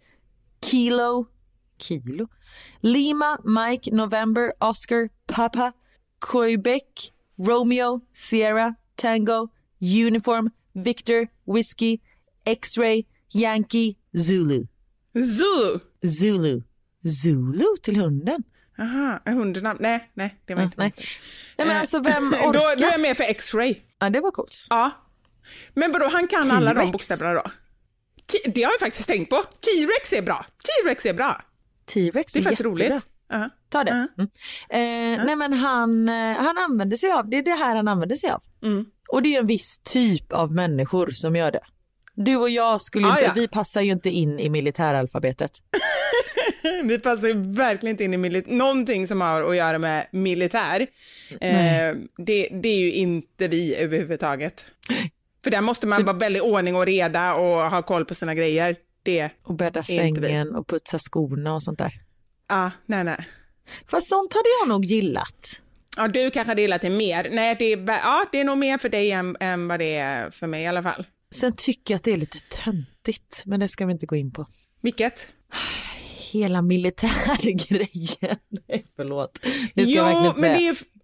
Kilo, 0.65 1.25
Kilo, 1.77 2.27
Lima, 2.81 3.37
Mike, 3.43 3.91
November, 3.91 4.51
Oscar, 4.59 5.09
Papa, 5.27 5.71
Quebec, 6.31 7.11
Romeo, 7.37 8.01
Sierra, 8.13 8.75
Tango, 8.95 9.47
Uniform, 10.07 10.49
Victor, 10.73 11.27
Whiskey, 11.55 11.97
X-Ray, 12.45 13.03
Yankee, 13.33 13.95
Zulu. 14.17 14.67
Zulu. 15.13 15.79
Zulu. 16.05 16.61
Zulu 17.03 17.65
till 17.83 17.95
hunden? 17.95 18.43
Aha, 18.79 19.19
är 19.25 19.31
hundnamn? 19.31 19.77
Nej, 19.81 20.11
nej, 20.13 20.41
det 20.45 20.55
var 20.55 20.63
inte 20.63 20.75
nej. 20.77 20.91
Nej 21.57 21.67
men 21.67 21.75
Eh, 21.75 21.79
alltså 21.79 21.99
vem 21.99 22.29
Då, 22.31 22.37
orkar? 22.37 22.75
då 22.75 22.85
är 22.85 22.91
jag 22.91 23.01
med 23.01 23.17
för 23.17 23.23
X-ray. 23.23 23.75
Ja 23.99 24.09
det 24.09 24.21
var 24.21 24.31
coolt. 24.31 24.65
Ja. 24.69 24.91
Men 25.73 25.91
vadå, 25.91 26.09
han 26.11 26.27
kan 26.27 26.51
alla 26.51 26.73
de 26.73 26.91
bokstäverna 26.91 27.33
då? 27.33 27.41
T- 28.25 28.51
det 28.51 28.63
har 28.63 28.71
jag 28.71 28.79
faktiskt 28.79 29.07
tänkt 29.07 29.29
på. 29.29 29.35
T-rex 29.43 30.13
är 30.13 30.21
bra. 30.21 30.45
T-rex 30.65 31.05
är 31.05 31.13
bra. 31.13 31.41
T-rex 31.93 32.33
Det 32.33 32.39
är 32.39 32.43
faktiskt 32.43 32.59
jättebra. 32.65 32.71
roligt. 32.95 33.05
Ja. 33.29 33.49
Ta 33.75 33.83
det. 33.83 34.07
Ja. 34.17 34.23
Mm. 34.23 35.17
Eh, 35.19 35.25
Nej 35.25 35.35
men 35.35 35.53
han, 35.53 36.09
eh, 36.09 36.37
han 36.37 36.57
använder 36.57 36.97
sig 36.97 37.11
av, 37.11 37.29
det 37.29 37.37
är 37.37 37.43
det 37.43 37.51
här 37.51 37.75
han 37.75 37.87
använder 37.87 38.15
sig 38.15 38.29
av. 38.29 38.41
Mm. 38.63 38.85
Och 39.11 39.21
det 39.21 39.35
är 39.35 39.39
en 39.39 39.45
viss 39.47 39.77
typ 39.83 40.31
av 40.33 40.51
människor 40.51 41.09
som 41.13 41.35
gör 41.35 41.51
det. 41.51 41.59
Du 42.15 42.35
och 42.35 42.49
jag 42.49 42.81
skulle 42.81 43.07
Ah, 43.07 43.09
inte, 43.09 43.23
ja. 43.23 43.31
vi 43.35 43.47
passar 43.47 43.81
ju 43.81 43.91
inte 43.91 44.09
in 44.09 44.39
i 44.39 44.49
militäralfabetet. 44.49 45.51
Vi 46.83 46.99
passar 46.99 47.27
ju 47.27 47.33
verkligen 47.53 47.93
inte 47.93 48.03
in 48.03 48.13
i 48.13 48.17
milit- 48.17 48.51
någonting 48.53 49.07
som 49.07 49.21
har 49.21 49.41
att 49.49 49.55
göra 49.55 49.77
med 49.77 50.07
militär. 50.11 50.87
Eh, 51.41 51.95
det, 52.17 52.49
det 52.61 52.69
är 52.69 52.79
ju 52.79 52.91
inte 52.91 53.47
vi 53.47 53.75
överhuvudtaget. 53.75 54.65
För 55.43 55.51
där 55.51 55.61
måste 55.61 55.87
man 55.87 56.05
vara 56.05 56.17
väldigt 56.17 56.41
ordning 56.41 56.75
och 56.75 56.85
reda 56.85 57.35
och 57.35 57.69
ha 57.71 57.81
koll 57.81 58.05
på 58.05 58.15
sina 58.15 58.35
grejer. 58.35 58.75
Det, 59.03 59.29
Och 59.43 59.55
bädda 59.55 59.83
vi. 59.87 59.95
sängen 59.95 60.55
och 60.55 60.67
putsa 60.67 60.97
skorna 60.99 61.53
och 61.53 61.63
sånt 61.63 61.77
där. 61.79 61.93
ja, 62.49 62.71
nej, 62.85 63.03
nej. 63.03 63.25
Fast 63.87 64.07
sånt 64.09 64.33
hade 64.33 64.49
jag 64.61 64.67
nog 64.69 64.85
gillat. 64.85 65.61
Ja, 65.97 66.07
du 66.07 66.31
kanske 66.31 66.51
hade 66.51 66.61
gillat 66.61 66.81
det 66.81 66.89
mer. 66.89 67.29
Nej, 67.31 67.55
det 67.59 67.65
är, 67.65 67.77
ja, 67.87 68.25
det 68.31 68.39
är 68.39 68.43
nog 68.43 68.57
mer 68.57 68.77
för 68.77 68.89
dig 68.89 69.11
än, 69.11 69.37
än 69.39 69.67
vad 69.67 69.79
det 69.79 69.95
är 69.95 70.29
för 70.29 70.47
mig 70.47 70.63
i 70.63 70.67
alla 70.67 70.83
fall. 70.83 71.05
Sen 71.35 71.53
tycker 71.57 71.93
jag 71.93 71.97
att 71.97 72.03
det 72.03 72.11
är 72.13 72.17
lite 72.17 72.39
töntigt, 72.39 73.43
men 73.45 73.59
det 73.59 73.67
ska 73.67 73.85
vi 73.85 73.91
inte 73.91 74.05
gå 74.05 74.15
in 74.15 74.31
på. 74.31 74.45
Vilket? 74.81 75.27
Hela 76.31 76.61
militärgrejen. 76.61 78.37
Nej, 78.67 78.85
förlåt. 78.95 79.39
Det 79.73 79.85
ska 79.85 79.93
Jo, 79.93 79.95
jag 79.95 80.05
verkligen 80.05 80.25
inte 80.27 80.41
men 80.41 80.57
säga. 80.57 80.73
det 80.73 80.79
är... 80.79 80.94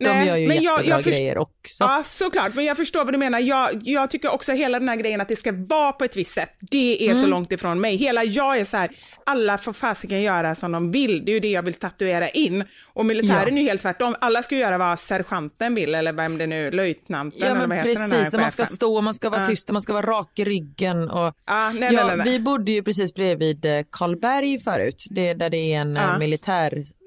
De 0.00 0.06
Nej, 0.06 0.26
gör 0.28 0.36
ju 0.36 0.48
men 0.48 0.62
jag- 0.62 0.72
jättebra 0.78 0.96
jag 0.96 1.04
först- 1.04 1.16
grejer 1.16 1.38
också. 1.38 1.84
Ja, 1.84 2.02
såklart. 2.04 2.54
Men 2.54 2.64
jag 2.64 2.76
förstår 2.76 3.04
vad 3.04 3.14
du 3.14 3.18
menar. 3.18 3.38
Jag, 3.38 3.68
jag 3.84 4.10
tycker 4.10 4.32
också 4.34 4.52
hela 4.52 4.78
den 4.78 4.88
här 4.88 4.96
grejen 4.96 5.20
att 5.20 5.28
det 5.28 5.36
ska 5.36 5.52
vara 5.52 5.92
på 5.92 6.04
ett 6.04 6.16
visst 6.16 6.32
sätt. 6.34 6.50
Det 6.70 7.06
är 7.08 7.12
så 7.12 7.18
Mm. 7.18 7.30
långt 7.30 7.52
ifrån 7.52 7.80
mig. 7.80 7.96
Hela 7.96 8.24
jag 8.24 8.58
är 8.58 8.64
så 8.64 8.76
här, 8.76 8.90
alla 9.26 9.58
får 9.58 9.72
fasiken 9.72 10.22
göra 10.22 10.54
som 10.54 10.72
de 10.72 10.90
vill. 10.92 11.24
Det 11.24 11.30
är 11.30 11.34
ju 11.34 11.40
det 11.40 11.50
jag 11.50 11.62
vill 11.62 11.74
tatuera 11.74 12.28
in. 12.28 12.64
Och 12.94 13.06
militären 13.06 13.58
är 13.58 13.62
ju 13.62 13.68
helt 13.68 13.80
tvärtom. 13.82 14.14
Alla 14.20 14.42
ska 14.42 14.56
göra 14.56 14.78
vad 14.78 14.98
sergeanten 14.98 15.74
vill 15.74 15.94
eller 15.94 16.12
vem 16.12 16.38
det 16.38 16.46
nu, 16.46 16.70
löjtnanten 16.70 17.40
Ja 17.40 17.46
eller 17.46 17.58
men 17.58 17.68
vad 17.68 17.78
heter 17.78 17.90
den 17.90 18.10
här 18.10 18.10
precis, 18.18 18.34
man 18.40 18.50
ska 18.50 18.64
stå, 18.66 19.00
man 19.00 19.14
ska 19.14 19.30
vara 19.30 19.40
Ja. 19.40 19.46
tyst 19.46 19.68
och 19.68 19.72
man 19.72 19.82
ska 19.82 19.92
vara 19.92 20.06
rak 20.06 20.38
i 20.38 20.44
ryggen. 20.44 21.10
Och... 21.10 21.34
Ja, 21.46 21.70
nej, 21.74 21.94
ja, 21.94 22.06
nej, 22.06 22.16
nej. 22.16 22.26
Vi 22.32 22.40
bodde 22.40 22.72
ju 22.72 22.82
precis 22.82 23.14
bredvid 23.14 23.64
eh, 23.64 23.80
Karlberg 23.90 24.58
förut, 24.58 25.04
det, 25.10 25.34
där 25.34 25.50
det 25.50 25.74
är 25.74 25.80
en 25.80 25.96
Ja. 25.96 26.18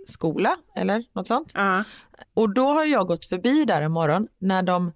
Militärskola 0.07 0.55
eller 0.75 1.03
något 1.15 1.27
sånt. 1.27 1.51
Ja. 1.55 1.83
Och 2.33 2.53
då 2.53 2.67
har 2.73 2.85
jag 2.85 3.07
gått 3.07 3.25
förbi 3.25 3.65
där 3.65 3.81
en 3.81 3.91
morgon 3.91 4.27
när 4.39 4.63
de 4.63 4.93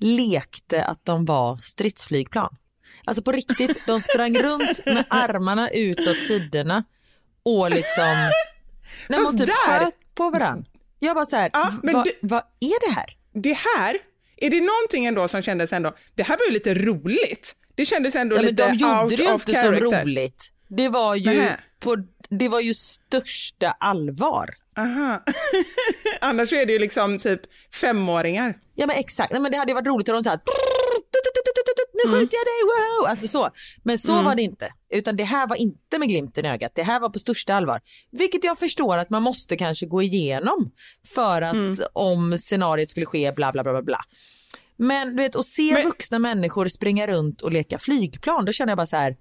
lekte 0.00 0.84
att 0.84 1.04
de 1.04 1.24
var 1.24 1.56
stridsflygplan. 1.56 2.56
Alltså 3.04 3.22
på 3.22 3.32
riktigt, 3.32 3.86
de 3.86 4.00
sprang 4.00 4.38
runt 4.38 4.86
med 4.86 5.04
armarna 5.10 5.68
utåt 5.70 6.20
sidorna 6.22 6.84
och 7.42 7.70
liksom 7.70 8.04
när 9.08 9.20
man 9.24 9.38
typ 9.38 9.46
där- 9.46 9.78
sköt 9.80 9.94
på 10.14 10.30
varandra. 10.30 10.64
Jag 10.98 11.14
bara 11.16 11.26
så 11.26 11.36
här, 11.36 11.50
Ja, 11.52 11.72
men 11.82 11.94
vad, 11.94 12.04
du- 12.04 12.18
vad 12.22 12.42
är 12.60 12.88
det 12.88 12.94
här? 12.94 13.06
Det 13.34 13.52
här, 13.76 13.96
är 14.36 14.50
det 14.50 14.60
någonting 14.60 15.06
ändå 15.06 15.28
som 15.28 15.42
kändes 15.42 15.72
ändå, 15.72 15.94
det 16.14 16.22
här 16.22 16.36
var 16.38 16.46
ju 16.46 16.52
lite 16.52 16.74
roligt. 16.74 17.54
Det 17.74 17.86
kändes 17.86 18.16
ändå 18.16 18.36
Ja, 18.36 18.40
lite 18.42 18.66
de 18.68 18.74
gjorde 18.76 19.00
out 19.02 19.08
det 19.08 19.14
ju 19.22 19.32
of 19.32 19.40
inte 19.48 19.52
character. 19.52 19.78
så 19.90 20.04
roligt. 20.04 20.48
Det 20.68 20.88
var 20.88 21.14
ju, 21.14 21.24
Nähä. 21.24 21.60
På, 21.80 21.96
det 22.28 22.48
var 22.48 22.60
ju 22.60 22.74
största 22.74 23.70
allvar. 23.70 24.54
Aha. 24.78 25.22
Annars 26.20 26.52
är 26.52 26.66
det 26.66 26.72
ju 26.72 26.78
liksom 26.78 27.18
typ 27.18 27.40
femåringar. 27.74 28.54
Ja 28.74 28.86
men 28.86 28.96
exakt, 28.96 29.32
Nej, 29.32 29.40
men 29.40 29.52
det 29.52 29.58
hade 29.58 29.74
varit 29.74 29.86
roligt 29.86 30.08
om 30.08 30.14
de 30.14 30.24
såhär 30.24 30.40
nu 32.04 32.12
skjuter 32.12 32.36
jag 32.36 32.46
dig, 32.46 32.62
wow! 32.64 33.10
Alltså 33.10 33.28
så. 33.28 33.50
Men 33.82 33.98
så 33.98 34.22
var 34.22 34.34
det 34.34 34.42
inte. 34.42 34.68
Utan 34.94 35.16
det 35.16 35.24
här 35.24 35.46
var 35.46 35.56
inte 35.56 35.98
med 35.98 36.08
glimten 36.08 36.44
i 36.44 36.48
ögat. 36.48 36.72
Det 36.74 36.82
här 36.82 37.00
var 37.00 37.08
på 37.08 37.18
största 37.18 37.54
allvar. 37.54 37.80
Vilket 38.12 38.44
jag 38.44 38.58
förstår 38.58 38.98
att 38.98 39.10
man 39.10 39.22
måste 39.22 39.56
kanske 39.56 39.86
gå 39.86 40.02
igenom 40.02 40.70
för 41.14 41.42
att 41.42 41.80
om 41.92 42.38
scenariet 42.38 42.88
skulle 42.88 43.06
ske 43.06 43.32
bla 43.32 43.52
bla 43.52 43.62
bla 43.62 43.72
bla 43.72 43.82
bla. 43.82 43.98
Men 44.76 45.08
du 45.08 45.22
vet 45.22 45.36
att 45.36 45.46
se 45.46 45.72
Men- 45.72 45.84
vuxna 45.84 46.18
människor 46.18 46.68
springa 46.68 47.06
runt 47.06 47.40
och 47.40 47.52
leka 47.52 47.78
flygplan, 47.78 48.44
då 48.44 48.52
känner 48.52 48.70
jag 48.70 48.76
bara 48.78 48.86
så 48.86 48.96
här. 48.96 49.16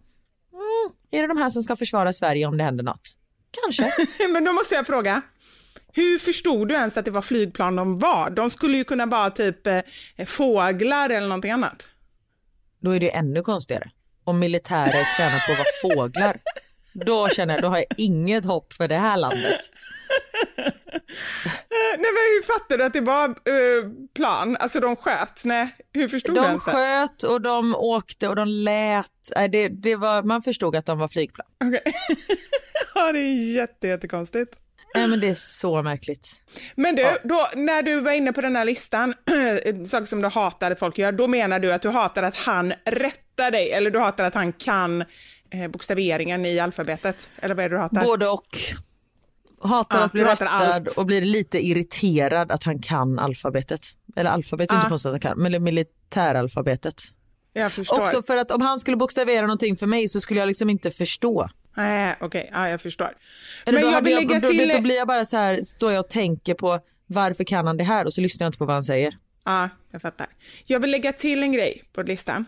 Är 1.12 1.22
det 1.22 1.28
de 1.28 1.38
här 1.38 1.50
som 1.50 1.62
ska 1.62 1.76
försvara 1.76 2.14
Sverige 2.14 2.46
om 2.46 2.58
det 2.58 2.64
händer 2.64 2.84
något? 2.84 3.10
Kanske. 3.64 3.94
Men 4.30 4.44
då 4.44 4.54
måste 4.54 4.76
jag 4.76 4.88
fråga, 4.88 5.22
hur 5.94 6.20
förstod 6.20 6.68
du 6.68 6.76
ens 6.76 6.98
att 6.98 7.06
det 7.06 7.12
var 7.12 7.22
flygplan 7.22 7.76
de 7.76 8.00
var? 8.00 8.30
De 8.30 8.50
skulle 8.50 8.78
ju 8.78 8.84
kunna 8.84 9.06
vara 9.06 9.30
typ 9.30 9.68
eh, 9.68 9.82
fåglar 10.26 11.10
eller 11.10 11.28
någonting 11.28 11.52
annat. 11.52 11.88
Då 12.82 12.92
är 12.92 13.00
det 13.00 13.06
ju 13.06 13.12
ännu 13.12 13.42
konstigare. 13.42 13.92
Om 14.24 14.40
militärer 14.40 15.16
tränar 15.18 15.46
på 15.48 15.52
att 15.52 15.58
vara 15.58 15.96
fåglar. 15.96 16.38
Då 16.94 17.30
känner 17.30 17.54
jag, 17.54 17.64
då 17.64 17.68
har 17.68 17.78
jag 17.78 17.86
inget 17.98 18.46
hopp 18.46 18.74
för 18.74 18.88
det 18.88 18.98
här 18.98 19.18
landet. 19.18 19.60
Eh, 20.94 21.98
Nej 21.98 22.12
men 22.14 22.24
hur 22.36 22.44
fattade 22.44 22.78
du 22.78 22.84
att 22.84 22.94
det 22.94 23.02
var 23.02 23.26
eh, 23.30 23.90
plan? 24.16 24.58
Alltså 24.60 24.80
de 24.80 24.96
sköt? 24.96 25.42
Nej, 25.46 25.76
hur 25.94 26.08
förstod 26.08 26.36
du 26.36 26.42
De 26.42 26.48
ens 26.48 26.66
det? 26.66 26.72
sköt 26.72 27.24
och 27.24 27.42
de 27.42 27.76
åkte 27.76 28.28
och 28.28 28.36
de 28.36 28.48
lät. 28.48 29.06
Nej, 29.36 29.50
Det, 29.50 29.68
det 29.68 29.96
var, 29.96 30.24
man 30.24 30.42
förstod 30.42 30.76
att 30.76 30.86
de 30.86 30.98
var 31.00 31.08
flygplan. 31.08 31.48
Okej. 31.64 31.82
ja, 32.96 33.12
det 33.12 33.20
är 33.20 33.56
jätte, 33.56 33.88
jättekonstigt. 33.88 34.56
Nej, 34.96 35.08
men 35.08 35.20
det 35.20 35.28
är 35.28 35.36
så 35.36 35.82
märkligt. 35.84 36.28
Men 36.76 36.96
du, 36.96 37.06
då, 37.24 37.48
när 37.56 37.82
du 37.82 38.00
var 38.02 38.12
inne 38.12 38.34
på 38.34 38.42
den 38.42 38.56
här 38.56 38.66
listan, 38.66 39.14
saker 39.88 40.06
som 40.06 40.22
du 40.22 40.28
hatar 40.28 40.72
att 40.72 40.80
folk 40.80 40.98
gör, 40.98 41.12
då 41.12 41.28
menar 41.28 41.60
du 41.60 41.74
att 41.74 41.82
du 41.82 41.90
hatar 41.90 42.24
att 42.24 42.38
han 42.38 42.74
rättar 42.86 43.52
dig, 43.52 43.72
eller 43.72 43.92
du 43.92 44.00
hatar 44.00 44.24
att 44.24 44.34
han 44.36 44.54
kan 44.54 45.02
eh, 45.52 45.68
bokstaveringen 45.70 46.46
i 46.46 46.60
alfabetet? 46.60 47.32
Eller 47.42 47.56
vad 47.56 47.66
är 47.66 47.70
det 47.70 47.76
du 47.76 47.80
hatar? 47.80 48.04
Både 48.04 48.28
och. 48.28 48.48
Hatar 49.64 49.98
Ja, 50.00 50.06
att 50.06 50.12
bli 50.12 50.24
rättad 50.24 50.88
och 50.98 51.06
blir 51.06 51.22
lite 51.22 51.60
irriterad 51.66 52.52
att 52.52 52.64
han 52.64 52.82
kan 52.82 53.20
alfabetet. 53.20 53.82
Eller 54.16 54.30
alfabetet 54.30 54.72
är 54.72 54.76
Ja. 54.76 54.80
inte 54.80 54.90
konstigt 54.90 55.08
att 55.10 55.24
han 55.24 55.36
kan, 55.36 55.40
men 55.40 55.64
militäralfabetet. 55.64 57.02
Jag 57.54 57.72
förstår. 57.72 58.00
Också 58.02 58.24
för 58.24 58.38
att 58.38 58.52
om 58.52 58.62
han 58.62 58.80
skulle 58.80 58.98
bokstavera 58.98 59.42
någonting 59.42 59.78
för 59.78 59.88
mig 59.88 60.08
så 60.08 60.20
skulle 60.20 60.40
jag 60.40 60.48
liksom 60.48 60.70
inte 60.70 60.92
förstå. 60.92 61.50
Nej, 61.78 62.18
okej, 62.22 62.50
ja, 62.54 62.70
jag 62.70 62.82
förstår. 62.82 63.10
Eller 63.66 63.82
Men 63.82 63.92
jag 63.92 64.02
vill 64.02 64.14
jag, 64.14 64.20
lägga 64.28 64.40
då, 64.40 64.48
till... 64.50 64.70
då 64.70 64.82
blir 64.82 64.96
jag 64.96 65.08
bara 65.08 65.26
så 65.26 65.38
här, 65.38 65.56
står 65.64 65.92
jag 65.92 66.00
och 66.00 66.10
tänker 66.10 66.54
på 66.54 66.80
Varför 67.08 67.44
kan 67.44 67.68
han 67.68 67.78
det 67.78 67.84
här? 67.84 68.06
Och 68.06 68.14
så 68.14 68.22
lyssnar 68.22 68.46
jag 68.46 68.50
inte 68.50 68.58
på 68.58 68.66
vad 68.66 68.76
han 68.76 68.84
säger. 68.84 69.14
Ja, 69.46 69.70
jag 69.92 70.02
fattar. 70.02 70.28
Jag 70.66 70.80
vill 70.80 70.92
lägga 70.92 71.14
till 71.14 71.44
en 71.44 71.52
grej 71.52 71.84
på 71.94 72.02
listan. 72.04 72.46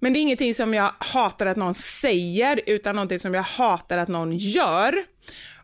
Men 0.00 0.12
det 0.12 0.18
är 0.18 0.20
ingenting 0.20 0.54
som 0.54 0.74
jag 0.74 0.92
hatar 0.98 1.46
att 1.46 1.56
någon 1.56 1.74
säger, 1.74 2.60
utan 2.66 2.94
någonting 2.96 3.18
som 3.20 3.34
jag 3.34 3.42
hatar 3.42 3.98
att 3.98 4.08
någon 4.08 4.32
gör. 4.38 4.94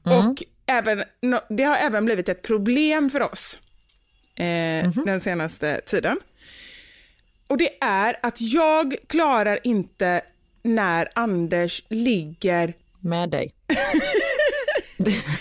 Och 0.02 0.42
även, 0.66 1.04
det 1.48 1.62
har 1.62 1.76
även 1.76 2.04
blivit 2.04 2.28
ett 2.28 2.42
problem 2.42 3.10
för 3.10 3.22
oss 3.22 3.58
eh, 4.36 4.90
den 5.04 5.20
senaste 5.20 5.80
tiden. 5.80 6.16
Och 7.46 7.58
det 7.58 7.84
är 7.84 8.16
att 8.22 8.40
jag 8.40 8.94
klarar 9.06 9.58
inte 9.64 10.22
när 10.62 11.08
Anders 11.14 11.84
ligger 11.88 12.74
Med 13.00 13.30
dig. 13.30 13.52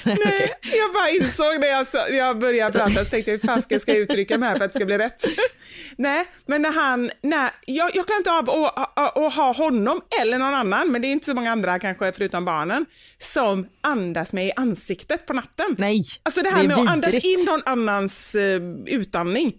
Nej, 0.03 0.53
jag 0.61 0.93
bara 0.93 1.09
insåg 1.09 1.59
när 1.59 1.67
jag, 1.67 1.87
jag 2.17 2.39
började 2.39 2.79
prata 2.79 3.05
så 3.05 3.09
tänkte 3.09 3.31
jag 3.31 3.37
hur 3.37 3.47
fan 3.47 3.61
ska 3.61 3.91
jag 3.91 3.97
uttrycka 3.97 4.37
mig 4.37 4.49
här 4.49 4.57
för 4.57 4.65
att 4.65 4.73
det 4.73 4.79
ska 4.79 4.85
bli 4.85 4.97
rätt. 4.97 5.25
Nej, 5.97 6.25
men 6.45 6.61
när 6.61 6.71
han, 6.71 7.11
när, 7.21 7.49
jag, 7.65 7.91
jag 7.95 8.05
klarar 8.05 8.17
inte 8.17 8.31
av 8.31 8.49
att, 8.49 8.97
att, 8.97 9.17
att 9.17 9.33
ha 9.33 9.53
honom 9.53 10.01
eller 10.21 10.37
någon 10.37 10.53
annan, 10.53 10.91
men 10.91 11.01
det 11.01 11.07
är 11.07 11.11
inte 11.11 11.25
så 11.25 11.33
många 11.33 11.51
andra 11.51 11.79
kanske 11.79 12.11
förutom 12.11 12.45
barnen, 12.45 12.85
som 13.17 13.67
andas 13.81 14.33
mig 14.33 14.47
i 14.47 14.51
ansiktet 14.55 15.25
på 15.25 15.33
natten. 15.33 15.75
Nej, 15.77 16.01
Alltså 16.23 16.41
det 16.41 16.49
här 16.49 16.61
det 16.61 16.67
med 16.67 16.77
att 16.77 16.89
andas 16.89 17.13
in 17.13 17.45
någon 17.47 17.61
annans 17.65 18.35
eh, 18.35 18.61
utandning. 18.85 19.53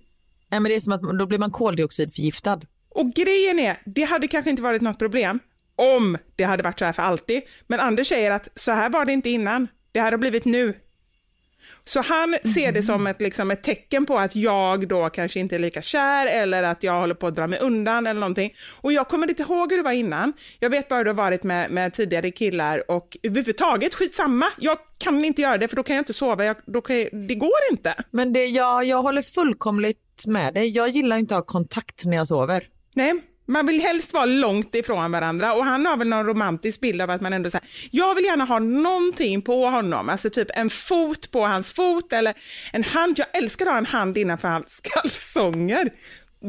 Nej, 0.50 0.60
men 0.60 0.70
det 0.70 0.76
är 0.76 0.80
som 0.80 0.92
att 0.92 1.18
då 1.18 1.26
blir 1.26 1.38
man 1.38 1.50
koldioxidförgiftad. 1.50 2.60
Och 2.90 3.12
grejen 3.12 3.58
är, 3.58 3.76
det 3.84 4.02
hade 4.02 4.28
kanske 4.28 4.50
inte 4.50 4.62
varit 4.62 4.82
något 4.82 4.98
problem 4.98 5.38
om 5.76 6.18
det 6.36 6.44
hade 6.44 6.62
varit 6.62 6.78
så 6.78 6.84
här 6.84 6.92
för 6.92 7.02
alltid. 7.02 7.42
Men 7.66 7.80
Anders 7.80 8.08
säger 8.08 8.30
att 8.30 8.48
så 8.54 8.72
här 8.72 8.90
var 8.90 9.04
det 9.04 9.12
inte 9.12 9.30
innan, 9.30 9.68
det 9.94 10.00
här 10.00 10.10
har 10.10 10.18
blivit 10.18 10.44
nu. 10.44 10.74
Så 11.84 12.00
han 12.00 12.36
ser 12.54 12.72
det 12.72 12.82
som 12.82 13.06
ett, 13.06 13.20
liksom, 13.20 13.50
ett 13.50 13.62
tecken 13.62 14.06
på 14.06 14.18
att 14.18 14.36
jag 14.36 14.88
då 14.88 15.10
kanske 15.10 15.40
inte 15.40 15.54
är 15.54 15.58
lika 15.58 15.82
kär 15.82 16.26
eller 16.26 16.62
att 16.62 16.82
jag 16.82 17.00
håller 17.00 17.14
på 17.14 17.26
att 17.26 17.36
dra 17.36 17.46
mig 17.46 17.58
undan 17.58 18.06
eller 18.06 18.20
någonting. 18.20 18.54
Och 18.80 18.92
jag 18.92 19.08
kommer 19.08 19.28
inte 19.28 19.42
ihåg 19.42 19.70
hur 19.70 19.76
det 19.76 19.82
var 19.84 19.92
innan. 19.92 20.32
Jag 20.58 20.70
vet 20.70 20.88
bara 20.88 20.96
hur 20.96 21.04
det 21.04 21.10
har 21.10 21.16
varit 21.16 21.42
med, 21.42 21.70
med 21.70 21.92
tidigare 21.92 22.30
killar 22.30 22.90
och 22.90 23.16
överhuvudtaget 23.22 23.94
skitsamma. 23.94 24.46
Jag 24.58 24.78
kan 24.98 25.24
inte 25.24 25.42
göra 25.42 25.58
det 25.58 25.68
för 25.68 25.76
då 25.76 25.82
kan 25.82 25.96
jag 25.96 26.00
inte 26.00 26.14
sova, 26.14 26.44
jag, 26.44 26.56
då 26.66 26.80
kan 26.80 26.98
jag, 26.98 27.08
det 27.12 27.34
går 27.34 27.60
inte. 27.70 27.94
Men 28.10 28.32
det, 28.32 28.46
jag, 28.46 28.84
jag 28.84 29.02
håller 29.02 29.22
fullkomligt 29.22 30.26
med 30.26 30.54
dig. 30.54 30.68
Jag 30.68 30.88
gillar 30.88 31.18
inte 31.18 31.36
att 31.36 31.40
ha 31.40 31.46
kontakt 31.46 32.04
när 32.04 32.16
jag 32.16 32.26
sover. 32.26 32.64
Nej, 32.94 33.14
man 33.46 33.66
vill 33.66 33.80
helst 33.80 34.12
vara 34.12 34.24
långt 34.24 34.74
ifrån 34.74 35.12
varandra 35.12 35.54
och 35.54 35.64
han 35.64 35.86
har 35.86 35.96
väl 35.96 36.08
någon 36.08 36.26
romantisk 36.26 36.80
bild 36.80 37.02
av 37.02 37.10
att 37.10 37.20
man 37.20 37.32
ändå 37.32 37.50
säger 37.50 37.66
jag 37.90 38.14
vill 38.14 38.24
gärna 38.24 38.44
ha 38.44 38.58
någonting 38.58 39.42
på 39.42 39.66
honom, 39.66 40.08
alltså 40.08 40.30
typ 40.30 40.48
en 40.54 40.70
fot 40.70 41.30
på 41.30 41.46
hans 41.46 41.72
fot 41.72 42.12
eller 42.12 42.34
en 42.72 42.84
hand, 42.84 43.18
jag 43.18 43.26
älskar 43.36 43.66
att 43.66 43.72
ha 43.72 43.78
en 43.78 43.86
hand 43.86 44.18
innanför 44.18 44.48
hans 44.48 44.80
kalsonger. 45.02 45.90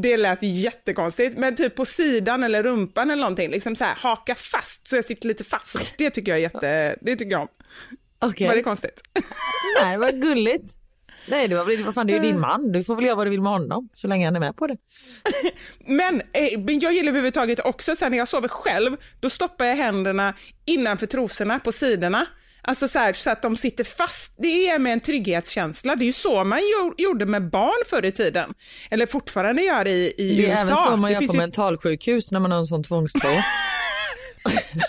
Det 0.01 0.17
lät 0.17 0.43
jättekonstigt, 0.43 1.37
men 1.37 1.55
typ 1.55 1.75
på 1.75 1.85
sidan 1.85 2.43
eller 2.43 2.63
rumpan 2.63 3.11
eller 3.11 3.21
någonting, 3.21 3.51
liksom 3.51 3.75
så 3.75 3.83
här 3.83 3.95
haka 3.95 4.35
fast 4.35 4.87
så 4.87 4.95
jag 4.95 5.05
sitter 5.05 5.27
lite 5.27 5.43
fast. 5.43 5.77
Det 5.97 6.09
tycker 6.09 6.31
jag 6.31 6.37
är 6.37 6.41
jätte, 6.41 6.95
det 7.01 7.15
tycker 7.15 7.31
jag 7.31 7.41
om. 7.41 7.47
Okej. 8.19 8.47
Var 8.47 8.55
det 8.55 8.63
konstigt? 8.63 9.01
Nej, 9.81 9.91
det 9.91 9.97
var 9.97 10.11
gulligt. 10.11 10.84
Nej, 11.27 11.47
det 11.47 11.55
var 11.55 11.83
vad 11.85 11.93
fan, 11.93 12.07
det 12.07 12.13
är 12.13 12.15
ju 12.15 12.21
din 12.21 12.39
man. 12.39 12.71
Du 12.71 12.83
får 12.83 12.95
väl 12.95 13.05
göra 13.05 13.15
vad 13.15 13.25
du 13.25 13.29
vill 13.31 13.41
med 13.41 13.51
honom 13.51 13.89
så 13.93 14.07
länge 14.07 14.25
han 14.27 14.35
är 14.35 14.39
med 14.39 14.55
på 14.57 14.67
det. 14.67 14.77
Men, 15.87 16.21
eh, 16.21 16.59
men 16.59 16.79
jag 16.79 16.93
gillar 16.93 17.09
överhuvudtaget 17.09 17.59
också, 17.59 17.95
sen 17.95 18.11
när 18.11 18.17
jag 18.17 18.27
sover 18.27 18.47
själv, 18.47 18.97
då 19.19 19.29
stoppar 19.29 19.65
jag 19.65 19.75
händerna 19.75 20.33
innanför 20.65 21.05
trosorna 21.05 21.59
på 21.59 21.71
sidorna. 21.71 22.25
Alltså 22.67 22.87
så, 22.87 22.99
här, 22.99 23.13
så 23.13 23.29
att 23.29 23.41
de 23.41 23.55
sitter 23.55 23.83
fast. 23.83 24.33
Det 24.37 24.69
är 24.69 24.79
med 24.79 24.93
en 24.93 24.99
trygghetskänsla. 24.99 25.95
Det 25.95 26.03
är 26.03 26.07
ju 26.07 26.13
så 26.13 26.43
man 26.43 26.59
gjo- 26.59 26.93
gjorde 26.97 27.25
med 27.25 27.49
barn 27.49 27.83
förr 27.89 28.05
i 28.05 28.11
tiden. 28.11 28.53
Eller 28.89 29.05
fortfarande 29.07 29.61
gör 29.61 29.87
i, 29.87 30.13
i 30.17 30.35
Det 30.35 30.45
är 30.45 30.49
USA. 30.49 30.61
även 30.61 30.75
så 30.75 30.89
man 30.97 31.01
Det 31.01 31.11
gör 31.11 31.27
på 31.27 31.33
ju- 31.33 31.37
mentalsjukhus 31.39 32.31
när 32.31 32.39
man 32.39 32.51
har 32.51 32.57
en 32.59 32.65
sån 32.65 32.83
tvångströja. 32.83 33.45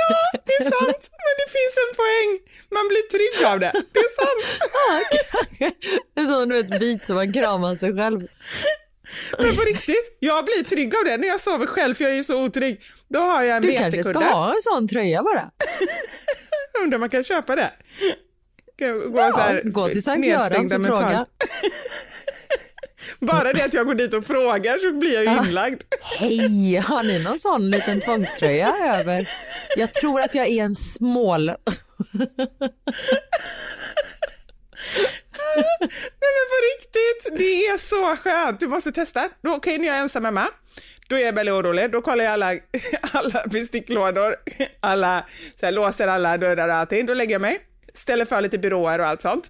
Ja, 0.00 0.40
det 0.46 0.52
är 0.52 0.62
sant. 0.64 1.10
Men 1.24 1.34
det 1.40 1.48
finns 1.56 1.74
en 1.84 1.92
poäng. 2.00 2.30
Man 2.70 2.88
blir 2.88 3.04
trygg 3.14 3.46
av 3.52 3.60
det. 3.60 3.72
Det 3.92 4.00
är 4.00 4.12
sant. 4.22 4.44
det 6.14 6.20
är 6.20 6.26
som 6.26 6.48
du 6.48 6.62
vet, 6.62 6.80
bit 6.80 7.06
som 7.06 7.16
man 7.16 7.32
kramar 7.32 7.76
sig 7.76 7.92
själv. 7.96 8.20
Men 9.38 9.56
på 9.56 9.62
riktigt, 9.62 10.16
jag 10.18 10.44
blir 10.44 10.64
trygg 10.64 10.96
av 10.96 11.04
det 11.04 11.16
när 11.16 11.28
jag 11.28 11.40
sover 11.40 11.66
själv 11.66 11.94
för 11.94 12.04
jag 12.04 12.12
är 12.12 12.16
ju 12.16 12.24
så 12.24 12.42
otrygg. 12.44 12.80
Då 13.08 13.18
har 13.18 13.42
jag 13.42 13.56
en 13.56 13.62
Du 13.62 13.72
kanske 13.72 14.02
ska 14.02 14.12
vetekudde. 14.12 14.34
ha 14.34 14.48
en 14.54 14.60
sån 14.62 14.88
tröja 14.88 15.22
bara. 15.22 15.50
Undrar 16.82 16.96
om 16.96 17.00
man 17.00 17.10
kan 17.10 17.24
köpa 17.24 17.56
det. 17.56 17.72
Kan 18.78 19.12
gå, 19.12 19.18
Ja, 19.20 19.30
så 19.32 19.38
här, 19.38 19.62
gå 19.64 19.88
till 19.88 20.02
Sankt 20.02 20.26
nedstängda 20.26 20.76
och 20.76 20.86
fråga. 20.86 21.26
Bara 23.20 23.52
det 23.52 23.64
att 23.64 23.74
jag 23.74 23.86
går 23.86 23.94
dit 23.94 24.14
och 24.14 24.26
frågar 24.26 24.78
så 24.78 24.92
blir 24.92 25.14
jag 25.14 25.24
ju 25.24 25.48
inlagd. 25.48 25.82
Hej, 26.18 26.76
har 26.76 27.02
ni 27.02 27.18
någon 27.24 27.38
sån 27.38 27.70
liten 27.70 28.00
tvångströja 28.00 28.72
över? 28.94 29.28
Jag 29.76 29.94
tror 29.94 30.20
att 30.20 30.34
jag 30.34 30.46
är 30.46 30.64
en 30.64 30.74
smål. 30.74 31.52
Nej 35.36 36.32
men 36.36 36.46
på 36.50 36.58
riktigt, 36.74 37.38
det 37.38 37.66
är 37.66 37.78
så 37.78 38.16
skönt. 38.16 38.60
Du 38.60 38.68
måste 38.68 38.92
testa. 38.92 39.28
Okej, 39.48 39.78
när 39.78 39.86
jag 39.86 39.96
är 39.96 40.00
ensam 40.00 40.24
hemma, 40.24 40.46
då 41.08 41.16
är 41.16 41.20
jag 41.20 41.32
väldigt 41.32 41.52
orolig. 41.52 41.92
Då 41.92 42.00
kollar 42.00 42.24
jag 42.24 42.32
alla, 42.32 42.52
alla 43.12 43.42
besticklådor, 43.46 44.36
alla, 44.80 45.24
så 45.60 45.66
här, 45.66 45.72
låser 45.72 46.08
alla 46.08 46.38
dörrar 46.38 46.68
och 46.68 46.74
allting. 46.74 47.06
Då 47.06 47.14
lägger 47.14 47.34
jag 47.34 47.42
mig, 47.42 47.60
ställer 47.94 48.24
för 48.24 48.40
lite 48.40 48.58
byråer 48.58 48.98
och 48.98 49.06
allt 49.06 49.22
sånt. 49.22 49.44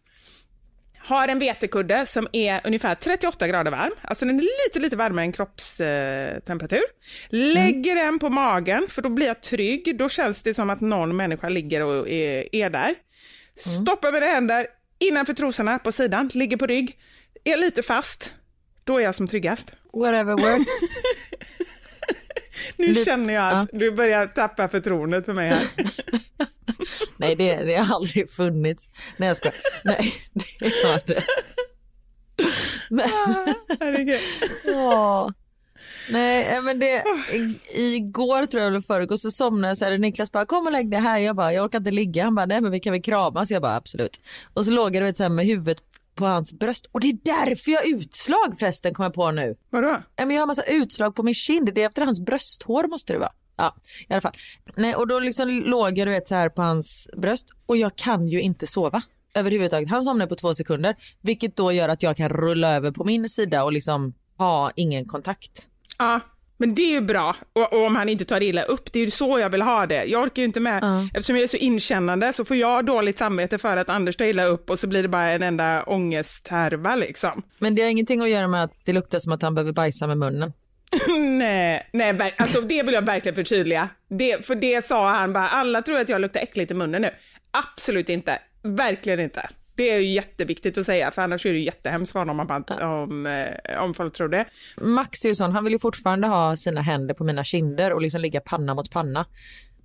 Har 1.07 1.29
en 1.29 1.39
vetekudde 1.39 2.07
som 2.07 2.29
är 2.33 2.61
ungefär 2.65 2.95
38 2.95 3.49
grader 3.49 3.71
varm, 3.71 3.93
alltså 4.03 4.25
den 4.27 4.39
är 4.39 4.43
lite, 4.43 4.79
lite 4.79 4.97
varmare 4.97 5.25
än 5.25 5.33
kroppstemperatur. 5.33 6.83
Lägger 7.29 7.95
den 7.95 8.19
på 8.19 8.31
magen, 8.31 8.87
för 8.89 9.03
då 9.03 9.09
blir 9.09 9.27
jag 9.27 9.41
trygg. 9.41 9.99
Då 9.99 10.09
känns 10.09 10.43
det 10.43 10.55
som 10.55 10.71
att 10.71 10.81
någon 10.81 11.17
människa 11.17 11.49
ligger 11.49 11.83
och 11.85 12.09
är, 12.09 12.55
är 12.55 12.71
där. 12.71 12.95
Stoppar 13.57 14.13
mina 14.13 14.27
händer 14.27 14.67
innanför 14.99 15.33
trosorna 15.33 15.79
på 15.79 15.93
sidan, 15.93 16.31
ligger 16.35 16.57
på 16.57 16.67
rygg, 16.67 16.99
är 17.45 17.57
lite 17.57 17.83
fast. 17.83 18.35
Då 18.85 18.99
är 18.99 19.05
jag 19.05 19.15
som 19.15 19.29
tryggast. 19.29 19.73
Whatever 19.93 20.33
works. 20.33 20.71
Nu 22.77 22.87
Lite- 22.87 23.05
känner 23.05 23.35
jag 23.35 23.59
att 23.59 23.69
du 23.73 23.91
börjar 23.91 24.27
tappa 24.27 24.69
förtroendet 24.69 25.25
för 25.25 25.33
mig 25.35 25.49
här. 25.49 25.69
Nej, 27.17 27.35
det, 27.37 27.57
det 27.57 27.75
har 27.77 27.95
aldrig 27.97 28.31
funnits. 28.31 28.89
Nej, 29.17 29.29
jag 29.29 29.37
skojar. 29.37 29.55
Nej, 29.85 30.13
det 30.59 30.67
har 30.87 31.03
det. 31.07 31.25
Men, 32.91 33.09
Herregud. 33.81 34.21
ja. 34.65 35.33
Nej, 36.11 36.63
men 36.63 36.79
det, 36.79 37.05
i- 37.33 37.95
igår 37.97 38.47
tror 38.47 38.63
jag 38.63 38.69
eller 38.71 38.81
förrgår 38.81 39.17
så 39.17 39.31
somnade 39.31 39.69
jag 39.71 39.79
så 39.79 39.85
här, 39.85 39.99
Niklas 39.99 40.33
bara 40.33 40.47
kom 40.47 40.67
och 40.67 40.73
lägg 40.73 40.91
dig 40.91 41.01
här. 41.01 41.19
Jag 41.19 41.37
bara, 41.37 41.53
jag 41.53 41.65
orkar 41.65 41.79
inte 41.79 41.91
ligga. 41.91 42.25
Han 42.25 42.35
bara, 42.35 42.47
nej 42.47 42.61
men 42.61 42.71
vi 42.73 42.81
kan 42.81 42.93
väl 42.93 43.03
kramas. 43.03 43.51
Jag 43.51 43.63
bara, 43.63 43.77
absolut. 43.77 44.21
Och 44.55 44.65
så 44.65 44.73
låg 44.73 44.97
jag 44.97 45.03
du 45.03 45.07
vet, 45.07 45.17
så 45.17 45.23
här, 45.23 45.31
med 45.31 45.47
huvudet 45.47 45.79
på 46.15 46.25
hans 46.27 46.53
bröst. 46.53 46.87
Och 46.93 47.01
det 47.01 47.07
är 47.09 47.19
därför 47.25 47.71
jag 47.71 47.81
har 47.81 47.87
utslag 47.95 48.57
förresten, 48.59 48.95
kommer 48.95 49.07
jag 49.07 49.15
på 49.15 49.31
nu. 49.31 49.57
Vadå? 49.71 50.03
Jag 50.17 50.27
har 50.41 50.47
massa 50.47 50.63
utslag 50.63 51.15
på 51.15 51.23
min 51.23 51.35
kind. 51.35 51.71
Det 51.75 51.83
är 51.83 51.87
efter 51.87 52.03
hans 52.03 52.21
brösthår 52.21 52.89
måste 52.89 53.13
det 53.13 53.19
vara. 53.19 53.33
Ja, 53.57 53.77
i 54.09 54.13
alla 54.13 54.21
fall. 54.21 54.33
Nej, 54.77 54.95
och 54.95 55.09
då 55.09 55.19
liksom 55.19 55.49
låg 55.49 55.99
jag 55.99 56.09
du 56.09 56.11
vet, 56.11 56.29
så 56.29 56.35
här 56.35 56.49
på 56.49 56.63
hans 56.63 57.09
bröst 57.17 57.47
och 57.67 57.77
jag 57.77 57.97
kan 57.97 58.29
ju 58.29 58.41
inte 58.41 58.67
sova 58.67 59.03
överhuvudtaget. 59.35 59.91
Han 59.91 60.03
somnar 60.03 60.27
på 60.27 60.35
två 60.35 60.55
sekunder, 60.55 60.95
vilket 61.21 61.57
då 61.57 61.73
gör 61.73 61.89
att 61.89 62.03
jag 62.03 62.17
kan 62.17 62.29
rulla 62.29 62.77
över 62.77 62.91
på 62.91 63.05
min 63.05 63.29
sida 63.29 63.65
och 63.65 63.73
liksom 63.73 64.15
ha 64.39 64.71
ingen 64.77 65.05
kontakt. 65.07 65.69
Ja, 65.99 66.21
men 66.57 66.75
det 66.75 66.83
är 66.83 66.91
ju 66.91 67.01
bra. 67.01 67.37
Och, 67.53 67.73
och 67.73 67.87
om 67.87 67.97
han 67.97 68.09
inte 68.09 68.25
tar 68.25 68.43
illa 68.43 68.63
upp, 68.63 68.93
det 68.93 68.99
är 68.99 69.05
ju 69.05 69.11
så 69.11 69.39
jag 69.39 69.51
vill 69.51 69.63
ha 69.63 69.87
det. 69.87 70.05
Jag 70.05 70.23
orkar 70.23 70.43
ju 70.43 70.47
inte 70.47 70.61
med, 70.61 71.09
eftersom 71.15 71.37
jag 71.37 71.43
är 71.43 71.49
så 71.49 71.57
inkännande 71.57 72.33
så 72.33 72.45
får 72.45 72.57
jag 72.57 72.87
dåligt 72.87 73.19
samvete 73.19 73.59
för 73.59 73.77
att 73.77 73.89
Anders 73.89 74.17
tar 74.17 74.25
illa 74.25 74.45
upp 74.45 74.71
och 74.71 74.79
så 74.79 74.87
blir 74.87 75.03
det 75.03 75.09
bara 75.09 75.31
en 75.31 75.43
enda 75.43 75.83
ångesthärva 75.83 76.97
liksom. 76.97 77.43
Men 77.59 77.75
det 77.75 77.83
har 77.83 77.89
ingenting 77.89 78.21
att 78.21 78.31
göra 78.31 78.49
med 78.49 78.65
att 78.65 78.73
det 78.85 78.93
luktar 78.93 79.19
som 79.19 79.33
att 79.33 79.43
han 79.43 79.55
behöver 79.55 79.73
bajsa 79.73 80.07
med 80.07 80.19
munnen. 80.19 80.53
nej, 81.19 81.89
nej, 81.93 82.35
alltså 82.39 82.61
det 82.61 82.83
vill 82.83 82.95
jag 82.95 83.07
verkligen 83.07 83.37
förtydliga. 83.37 83.89
Det, 84.09 84.47
för 84.47 84.55
det 84.55 84.85
sa 84.85 85.11
han 85.11 85.33
bara, 85.33 85.49
alla 85.49 85.83
tror 85.83 85.99
att 85.99 86.09
jag 86.09 86.21
luktar 86.21 86.41
äckligt 86.41 86.71
i 86.71 86.75
munnen 86.75 87.03
nu. 87.03 87.11
Absolut 87.51 88.09
inte, 88.09 88.39
verkligen 88.63 89.21
inte. 89.21 89.51
Det 89.77 89.91
är 89.91 89.99
ju 89.99 90.13
jätteviktigt 90.13 90.79
att 90.79 90.87
säga, 90.87 91.11
för 91.11 91.23
annars 91.23 91.47
är 91.47 91.53
det 91.53 91.59
ju 91.59 91.65
jättehemskt 91.65 92.13
för 92.13 92.19
honom 92.19 92.41
om, 92.41 92.65
om, 92.81 93.27
eh, 93.27 93.83
om 93.83 93.95
folk 93.95 94.15
tror 94.15 94.29
det. 94.29 94.45
Max 94.77 95.25
är 95.25 95.29
ju 95.29 95.35
sån, 95.35 95.53
han 95.53 95.65
vill 95.65 95.73
ju 95.73 95.79
fortfarande 95.79 96.29
ha 96.29 96.57
sina 96.57 96.83
händer 96.83 97.15
på 97.15 97.25
mina 97.25 97.45
kinder 97.45 97.93
och 97.93 98.03
liksom 98.03 98.21
ligga 98.21 98.41
panna 98.41 98.75
mot 98.75 98.91
panna. 98.91 99.27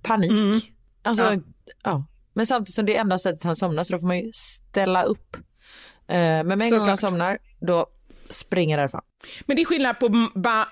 Panik. 0.02 0.72
Alltså, 1.02 1.24
ja. 1.24 1.40
Ja. 1.84 2.06
Men 2.34 2.46
samtidigt 2.46 2.74
som 2.74 2.86
det 2.86 2.96
är 2.96 3.00
enda 3.00 3.18
sättet 3.18 3.44
han 3.44 3.56
somnar 3.56 3.84
så 3.84 3.92
då 3.92 3.98
får 3.98 4.06
man 4.06 4.18
ju 4.18 4.30
ställa 4.32 5.02
upp. 5.02 5.36
Eh, 6.08 6.16
men 6.16 6.46
med 6.46 6.62
en 6.62 6.70
gång 6.70 6.88
han 6.88 6.96
somnar, 6.96 7.38
då 7.60 7.86
springer 8.30 8.76
därifrån. 8.78 9.00
Men 9.46 9.56
det 9.56 9.62
är 9.62 9.66
skillnad 9.66 9.98
på 9.98 10.08
ba, 10.34 10.64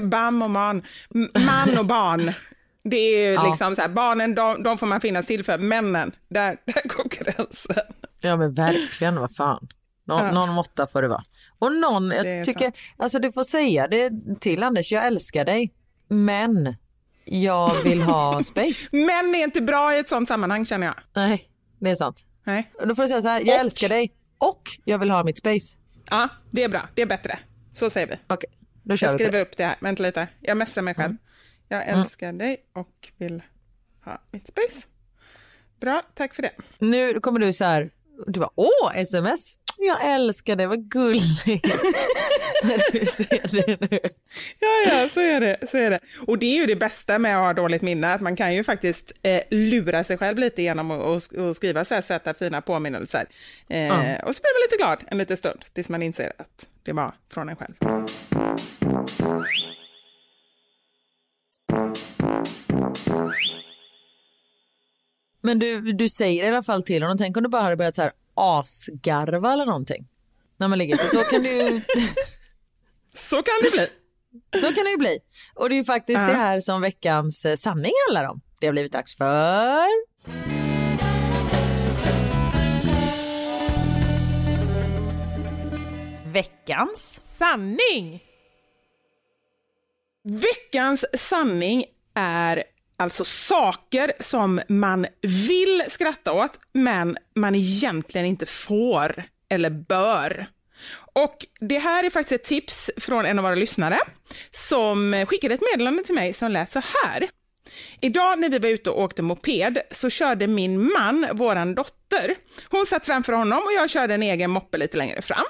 bam 0.00 0.42
och 0.42 0.50
man, 0.50 0.82
man 1.46 1.78
och 1.78 1.86
barn. 1.86 2.32
Det 2.84 2.96
är 2.96 3.28
ju 3.28 3.34
Ja. 3.34 3.46
liksom 3.46 3.76
så 3.76 3.82
här, 3.82 3.88
barnen 3.88 4.34
de, 4.34 4.62
de 4.62 4.78
får 4.78 4.86
man 4.86 5.00
finnas 5.00 5.26
till 5.26 5.44
för, 5.44 5.58
männen, 5.58 6.12
där, 6.28 6.56
där 6.66 6.88
går 6.96 7.04
gränsen. 7.08 7.76
Ja 8.20 8.36
men 8.36 8.54
verkligen, 8.54 9.20
vad 9.20 9.34
fan. 9.34 9.68
Nå, 10.06 10.18
Ja. 10.18 10.30
Någon 10.32 10.48
måtta 10.48 10.86
får 10.86 11.02
det 11.02 11.08
vara. 11.08 11.24
Och 11.58 11.72
någon, 11.72 12.10
jag 12.10 12.44
tycker, 12.44 12.72
alltså 12.98 13.18
du 13.18 13.32
får 13.32 13.42
säga 13.44 13.88
det 13.88 14.10
till 14.40 14.62
Anders, 14.62 14.92
jag 14.92 15.06
älskar 15.06 15.44
dig, 15.44 15.72
men 16.08 16.74
jag 17.24 17.82
vill 17.82 18.02
ha 18.02 18.42
space. 18.44 18.96
Män 18.96 19.34
är 19.34 19.44
inte 19.44 19.60
bra 19.62 19.94
i 19.94 19.98
ett 19.98 20.08
sånt 20.08 20.28
sammanhang 20.28 20.66
känner 20.66 20.86
jag. 20.86 20.94
Nej, 21.16 21.42
det 21.80 21.90
är 21.90 21.96
sant. 21.96 22.26
Nej. 22.44 22.72
Då 22.86 22.94
får 22.94 23.02
du 23.02 23.08
säga 23.08 23.20
så 23.22 23.28
här, 23.28 23.40
jag 23.40 23.54
Och- 23.54 23.60
älskar 23.60 23.88
dig 23.88 24.12
och 24.38 24.62
jag 24.84 24.98
vill 24.98 25.10
ha 25.10 25.24
mitt 25.24 25.38
space. 25.38 25.76
Ja, 26.10 26.28
det 26.50 26.64
är 26.64 26.68
bra, 26.68 26.88
det 26.94 27.02
är 27.02 27.06
bättre. 27.06 27.38
Så 27.72 27.90
säger 27.90 28.06
vi. 28.06 28.16
Okej, 28.26 28.50
då 28.82 28.96
kör 28.96 29.06
Jag 29.06 29.14
skriver 29.14 29.32
det. 29.32 29.40
upp 29.42 29.56
det 29.56 29.64
här, 29.64 29.76
vänta 29.80 30.02
lite. 30.02 30.28
Jag 30.40 30.56
messar 30.56 30.82
mig 30.82 30.94
själv. 30.94 31.16
Jag 31.68 31.86
älskar 31.88 32.32
dig 32.32 32.56
och 32.74 33.12
vill 33.16 33.42
ha 34.04 34.22
mitt 34.30 34.48
space. 34.48 34.86
Bra, 35.80 36.02
tack 36.14 36.34
för 36.34 36.42
det. 36.42 36.52
Nu 36.78 37.20
kommer 37.20 37.40
du 37.40 37.52
så 37.52 37.64
här, 37.64 37.90
du 38.26 38.40
bara 38.40 38.50
åh 38.54 38.92
sms, 38.94 39.59
jag 39.86 40.14
älskar 40.14 40.56
dig, 40.56 40.66
vad 40.66 40.90
gulligt. 40.90 41.46
När 42.64 42.92
du 42.92 43.06
ser 43.06 43.66
det 43.66 43.90
nu. 43.90 43.98
Ja, 44.58 44.68
ja, 44.90 45.08
så 45.08 45.20
är 45.20 45.40
det. 45.40 45.70
Så 45.70 45.76
är 45.76 45.90
det. 45.90 45.98
Och 46.26 46.38
det 46.38 46.46
är 46.46 46.56
ju 46.60 46.66
det 46.66 46.76
bästa 46.76 47.18
med 47.18 47.36
att 47.36 47.42
ha 47.42 47.52
dåligt 47.52 47.82
minne, 47.82 48.12
att 48.14 48.20
man 48.20 48.36
kan 48.36 48.54
ju 48.54 48.64
faktiskt 48.64 49.12
eh, 49.22 49.40
lura 49.50 50.04
sig 50.04 50.18
själv 50.18 50.38
lite 50.38 50.62
genom 50.62 50.90
att, 50.90 51.22
skriva 51.56 51.84
så 51.84 51.94
här 51.94 52.02
söta, 52.02 52.34
fina 52.34 52.60
påminnelser. 52.60 53.26
Eh, 53.68 53.86
Ja. 53.86 53.96
Och 54.22 54.34
så 54.36 54.40
blir 54.42 54.54
man 54.54 54.62
lite 54.70 54.76
glad 54.76 55.12
en 55.12 55.18
liten 55.18 55.36
stund, 55.36 55.64
tills 55.72 55.88
man 55.88 56.02
inser 56.02 56.32
att 56.38 56.68
det 56.82 56.92
var 56.92 57.12
från 57.32 57.48
en 57.48 57.56
själv. 57.56 57.74
Men 65.42 65.58
du, 65.58 65.80
du 65.92 66.08
säger 66.08 66.44
i 66.44 66.48
alla 66.48 66.62
fall 66.62 66.82
till 66.82 67.02
honom, 67.02 67.18
tänk 67.18 67.36
om 67.36 67.42
du 67.42 67.48
bara 67.48 67.62
hade 67.62 67.76
börjat 67.76 67.94
så 67.94 68.02
här 68.02 68.12
asgarva 68.34 69.52
eller 69.52 69.66
någonting. 69.66 70.06
När 70.56 70.68
man 70.68 70.78
ligger, 70.78 70.96
för 70.96 71.06
så 71.06 71.20
kan 71.22 71.42
det 71.42 71.48
ju, 71.52 71.80
Så 73.14 73.36
kan 73.36 73.54
det 73.62 73.70
bli. 73.72 73.86
så 74.60 74.66
kan 74.74 74.84
det 74.84 74.90
ju 74.90 74.96
bli. 74.96 75.18
Och 75.54 75.68
det 75.68 75.78
är 75.78 75.84
faktiskt 75.84 76.20
Ja. 76.20 76.26
det 76.26 76.34
här 76.34 76.60
som 76.60 76.80
veckans 76.80 77.44
eh, 77.44 77.56
sanning 77.56 77.92
handlar 78.08 78.30
om. 78.30 78.40
Det 78.60 78.66
har 78.66 78.72
blivit 78.72 78.92
dags 78.92 79.16
för... 79.16 79.86
Veckans 86.32 87.20
Sanning! 87.24 88.22
Veckans 90.24 91.04
sanning 91.28 91.84
är 92.14 92.64
alltså 93.00 93.24
saker 93.24 94.12
som 94.20 94.60
man 94.68 95.06
vill 95.22 95.82
skratta 95.88 96.32
åt, 96.32 96.60
men 96.72 97.16
man 97.34 97.54
egentligen 97.54 98.26
inte 98.26 98.46
får 98.46 99.24
eller 99.50 99.70
bör. 99.70 100.46
Och 101.14 101.46
det 101.60 101.78
här 101.78 102.04
är 102.04 102.10
faktiskt 102.10 102.40
ett 102.40 102.48
tips 102.48 102.90
från 102.96 103.26
en 103.26 103.38
av 103.38 103.44
våra 103.44 103.54
lyssnare 103.54 103.98
som 104.50 105.26
skickade 105.28 105.54
ett 105.54 105.62
meddelande 105.72 106.02
till 106.02 106.14
mig 106.14 106.32
som 106.32 106.50
lät 106.50 106.72
så 106.72 106.82
här. 107.04 107.28
Idag 108.00 108.38
när 108.38 108.48
vi 108.48 108.58
var 108.58 108.68
ute 108.68 108.90
och 108.90 109.02
åkte 109.02 109.22
moped 109.22 109.78
så 109.90 110.10
körde 110.10 110.46
min 110.46 110.92
man 110.92 111.26
våran 111.32 111.74
dotter. 111.74 112.34
Hon 112.68 112.86
satt 112.86 113.06
framför 113.06 113.32
honom 113.32 113.58
och 113.58 113.72
jag 113.72 113.90
körde 113.90 114.14
en 114.14 114.22
egen 114.22 114.50
moppe 114.50 114.78
lite 114.78 114.96
längre 114.96 115.22
fram. 115.22 115.44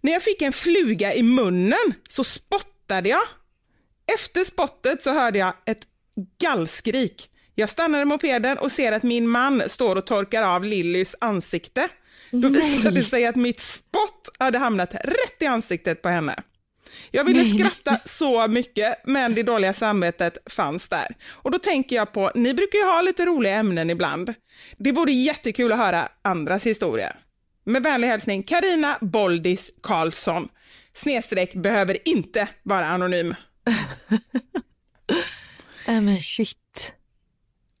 När 0.00 0.12
jag 0.12 0.22
fick 0.22 0.42
en 0.42 0.52
fluga 0.52 1.14
i 1.14 1.22
munnen 1.22 1.94
så 2.08 2.24
spottade 2.24 3.08
jag. 3.08 3.22
Efter 4.14 4.44
spottet 4.44 5.02
så 5.02 5.12
hörde 5.12 5.38
jag 5.38 5.54
ett 5.66 5.82
gallskrik. 6.40 7.30
Jag 7.54 7.68
stannade 7.68 8.04
mopeden 8.04 8.58
och 8.58 8.72
ser 8.72 8.92
att 8.92 9.02
min 9.02 9.28
man 9.28 9.62
står 9.66 9.96
och 9.96 10.06
torkar 10.06 10.42
av 10.42 10.64
Lillys 10.64 11.16
ansikte. 11.20 11.88
Då 12.30 12.48
visade 12.48 12.90
det 12.90 13.02
sig 13.02 13.26
att 13.26 13.36
mitt 13.36 13.60
spott 13.60 14.28
hade 14.38 14.58
hamnat 14.58 14.94
rätt 14.94 15.36
i 15.40 15.46
ansiktet 15.46 16.02
på 16.02 16.08
henne. 16.08 16.42
Jag 17.10 17.24
ville 17.24 17.44
skratta 17.44 18.00
så 18.04 18.48
mycket, 18.48 19.02
men 19.04 19.34
det 19.34 19.42
dåliga 19.42 19.72
samvetet 19.72 20.38
fanns 20.46 20.88
där. 20.88 21.16
Och 21.28 21.50
då 21.50 21.58
tänker 21.58 21.96
jag 21.96 22.12
på, 22.12 22.30
ni 22.34 22.54
brukar 22.54 22.78
ju 22.78 22.84
ha 22.84 23.00
lite 23.00 23.26
roliga 23.26 23.54
ämnen 23.54 23.90
ibland. 23.90 24.34
Det 24.76 24.92
vore 24.92 25.12
jättekul 25.12 25.72
att 25.72 25.78
höra 25.78 26.08
andras 26.22 26.66
historia. 26.66 27.16
Med 27.64 27.82
vänlig 27.82 28.08
hälsning 28.08 28.42
Karina 28.42 28.98
Boldis 29.00 29.70
Karlsson. 29.82 30.48
Snedstreck 30.92 31.54
behöver 31.54 32.08
inte 32.08 32.48
vara 32.62 32.86
anonym. 32.86 33.34
Äh, 35.88 36.00
men 36.00 36.20
shit. 36.20 36.92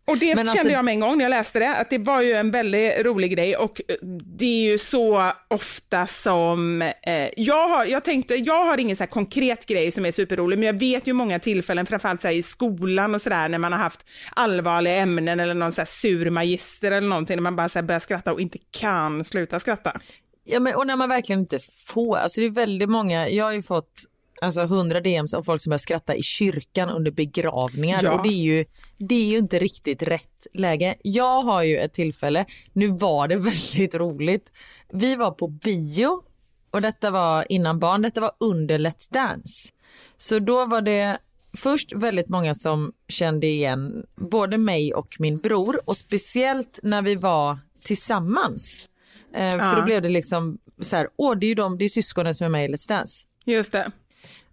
Och 0.06 0.18
det 0.18 0.26
Men 0.26 0.36
kände 0.36 0.50
alltså- 0.50 0.68
jag 0.68 0.84
med 0.84 0.92
en 0.92 1.00
gång 1.00 1.18
när 1.18 1.24
jag 1.24 1.30
läste 1.30 1.58
det, 1.58 1.76
att 1.76 1.90
det 1.90 1.98
var 1.98 2.22
ju 2.22 2.32
en 2.32 2.50
väldigt 2.50 2.98
rolig 3.06 3.32
grej 3.32 3.56
och 3.56 3.80
eh, 3.88 3.94
det 4.38 4.44
är 4.44 4.70
ju 4.70 4.78
så 4.78 5.32
ofta 5.48 6.06
som, 6.06 6.82
eh, 6.82 7.28
jag, 7.36 7.68
har, 7.68 7.84
jag 7.84 8.04
tänkte, 8.04 8.34
jag 8.34 8.64
har 8.64 8.78
ingen 8.78 8.96
så 8.96 9.02
här 9.02 9.08
konkret 9.08 9.66
grej 9.66 9.92
som 9.92 10.06
är 10.06 10.12
superrolig, 10.12 10.58
men 10.58 10.66
jag 10.66 10.78
vet 10.78 11.06
ju 11.06 11.12
många 11.12 11.38
tillfällen, 11.38 11.86
framförallt 11.86 12.20
så 12.20 12.28
i 12.28 12.42
skolan 12.42 13.14
och 13.14 13.22
sådär, 13.22 13.48
när 13.48 13.58
man 13.58 13.72
har 13.72 13.78
haft 13.78 14.06
allvarliga 14.36 14.94
ämnen 14.94 15.40
eller 15.40 15.54
någon 15.54 15.72
så 15.72 15.80
här 15.80 15.86
sur 15.86 16.30
magister 16.30 16.92
eller 16.92 17.08
någonting, 17.08 17.36
när 17.36 17.42
man 17.42 17.56
bara 17.56 17.68
så 17.68 17.82
börjar 17.82 18.00
skratta 18.00 18.32
och 18.32 18.40
inte 18.40 18.58
kan 18.70 19.24
sluta 19.24 19.60
skratta. 19.60 20.00
Ja, 20.44 20.60
men, 20.60 20.74
och 20.74 20.86
när 20.86 20.96
man 20.96 21.08
verkligen 21.08 21.40
inte 21.40 21.58
får, 21.86 22.16
alltså 22.16 22.40
det 22.40 22.46
är 22.46 22.50
väldigt 22.50 22.88
många, 22.90 23.28
jag 23.28 23.44
har 23.44 23.52
ju 23.52 23.62
fått 23.62 24.04
alltså 24.40 24.60
100 24.60 25.00
DMs 25.00 25.34
om 25.34 25.44
folk 25.44 25.62
som 25.62 25.70
börjar 25.70 25.78
skratta 25.78 26.14
i 26.16 26.22
kyrkan 26.22 26.88
under 26.90 27.10
begravningar 27.10 28.00
Ja. 28.02 28.12
och 28.12 28.22
det 28.22 28.28
är, 28.28 28.42
ju, 28.42 28.64
det 28.98 29.14
är 29.14 29.24
ju 29.24 29.38
inte 29.38 29.58
riktigt 29.58 30.02
rätt 30.02 30.46
läge. 30.54 30.94
Jag 31.02 31.42
har 31.42 31.62
ju 31.62 31.76
ett 31.78 31.92
tillfälle, 31.92 32.44
nu 32.72 32.86
var 32.88 33.28
det 33.28 33.36
väldigt 33.76 33.94
roligt, 33.94 34.52
vi 34.92 35.14
var 35.16 35.30
på 35.30 35.48
bio 35.48 36.22
och 36.70 36.80
detta 36.80 37.10
var 37.10 37.44
innan 37.48 37.78
barn, 37.78 38.02
detta 38.02 38.20
var 38.20 38.30
under 38.40 38.78
Let's 38.78 39.12
Dance. 39.12 39.68
Så 40.16 40.38
då 40.38 40.66
var 40.66 40.80
det 40.82 41.18
först 41.56 41.92
väldigt 41.92 42.28
många 42.28 42.54
som 42.54 42.92
kände 43.08 43.46
igen 43.46 44.06
både 44.16 44.58
mig 44.58 44.94
och 44.94 45.16
min 45.18 45.38
bror 45.38 45.80
och 45.84 45.96
speciellt 45.96 46.80
när 46.82 47.02
vi 47.02 47.14
var 47.14 47.58
tillsammans. 47.84 48.88
Eh, 49.34 49.44
Ja. 49.54 49.58
För 49.58 49.76
då 49.76 49.82
blev 49.82 50.02
det 50.02 50.08
liksom 50.08 50.58
så 50.82 50.96
här, 50.96 51.08
åh 51.16 51.36
det 51.38 51.46
är 51.46 51.48
ju 51.48 51.54
de, 51.54 51.78
det 51.78 51.84
är 51.84 51.88
syskonen 51.88 52.34
som 52.34 52.44
är 52.44 52.48
med 52.48 52.64
i 52.70 52.72
Let's 52.74 52.88
Dance. 52.88 53.26
Just 53.46 53.72
det. 53.72 53.90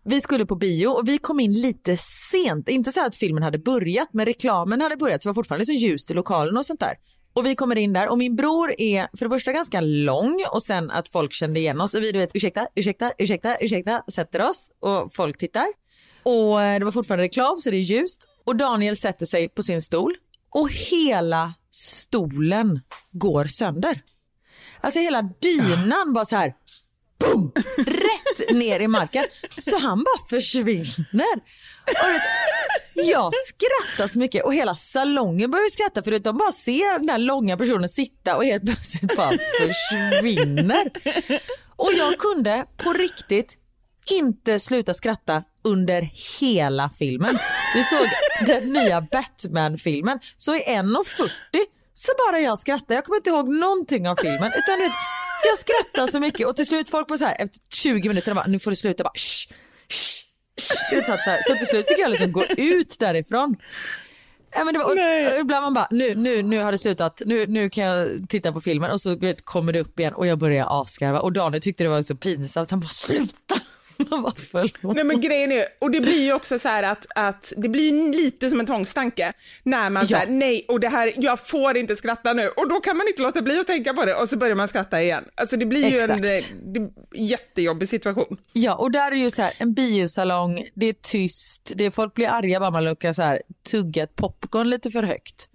Vi 0.07 0.21
skulle 0.21 0.45
på 0.45 0.55
bio 0.55 0.87
och 0.87 1.07
vi 1.07 1.17
kom 1.17 1.39
in 1.39 1.53
lite 1.53 1.97
sent, 2.31 2.69
inte 2.69 2.91
så 2.91 3.05
att 3.05 3.15
filmen 3.15 3.43
hade 3.43 3.57
börjat 3.59 4.09
men 4.11 4.25
reklamen 4.25 4.81
hade 4.81 4.97
börjat 4.97 5.23
så 5.23 5.29
det 5.29 5.29
var 5.29 5.33
fortfarande 5.33 5.65
liksom 5.65 5.75
ljust 5.75 6.11
i 6.11 6.13
lokalen 6.13 6.57
och 6.57 6.65
sånt 6.65 6.79
där. 6.79 6.93
Och 7.33 7.45
vi 7.45 7.55
kommer 7.55 7.75
in 7.75 7.93
där 7.93 8.11
och 8.11 8.17
min 8.17 8.35
bror 8.35 8.73
är 8.77 9.07
för 9.17 9.25
det 9.25 9.35
första 9.35 9.51
ganska 9.51 9.81
lång 9.81 10.43
och 10.51 10.63
sen 10.63 10.91
att 10.91 11.07
folk 11.07 11.33
kände 11.33 11.59
igen 11.59 11.81
oss 11.81 11.93
och 11.93 12.03
vi 12.03 12.11
du 12.11 12.19
vet 12.19 12.35
ursäkta, 12.35 12.67
ursäkta, 12.75 13.11
ursäkta, 13.17 13.57
ursäkta 13.61 14.03
sätter 14.11 14.49
oss 14.49 14.69
och 14.79 15.13
folk 15.13 15.37
tittar. 15.37 15.67
Och 16.23 16.63
eh, 16.63 16.79
det 16.79 16.85
var 16.85 16.91
fortfarande 16.91 17.23
reklam 17.23 17.55
så 17.55 17.71
det 17.71 17.77
är 17.77 17.79
ljust 17.79 18.27
och 18.45 18.55
Daniel 18.55 18.97
sätter 18.97 19.25
sig 19.25 19.49
på 19.49 19.63
sin 19.63 19.81
stol 19.81 20.15
och 20.49 20.69
hela 20.71 21.53
stolen 21.71 22.79
går 23.11 23.45
sönder. 23.45 24.01
Alltså 24.81 24.99
hela 24.99 25.21
dynan 25.21 26.13
bara 26.13 26.25
så 26.25 26.35
här 26.35 26.53
boom, 27.25 27.51
rätt 27.77 28.51
ner 28.51 28.79
i 28.79 28.87
marken. 28.87 29.25
Så 29.57 29.77
han 29.77 29.97
bara 29.97 30.29
försvinner. 30.29 31.35
Och 31.87 32.09
vet, 32.09 32.21
jag 33.07 33.31
skrattar 33.35 34.07
så 34.07 34.19
mycket 34.19 34.43
och 34.43 34.53
hela 34.53 34.75
salongen 34.75 35.51
börjar 35.51 35.69
skratta 35.69 36.03
för 36.03 36.19
de 36.19 36.37
bara 36.37 36.51
ser 36.51 36.99
den 36.99 37.07
där 37.07 37.17
långa 37.17 37.57
personen 37.57 37.89
sitta 37.89 38.37
och 38.37 38.45
helt 38.45 38.65
plötsligt 38.65 39.17
bara 39.17 39.37
försvinner. 39.59 40.91
Och 41.75 41.93
jag 41.93 42.19
kunde 42.19 42.65
på 42.77 42.93
riktigt 42.93 43.57
inte 44.11 44.59
sluta 44.59 44.93
skratta 44.93 45.43
under 45.63 46.09
hela 46.39 46.89
filmen. 46.89 47.39
Vi 47.75 47.83
såg 47.83 48.07
den 48.47 48.73
nya 48.73 49.01
Batman-filmen, 49.01 50.19
så 50.37 50.55
i 50.55 50.59
1.40 50.59 51.29
så 51.93 52.11
bara 52.27 52.39
jag 52.39 52.59
skrattade. 52.59 52.93
Jag 52.93 53.05
kommer 53.05 53.17
inte 53.17 53.29
ihåg 53.29 53.49
någonting 53.49 54.09
av 54.09 54.15
filmen 54.15 54.51
utan 54.57 54.79
vet, 54.79 54.91
jag 55.45 55.57
skrattar 55.57 56.07
så 56.07 56.19
mycket. 56.19 56.47
Och 56.47 56.55
till 56.55 56.65
slut 56.65 56.89
folk 56.89 57.07
på 57.07 57.17
så 57.17 57.25
här 57.25 57.35
efter 57.39 57.59
20 57.75 58.07
minuter 58.07 58.31
de 58.31 58.35
bara 58.35 58.47
nu 58.47 58.59
får 58.59 58.71
du 58.71 58.75
sluta. 58.75 59.03
Bara 59.03 59.13
shh, 59.13 59.53
shh, 59.89 60.25
shh. 60.61 61.05
Så, 61.05 61.11
här, 61.11 61.57
till 61.57 61.67
slut 61.67 61.87
fick 61.87 61.99
jag 61.99 62.11
liksom 62.11 62.31
gå 62.31 62.45
ut 62.57 62.95
därifrån. 62.99 63.55
Ja, 64.55 64.63
men 64.63 64.73
det 64.73 64.79
var, 64.79 64.85
och, 64.85 65.33
och 65.35 65.41
ibland 65.41 65.63
man 65.63 65.73
bara 65.73 65.87
nu, 65.91 66.15
nu, 66.15 66.43
nu 66.43 66.63
har 66.63 66.71
det 66.71 66.77
slutat, 66.77 67.21
nu, 67.25 67.45
nu 67.47 67.69
kan 67.69 67.83
jag 67.83 68.29
titta 68.29 68.51
på 68.51 68.61
filmen. 68.61 68.91
Och 68.91 69.01
så 69.01 69.15
vet, 69.15 69.45
kommer 69.45 69.73
det 69.73 69.79
upp 69.79 69.99
igen. 69.99 70.13
Och 70.13 70.27
jag 70.27 70.39
börjar 70.39 70.81
asgarva. 70.81 71.19
Och 71.19 71.33
Daniel 71.33 71.61
tyckte 71.61 71.83
det 71.83 71.89
var 71.89 72.01
så 72.01 72.15
pinsamt, 72.15 72.71
han 72.71 72.79
bara 72.79 72.87
sluta. 72.87 73.55
Nej 74.95 75.03
men 75.03 75.21
grejen 75.21 75.51
är, 75.51 75.65
och 75.79 75.91
det 75.91 76.01
blir 76.01 76.23
ju 76.23 76.33
också 76.33 76.59
så 76.59 76.67
här 76.67 76.83
att, 76.83 77.05
att 77.15 77.53
det 77.57 77.69
blir 77.69 78.13
lite 78.13 78.49
som 78.49 78.59
en 78.59 78.65
tvångstanke 78.65 79.33
när 79.63 79.89
man 79.89 80.07
ja. 80.09 80.19
säger 80.19 80.31
nej 80.31 80.65
och 80.67 80.79
det 80.79 80.87
här, 80.87 81.13
jag 81.17 81.47
får 81.47 81.77
inte 81.77 81.95
skratta 81.95 82.33
nu 82.33 82.47
och 82.47 82.69
då 82.69 82.79
kan 82.79 82.97
man 82.97 83.07
inte 83.07 83.21
låta 83.21 83.41
bli 83.41 83.59
att 83.59 83.67
tänka 83.67 83.93
på 83.93 84.05
det 84.05 84.15
och 84.15 84.29
så 84.29 84.37
börjar 84.37 84.55
man 84.55 84.67
skratta 84.67 85.01
igen. 85.01 85.23
Alltså 85.35 85.57
det 85.57 85.65
blir 85.65 85.95
Exakt. 85.95 86.23
ju 86.23 86.29
en 86.29 86.41
det, 86.73 86.91
jättejobbig 87.15 87.89
situation. 87.89 88.37
Ja 88.53 88.75
och 88.75 88.91
där 88.91 89.11
är 89.11 89.15
ju 89.15 89.31
så 89.31 89.41
här 89.41 89.53
en 89.57 89.73
biosalong, 89.73 90.67
det 90.73 90.85
är 90.85 90.95
tyst, 91.01 91.71
det 91.75 91.85
är, 91.85 91.91
folk 91.91 92.13
blir 92.13 92.27
arga 92.27 92.59
bara 92.59 92.71
man 92.71 92.83
råkar 92.83 93.13
så 93.13 93.21
här 93.21 93.41
tugga 93.71 94.07
popcorn 94.07 94.69
lite 94.69 94.91
för 94.91 95.03
högt. 95.03 95.49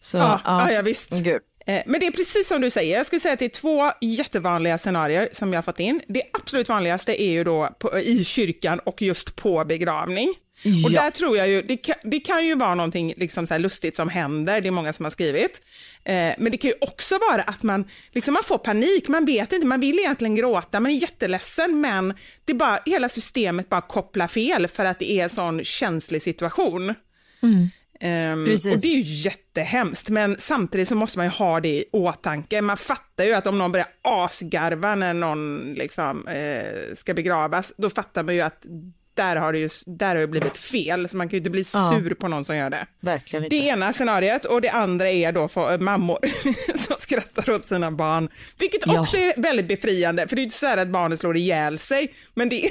Så, 0.00 0.16
ja, 0.16 0.40
ja. 0.44 0.72
ja 0.72 0.82
visst. 0.82 1.10
Gud. 1.10 1.40
Eh, 1.68 1.82
men 1.86 2.00
det 2.00 2.06
är 2.06 2.10
precis 2.10 2.48
som 2.48 2.60
du 2.60 2.70
säger, 2.70 2.96
jag 2.96 3.06
skulle 3.06 3.20
säga 3.20 3.32
att 3.32 3.38
det 3.38 3.44
är 3.44 3.48
två 3.48 3.92
jättevanliga 4.00 4.78
scenarier 4.78 5.28
som 5.32 5.52
jag 5.52 5.58
har 5.58 5.62
fått 5.62 5.80
in. 5.80 6.00
Det 6.08 6.22
absolut 6.32 6.68
vanligaste 6.68 7.22
är 7.22 7.30
ju 7.30 7.44
då 7.44 7.68
på, 7.78 7.98
i 7.98 8.24
kyrkan 8.24 8.78
och 8.78 9.02
just 9.02 9.36
på 9.36 9.64
begravning. 9.64 10.34
Ja. 10.62 10.86
Och 10.86 10.92
där 10.92 11.10
tror 11.10 11.36
jag 11.36 11.48
ju, 11.48 11.62
det 11.62 11.76
kan, 11.76 11.94
det 12.02 12.20
kan 12.20 12.46
ju 12.46 12.54
vara 12.54 12.74
någonting 12.74 13.14
liksom 13.16 13.46
så 13.46 13.58
lustigt 13.58 13.96
som 13.96 14.08
händer, 14.08 14.60
det 14.60 14.68
är 14.68 14.70
många 14.70 14.92
som 14.92 15.04
har 15.04 15.10
skrivit. 15.10 15.62
Eh, 16.04 16.32
men 16.38 16.52
det 16.52 16.56
kan 16.56 16.70
ju 16.70 16.76
också 16.80 17.18
vara 17.30 17.42
att 17.42 17.62
man, 17.62 17.84
liksom 18.12 18.34
man 18.34 18.42
får 18.44 18.58
panik, 18.58 19.08
man 19.08 19.24
vet 19.24 19.52
inte, 19.52 19.66
man 19.66 19.80
vill 19.80 19.98
egentligen 19.98 20.34
gråta, 20.34 20.80
man 20.80 20.92
är 20.92 20.96
jätteledsen 20.96 21.80
men 21.80 22.14
det 22.44 22.54
bara, 22.54 22.78
hela 22.86 23.08
systemet 23.08 23.68
bara 23.68 23.80
kopplar 23.80 24.26
fel 24.26 24.68
för 24.68 24.84
att 24.84 24.98
det 24.98 25.12
är 25.12 25.22
en 25.22 25.30
sån 25.30 25.64
känslig 25.64 26.22
situation. 26.22 26.94
Mm. 27.42 27.68
Um, 28.00 28.42
och 28.42 28.46
det 28.80 28.84
är 28.84 28.96
ju 28.96 29.02
jättehemskt, 29.02 30.08
men 30.08 30.36
samtidigt 30.38 30.88
så 30.88 30.94
måste 30.94 31.18
man 31.18 31.26
ju 31.26 31.30
ha 31.30 31.60
det 31.60 31.68
i 31.68 31.84
åtanke. 31.92 32.62
Man 32.62 32.76
fattar 32.76 33.24
ju 33.24 33.34
att 33.34 33.46
om 33.46 33.58
någon 33.58 33.72
börjar 33.72 33.88
asgarva 34.02 34.94
när 34.94 35.14
någon 35.14 35.74
liksom, 35.74 36.28
eh, 36.28 36.94
ska 36.94 37.14
begravas, 37.14 37.74
då 37.76 37.90
fattar 37.90 38.22
man 38.22 38.34
ju 38.34 38.40
att 38.40 38.62
där 39.18 39.36
har 39.36 39.52
det 39.52 39.58
ju 39.58 39.68
där 39.86 40.08
har 40.08 40.14
det 40.14 40.26
blivit 40.26 40.56
fel, 40.56 41.08
så 41.08 41.16
man 41.16 41.28
kan 41.28 41.32
ju 41.32 41.38
inte 41.38 41.50
bli 41.50 41.64
sur 41.64 42.08
ja. 42.08 42.14
på 42.20 42.28
någon 42.28 42.44
som 42.44 42.56
gör 42.56 42.70
det. 42.70 42.86
Verkligen 43.00 43.44
inte. 43.44 43.56
Det 43.56 43.62
ena 43.62 43.92
scenariot 43.92 44.44
och 44.44 44.60
det 44.60 44.68
andra 44.68 45.10
är 45.10 45.32
då 45.32 45.48
för 45.48 45.72
äh, 45.72 45.78
mammor 45.78 46.18
som 46.86 46.96
skrattar 46.98 47.50
åt 47.50 47.68
sina 47.68 47.90
barn, 47.90 48.28
vilket 48.58 48.86
ja. 48.86 49.00
också 49.00 49.16
är 49.16 49.40
väldigt 49.42 49.68
befriande, 49.68 50.28
för 50.28 50.36
det 50.36 50.42
är 50.42 50.44
inte 50.44 50.58
så 50.58 50.66
här 50.66 50.76
att 50.76 50.88
barnet 50.88 51.18
slår 51.18 51.36
ihjäl 51.36 51.78
sig, 51.78 52.14
men 52.34 52.48
det 52.48 52.64
är 52.64 52.70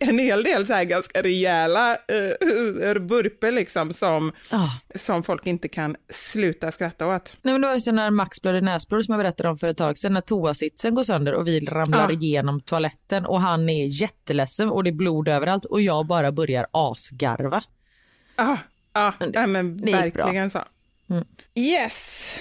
en 0.08 0.18
hel 0.18 0.44
del 0.44 0.66
så 0.66 0.72
här 0.72 0.84
ganska 0.84 1.22
rejäla 1.22 1.92
uh, 1.92 3.02
burper 3.08 3.52
liksom 3.52 3.92
som, 3.92 4.32
oh. 4.52 4.74
som 4.94 5.22
folk 5.22 5.46
inte 5.46 5.68
kan 5.68 5.96
sluta 6.12 6.72
skratta 6.72 7.06
åt. 7.06 7.36
Nej 7.42 7.54
men 7.54 7.60
då 7.60 7.68
är 7.68 7.84
det 7.84 7.92
när 7.92 8.10
Max 8.10 8.42
blöder 8.42 8.60
näsblod 8.60 9.04
som 9.04 9.12
jag 9.12 9.20
berättade 9.20 9.48
om 9.48 9.56
för 9.56 9.68
ett 9.68 9.76
tag 9.76 9.98
sedan, 9.98 10.12
när 10.12 10.20
toasitsen 10.20 10.94
går 10.94 11.02
sönder 11.02 11.34
och 11.34 11.46
vi 11.46 11.60
ramlar 11.60 12.12
igenom 12.12 12.60
toaletten 12.60 13.26
och 13.26 13.40
han 13.40 13.68
är 13.68 14.02
jätteledsen 14.02 14.68
och 14.68 14.84
det 14.84 14.90
är 14.90 14.94
blod 14.94 15.28
överallt 15.28 15.64
och 15.64 15.80
jag 15.88 16.06
bara 16.06 16.32
börjar 16.32 16.66
asgarva. 16.70 17.62
Ja, 18.36 18.58
ah, 18.92 19.12
ah, 19.34 19.46
men 19.46 19.76
verkligen 19.76 20.50
så. 20.50 20.64
Mm. 21.10 21.24
Yes. 21.54 22.34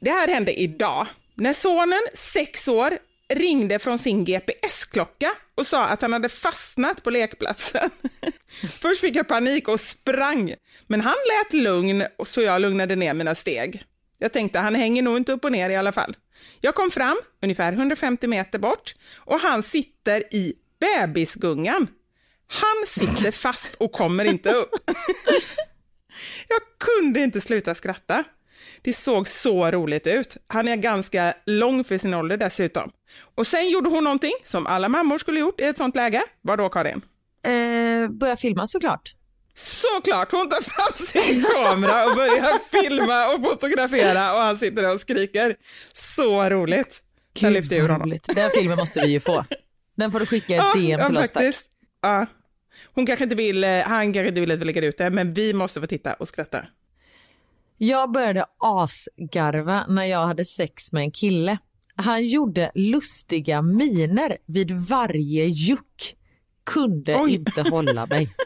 Det 0.00 0.10
här 0.10 0.28
hände 0.28 0.60
idag. 0.60 1.06
När 1.34 1.52
sonen, 1.52 2.00
sex 2.14 2.68
år, 2.68 2.98
ringde 3.28 3.78
från 3.78 3.98
sin 3.98 4.24
GPS-klocka 4.24 5.30
och 5.54 5.66
sa 5.66 5.84
att 5.84 6.02
han 6.02 6.12
hade 6.12 6.28
fastnat 6.28 7.02
på 7.02 7.10
lekplatsen. 7.10 7.90
Först 8.80 9.00
fick 9.00 9.16
jag 9.16 9.28
panik 9.28 9.68
och 9.68 9.80
sprang, 9.80 10.54
men 10.86 11.00
han 11.00 11.14
lät 11.14 11.62
lugn 11.62 12.04
så 12.26 12.40
jag 12.40 12.60
lugnade 12.60 12.96
ner 12.96 13.14
mina 13.14 13.34
steg. 13.34 13.84
Jag 14.18 14.32
tänkte 14.32 14.58
han 14.58 14.74
hänger 14.74 15.02
nog 15.02 15.16
inte 15.16 15.32
upp 15.32 15.44
och 15.44 15.52
ner 15.52 15.70
i 15.70 15.76
alla 15.76 15.92
fall. 15.92 16.16
Jag 16.60 16.74
kom 16.74 16.90
fram, 16.90 17.16
ungefär 17.42 17.72
150 17.72 18.26
meter 18.26 18.58
bort, 18.58 18.94
och 19.16 19.40
han 19.40 19.62
sitter 19.62 20.34
i 20.34 20.54
bebisgungan 20.80 21.86
han 22.50 22.86
sitter 22.86 23.30
fast 23.30 23.74
och 23.74 23.92
kommer 23.92 24.24
inte 24.24 24.50
upp. 24.50 24.70
Jag 26.48 26.60
kunde 26.78 27.20
inte 27.20 27.40
sluta 27.40 27.74
skratta. 27.74 28.24
Det 28.82 28.92
såg 28.92 29.28
så 29.28 29.70
roligt 29.70 30.06
ut. 30.06 30.36
Han 30.46 30.68
är 30.68 30.76
ganska 30.76 31.34
lång 31.46 31.84
för 31.84 31.98
sin 31.98 32.14
ålder 32.14 32.36
dessutom. 32.36 32.90
Och 33.34 33.46
sen 33.46 33.70
gjorde 33.70 33.88
hon 33.88 34.04
någonting 34.04 34.34
som 34.42 34.66
alla 34.66 34.88
mammor 34.88 35.18
skulle 35.18 35.40
gjort 35.40 35.60
i 35.60 35.64
ett 35.64 35.78
sånt 35.78 35.96
läge. 35.96 36.22
Vad 36.42 36.58
då 36.58 36.68
Karin? 36.68 37.00
Eh, 37.44 38.10
börja 38.10 38.36
filma 38.36 38.66
såklart. 38.66 39.14
Såklart, 39.54 40.32
hon 40.32 40.48
tar 40.48 40.62
fram 40.62 41.06
sin 41.06 41.44
kamera 41.44 42.06
och 42.06 42.14
börjar 42.14 42.58
filma 42.70 43.34
och 43.34 43.42
fotografera 43.42 44.34
och 44.34 44.40
han 44.40 44.58
sitter 44.58 44.82
där 44.82 44.94
och 44.94 45.00
skriker. 45.00 45.56
Så 45.92 46.50
roligt. 46.50 47.02
Gud, 47.34 47.72
ur 47.72 47.88
honom. 47.88 48.18
Den 48.26 48.50
filmen 48.50 48.76
måste 48.78 49.00
vi 49.00 49.12
ju 49.12 49.20
få. 49.20 49.44
Den 49.96 50.12
får 50.12 50.20
du 50.20 50.26
skicka 50.26 50.54
ett 50.54 50.60
ja, 50.60 50.80
DM 50.80 51.06
till 51.06 51.16
ja, 51.16 51.22
oss. 51.22 51.32
Faktiskt. 51.32 51.66
Ja, 52.02 52.26
hon 52.84 53.06
kanske 53.06 53.24
inte 53.24 53.36
vill, 53.36 53.64
eh, 53.64 53.80
han 53.80 54.12
kanske 54.12 54.28
inte 54.28 54.40
vill 54.40 54.50
att 54.50 54.58
vi 54.58 54.64
lägger 54.64 54.82
ut 54.82 54.98
det, 54.98 55.10
men 55.10 55.32
vi 55.32 55.52
måste 55.52 55.80
få 55.80 55.86
titta 55.86 56.14
och 56.14 56.28
skratta. 56.28 56.64
Jag 57.78 58.12
började 58.12 58.44
asgarva 58.58 59.86
när 59.88 60.04
jag 60.04 60.26
hade 60.26 60.44
sex 60.44 60.92
med 60.92 61.02
en 61.02 61.10
kille. 61.10 61.58
Han 61.96 62.26
gjorde 62.26 62.70
lustiga 62.74 63.62
miner 63.62 64.36
vid 64.46 64.70
varje 64.70 65.44
juck. 65.44 66.16
Kunde 66.64 67.16
Oj. 67.16 67.34
inte 67.34 67.62
hålla 67.62 68.06
mig. 68.06 68.28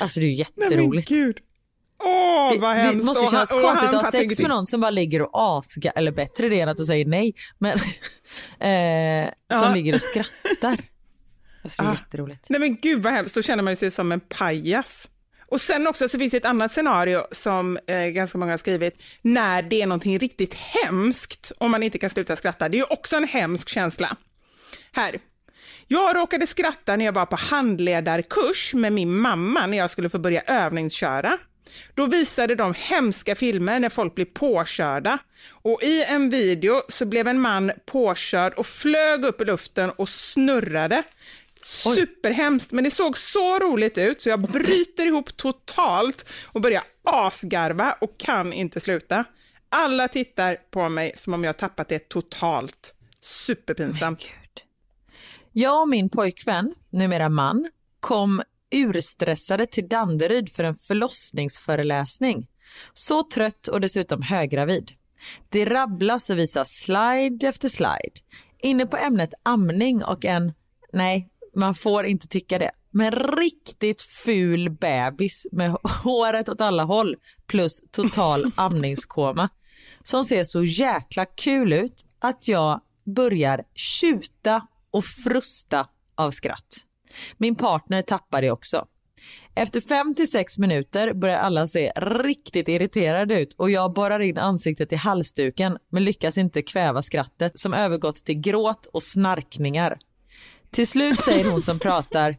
Alltså 0.00 0.20
det 0.20 0.26
är 0.26 0.30
jätteroligt. 0.30 1.10
Nej. 1.10 1.32
Åh, 2.04 2.60
vad 2.60 2.76
hemskt. 2.76 2.98
Det 2.98 3.04
måste 3.04 3.26
kännas 3.26 3.50
konstigt 3.50 3.88
att 3.88 4.04
ha 4.04 4.10
sex 4.10 4.40
med 4.40 4.48
någon 4.48 4.66
som 4.66 4.80
bara 4.80 4.90
ligger 4.90 5.22
och 5.22 5.30
asgar, 5.32 5.92
eller 5.96 6.12
bättre 6.12 6.48
det 6.48 6.60
än 6.60 6.68
att 6.68 6.76
du 6.76 6.84
säger 6.84 7.04
nej, 7.04 7.34
men 7.58 7.72
eh, 8.58 9.30
som 9.58 9.68
ja. 9.68 9.74
ligger 9.74 9.94
och 9.94 10.00
skrattar. 10.02 10.84
Alltså, 11.62 11.82
det 11.82 11.88
är 11.88 11.92
ah. 11.92 11.94
jätteroligt. 11.94 12.46
Nej 12.48 12.60
men 12.60 12.76
gud 12.76 13.02
vad 13.02 13.12
hemskt, 13.12 13.34
då 13.34 13.42
känner 13.42 13.62
man 13.62 13.76
sig 13.76 13.90
som 13.90 14.12
en 14.12 14.20
pajas. 14.20 15.08
Och 15.50 15.60
sen 15.60 15.86
också 15.86 16.08
så 16.08 16.18
finns 16.18 16.30
det 16.30 16.36
ett 16.36 16.44
annat 16.44 16.72
scenario 16.72 17.26
som 17.30 17.78
eh, 17.86 18.06
ganska 18.06 18.38
många 18.38 18.52
har 18.52 18.58
skrivit, 18.58 19.02
när 19.22 19.62
det 19.62 19.82
är 19.82 19.86
någonting 19.86 20.18
riktigt 20.18 20.54
hemskt 20.54 21.52
och 21.58 21.70
man 21.70 21.82
inte 21.82 21.98
kan 21.98 22.10
sluta 22.10 22.36
skratta. 22.36 22.68
Det 22.68 22.76
är 22.76 22.78
ju 22.78 22.84
också 22.84 23.16
en 23.16 23.24
hemsk 23.24 23.68
känsla. 23.68 24.16
Här. 24.92 25.18
Jag 25.86 26.16
råkade 26.16 26.46
skratta 26.46 26.96
när 26.96 27.04
jag 27.04 27.12
var 27.12 27.26
på 27.26 27.36
handledarkurs 27.36 28.74
med 28.74 28.92
min 28.92 29.16
mamma 29.16 29.66
när 29.66 29.78
jag 29.78 29.90
skulle 29.90 30.08
få 30.08 30.18
börja 30.18 30.42
övningsköra. 30.46 31.38
Då 31.94 32.06
visade 32.06 32.54
de 32.54 32.74
hemska 32.76 33.34
filmer 33.34 33.80
när 33.80 33.90
folk 33.90 34.14
blir 34.14 34.24
påkörda 34.24 35.18
och 35.48 35.82
i 35.82 36.04
en 36.04 36.30
video 36.30 36.82
så 36.88 37.06
blev 37.06 37.28
en 37.28 37.40
man 37.40 37.72
påkörd 37.86 38.52
och 38.54 38.66
flög 38.66 39.24
upp 39.24 39.40
i 39.40 39.44
luften 39.44 39.90
och 39.90 40.08
snurrade 40.08 41.02
Superhemskt, 41.62 42.72
men 42.72 42.84
det 42.84 42.90
såg 42.90 43.18
så 43.18 43.58
roligt 43.58 43.98
ut 43.98 44.22
så 44.22 44.28
jag 44.28 44.40
bryter 44.40 45.06
ihop 45.06 45.36
totalt 45.36 46.28
och 46.44 46.60
börjar 46.60 46.82
asgarva 47.04 47.96
och 48.00 48.18
kan 48.18 48.52
inte 48.52 48.80
sluta. 48.80 49.24
Alla 49.68 50.08
tittar 50.08 50.54
på 50.70 50.88
mig 50.88 51.12
som 51.16 51.34
om 51.34 51.44
jag 51.44 51.56
tappat 51.56 51.88
det 51.88 52.08
totalt. 52.08 52.94
Superpinsamt. 53.20 54.32
Jag 55.52 55.82
och 55.82 55.88
min 55.88 56.10
pojkvän, 56.10 56.74
numera 56.90 57.28
man, 57.28 57.70
kom 58.00 58.42
urstressade 58.74 59.66
till 59.66 59.88
Danderyd 59.88 60.52
för 60.52 60.64
en 60.64 60.74
förlossningsföreläsning. 60.74 62.46
Så 62.92 63.22
trött 63.22 63.68
och 63.68 63.80
dessutom 63.80 64.22
höggravid. 64.22 64.92
Det 65.48 65.64
rabblas 65.64 66.30
och 66.30 66.38
visas 66.38 66.68
slide 66.68 67.48
efter 67.48 67.68
slide. 67.68 68.20
Inne 68.62 68.86
på 68.86 68.96
ämnet 68.96 69.30
amning 69.42 70.04
och 70.04 70.24
en, 70.24 70.52
nej, 70.92 71.29
man 71.56 71.74
får 71.74 72.06
inte 72.06 72.28
tycka 72.28 72.58
det. 72.58 72.70
Men 72.92 73.10
riktigt 73.12 74.02
ful 74.02 74.70
bebis 74.70 75.46
med 75.52 75.76
håret 76.04 76.48
åt 76.48 76.60
alla 76.60 76.84
håll 76.84 77.16
plus 77.46 77.80
total 77.90 78.52
amningskoma 78.56 79.48
som 80.02 80.24
ser 80.24 80.44
så 80.44 80.64
jäkla 80.64 81.26
kul 81.26 81.72
ut 81.72 82.04
att 82.18 82.48
jag 82.48 82.80
börjar 83.14 83.60
tjuta 83.74 84.66
och 84.90 85.04
frusta 85.04 85.86
av 86.16 86.30
skratt. 86.30 86.86
Min 87.38 87.54
partner 87.54 88.02
tappar 88.02 88.42
det 88.42 88.50
också. 88.50 88.86
Efter 89.54 89.80
5 89.80 90.14
till 90.14 90.30
6 90.30 90.58
minuter 90.58 91.14
börjar 91.14 91.38
alla 91.38 91.66
se 91.66 91.92
riktigt 91.96 92.68
irriterade 92.68 93.40
ut 93.40 93.54
och 93.58 93.70
jag 93.70 93.92
borrar 93.92 94.20
in 94.20 94.38
ansiktet 94.38 94.92
i 94.92 94.96
halsduken 94.96 95.78
men 95.90 96.04
lyckas 96.04 96.38
inte 96.38 96.62
kväva 96.62 97.02
skrattet 97.02 97.58
som 97.58 97.74
övergått 97.74 98.16
till 98.16 98.40
gråt 98.40 98.86
och 98.92 99.02
snarkningar. 99.02 99.98
Till 100.70 100.86
slut 100.86 101.22
säger 101.22 101.44
hon 101.44 101.60
som 101.60 101.78
pratar, 101.78 102.36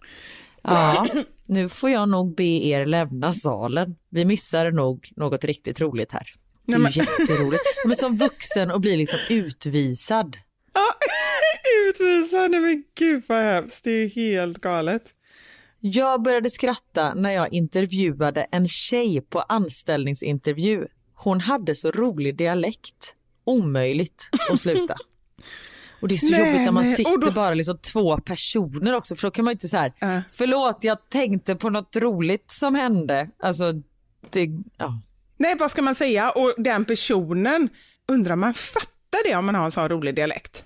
ja, 0.64 1.06
nu 1.46 1.70
får 1.70 1.90
jag 1.90 2.10
nog 2.10 2.36
be 2.36 2.44
er 2.44 2.86
lämna 2.86 3.34
salen. 3.34 3.96
Vi 4.10 4.26
missar 4.26 4.72
nog 4.72 5.10
något 5.16 5.44
riktigt 5.44 5.82
roligt 5.82 6.12
här. 6.12 6.34
Det 6.66 6.74
är 6.74 6.80
men... 6.80 6.92
jätteroligt. 6.92 7.64
Men 7.86 7.96
som 7.96 8.18
vuxen 8.18 8.72
och 8.72 8.82
blir 8.82 8.98
liksom 8.98 9.20
utvisad. 9.30 10.38
Ja, 10.74 10.96
utvisad, 11.90 12.52
nej 12.52 12.60
men 12.60 12.84
gud 12.96 13.24
vad 13.28 13.44
hemskt, 13.44 13.84
det 13.84 13.92
är 13.92 14.10
helt 14.10 14.58
galet. 14.58 15.04
Jag 15.80 16.22
började 16.22 16.50
skratta 16.50 17.14
när 17.14 17.32
jag 17.32 17.54
intervjuade 17.54 18.48
en 18.52 18.68
tjej 18.68 19.22
på 19.22 19.40
anställningsintervju. 19.40 20.88
Hon 21.16 21.40
hade 21.42 21.76
så 21.76 21.92
rolig 21.92 22.38
dialekt. 22.38 23.16
Omöjligt 23.44 24.30
att 24.50 24.60
sluta. 24.60 24.96
Och 26.02 26.08
det 26.08 26.16
är 26.16 26.18
så 26.18 26.30
Nej, 26.32 26.40
jobbigt 26.40 26.62
när 26.66 26.72
man 26.72 26.84
nej. 26.84 26.96
sitter 26.96 27.18
då- 27.18 27.32
bara 27.32 27.54
liksom 27.54 27.78
två 27.78 28.18
personer 28.18 28.96
också 28.96 29.16
för 29.16 29.28
då 29.28 29.32
kan 29.32 29.46
man 29.46 29.52
inte 29.52 29.68
så 29.68 29.78
här, 29.78 29.94
Äh. 30.02 30.20
förlåt 30.34 30.78
jag 30.82 31.10
tänkte 31.10 31.56
på 31.56 31.70
något 31.70 31.96
roligt 31.96 32.52
som 32.52 32.76
hände. 32.76 33.30
Alltså, 33.44 33.72
det, 34.30 34.50
ja. 34.78 35.02
Nej, 35.38 35.56
vad 35.60 35.72
ska 35.72 35.82
man 35.82 35.96
säga? 35.96 36.30
Och 36.30 36.54
den 36.58 36.86
personen, 36.86 37.70
undrar 38.08 38.36
man 38.36 38.54
fattar 38.54 39.30
det 39.30 39.36
om 39.36 39.46
man 39.46 39.56
har 39.56 39.66
en 39.66 39.72
sån 39.72 39.90
rolig 39.90 40.16
dialekt? 40.16 40.64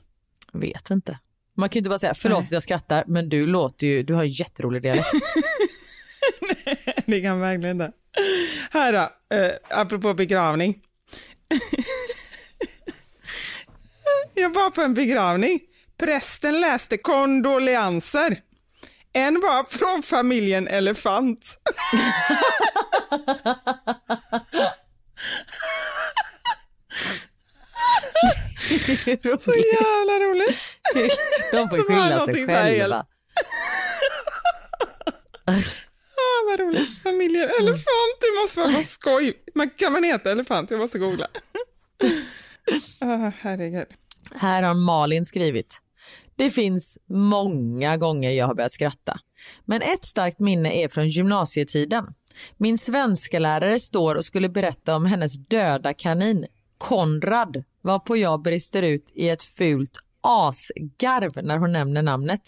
Vet 0.54 0.90
inte. 0.90 1.20
Man 1.58 1.70
kan 1.70 1.74
ju 1.76 1.80
inte 1.80 1.90
bara 1.90 2.00
säga 2.00 2.14
förlåt 2.14 2.40
att 2.40 2.52
jag 2.52 2.64
skrattar 2.64 3.04
men 3.08 3.30
du 3.30 3.46
låter 3.48 3.88
ju, 3.88 4.04
du 4.04 4.14
har 4.14 4.24
en 4.24 4.30
jätterolig 4.30 4.82
dialekt. 4.82 5.08
det 7.06 7.22
kan 7.22 7.40
verkligen 7.40 7.82
inte. 7.82 7.92
Här 8.72 8.94
då, 8.94 9.36
eh, 9.38 9.52
apropå 9.70 10.14
begravning. 10.14 10.82
Jag 14.36 14.54
var 14.54 14.70
på 14.70 14.82
en 14.82 14.94
begravning. 14.94 15.60
Prästen 15.98 16.62
läste 16.62 16.98
kondoleanser. 16.98 18.42
En 19.14 19.40
var 19.40 19.64
från 19.78 20.04
familjen 20.04 20.68
Elefant. 20.68 21.46
Så 29.42 29.54
jävla 29.54 30.20
roligt. 30.20 30.60
De 31.52 31.70
får 31.70 31.88
skylla 31.88 32.26
sig 32.26 32.48
själva. 32.48 33.06
Ah, 35.46 36.50
vad 36.50 36.60
roligt. 36.60 37.04
Familjen 37.04 37.50
Elefant, 37.60 38.18
det 38.22 38.42
måste 38.42 38.60
vara 38.60 38.84
skoj. 38.84 39.34
Man, 39.56 39.70
kan 39.70 39.94
man 39.94 40.04
heta 40.04 40.32
Elefant? 40.32 40.72
Jag 40.72 40.80
måste 40.80 41.00
googla. 41.00 41.28
Ah, 43.02 43.32
herregud. 43.42 43.88
Här 44.32 44.64
har 44.64 44.74
Malin 44.74 45.26
skrivit. 45.26 45.82
Det 46.36 46.50
finns 46.50 46.98
många 47.10 47.98
gånger 47.98 48.32
jag 48.32 48.48
har 48.48 48.56
börjat 48.56 48.72
skratta. 48.72 49.20
Men 49.66 49.82
ett 49.82 50.06
starkt 50.06 50.40
minne 50.40 50.84
är 50.84 50.88
från 50.88 51.10
gymnasietiden. 51.10 52.06
Min 52.58 52.78
svenska 52.78 53.40
lärare 53.40 53.80
står 53.80 54.16
och 54.16 54.26
skulle 54.26 54.50
berätta 54.50 54.96
om 54.96 55.06
hennes 55.06 55.48
döda 55.48 55.94
kanin, 55.94 56.46
Konrad, 56.78 57.64
varpå 57.82 58.18
jag 58.18 58.42
brister 58.42 58.82
ut 58.82 59.12
i 59.16 59.30
ett 59.30 59.44
fult 59.44 60.00
asgarv 60.22 61.46
när 61.46 61.58
hon 61.58 61.72
nämner 61.72 62.02
namnet. 62.02 62.42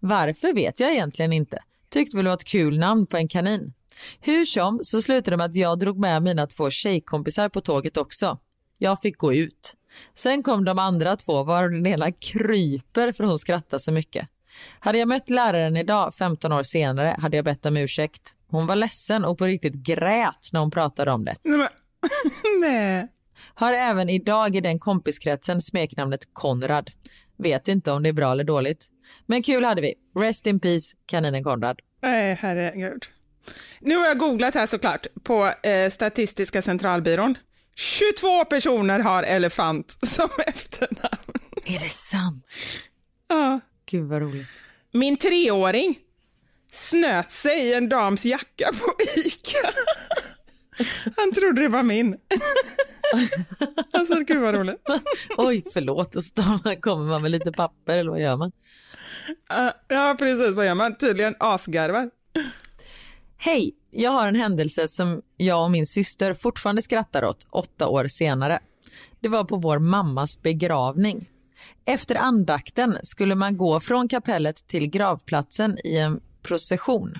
Varför 0.00 0.54
vet 0.54 0.80
jag 0.80 0.92
egentligen 0.92 1.32
inte. 1.32 1.58
Tyckte 1.88 2.16
väl 2.16 2.24
det 2.24 2.30
var 2.30 2.36
ett 2.36 2.44
kul 2.44 2.78
namn 2.78 3.06
på 3.06 3.16
en 3.16 3.28
kanin. 3.28 3.72
Hur 4.20 4.44
som 4.44 4.80
så 4.82 5.02
slutade 5.02 5.30
det 5.30 5.36
med 5.36 5.46
att 5.46 5.54
jag 5.54 5.78
drog 5.78 5.98
med 5.98 6.22
mina 6.22 6.46
två 6.46 6.70
tjejkompisar 6.70 7.48
på 7.48 7.60
tåget 7.60 7.96
också. 7.96 8.38
Jag 8.78 9.00
fick 9.00 9.18
gå 9.18 9.34
ut. 9.34 9.76
Sen 10.14 10.42
kom 10.42 10.64
de 10.64 10.78
andra 10.78 11.16
två 11.16 11.42
varav 11.42 11.70
den 11.70 11.86
ena 11.86 12.12
kryper 12.12 13.12
för 13.12 13.24
hon 13.24 13.38
skrattar 13.38 13.78
så 13.78 13.92
mycket. 13.92 14.28
Hade 14.80 14.98
jag 14.98 15.08
mött 15.08 15.30
läraren 15.30 15.76
idag, 15.76 16.14
15 16.14 16.52
år 16.52 16.62
senare, 16.62 17.16
hade 17.18 17.36
jag 17.36 17.44
bett 17.44 17.66
om 17.66 17.76
ursäkt. 17.76 18.34
Hon 18.50 18.66
var 18.66 18.76
ledsen 18.76 19.24
och 19.24 19.38
på 19.38 19.44
riktigt 19.44 19.74
grät 19.74 20.50
när 20.52 20.60
hon 20.60 20.70
pratade 20.70 21.10
om 21.10 21.24
det. 21.24 21.36
Nej, 21.42 21.68
nej. 22.60 23.08
Har 23.54 23.72
även 23.72 24.08
idag 24.08 24.56
i 24.56 24.60
den 24.60 24.78
kompiskretsen 24.78 25.60
smeknamnet 25.60 26.20
Konrad. 26.32 26.90
Vet 27.38 27.68
inte 27.68 27.92
om 27.92 28.02
det 28.02 28.08
är 28.08 28.12
bra 28.12 28.32
eller 28.32 28.44
dåligt. 28.44 28.86
Men 29.26 29.42
kul 29.42 29.64
hade 29.64 29.82
vi. 29.82 29.94
Rest 30.18 30.46
in 30.46 30.60
peace, 30.60 30.96
kaninen 31.06 31.44
Konrad. 31.44 31.80
Nej, 32.02 32.38
herregud. 32.40 33.06
Nu 33.80 33.96
har 33.96 34.06
jag 34.06 34.18
googlat 34.18 34.54
här 34.54 34.66
såklart 34.66 35.06
på 35.22 35.52
eh, 35.62 35.90
Statistiska 35.90 36.62
centralbyrån. 36.62 37.38
22 37.80 38.44
personer 38.44 38.98
har 39.00 39.22
elefant 39.22 39.98
som 40.06 40.28
efternamn. 40.46 41.34
Är 41.64 41.72
det 41.78 41.92
sant? 41.92 42.46
Ja. 43.28 43.60
Gud 43.90 44.04
vad 44.08 44.22
roligt. 44.22 44.46
Min 44.92 45.16
treåring 45.16 45.98
snöt 46.70 47.30
sig 47.32 47.60
i 47.68 47.74
en 47.74 47.88
dams 47.88 48.24
jacka 48.24 48.70
på 48.80 48.92
Ica. 49.16 49.58
Han 51.16 51.32
trodde 51.32 51.62
det 51.62 51.68
var 51.68 51.82
min. 51.82 52.16
Alltså 53.92 54.14
gud 54.24 54.40
vad 54.40 54.54
roligt. 54.54 54.82
Oj, 55.36 55.64
förlåt. 55.72 56.16
Och 56.16 56.24
så 56.24 56.32
kommer 56.80 57.04
man 57.06 57.22
med 57.22 57.30
lite 57.30 57.52
papper 57.52 57.96
eller 57.96 58.10
vad 58.10 58.20
gör 58.20 58.36
man? 58.36 58.52
Ja, 59.48 59.72
Ja, 59.88 60.16
precis. 60.18 60.54
Vad 60.54 60.66
gör 60.66 60.74
man? 60.74 60.94
Tydligen 60.94 61.34
asgarvar. 61.38 62.10
Hej, 63.42 63.72
jag 63.90 64.10
har 64.10 64.28
en 64.28 64.34
händelse 64.34 64.88
som 64.88 65.22
jag 65.36 65.64
och 65.64 65.70
min 65.70 65.86
syster 65.86 66.34
fortfarande 66.34 66.82
skrattar 66.82 67.24
åt 67.24 67.46
åtta 67.50 67.88
år 67.88 68.06
senare. 68.06 68.58
Det 69.20 69.28
var 69.28 69.44
på 69.44 69.56
vår 69.56 69.78
mammas 69.78 70.42
begravning. 70.42 71.28
Efter 71.84 72.14
andakten 72.14 72.98
skulle 73.02 73.34
man 73.34 73.56
gå 73.56 73.80
från 73.80 74.08
kapellet 74.08 74.56
till 74.66 74.86
gravplatsen 74.86 75.76
i 75.84 75.98
en 75.98 76.20
procession. 76.42 77.14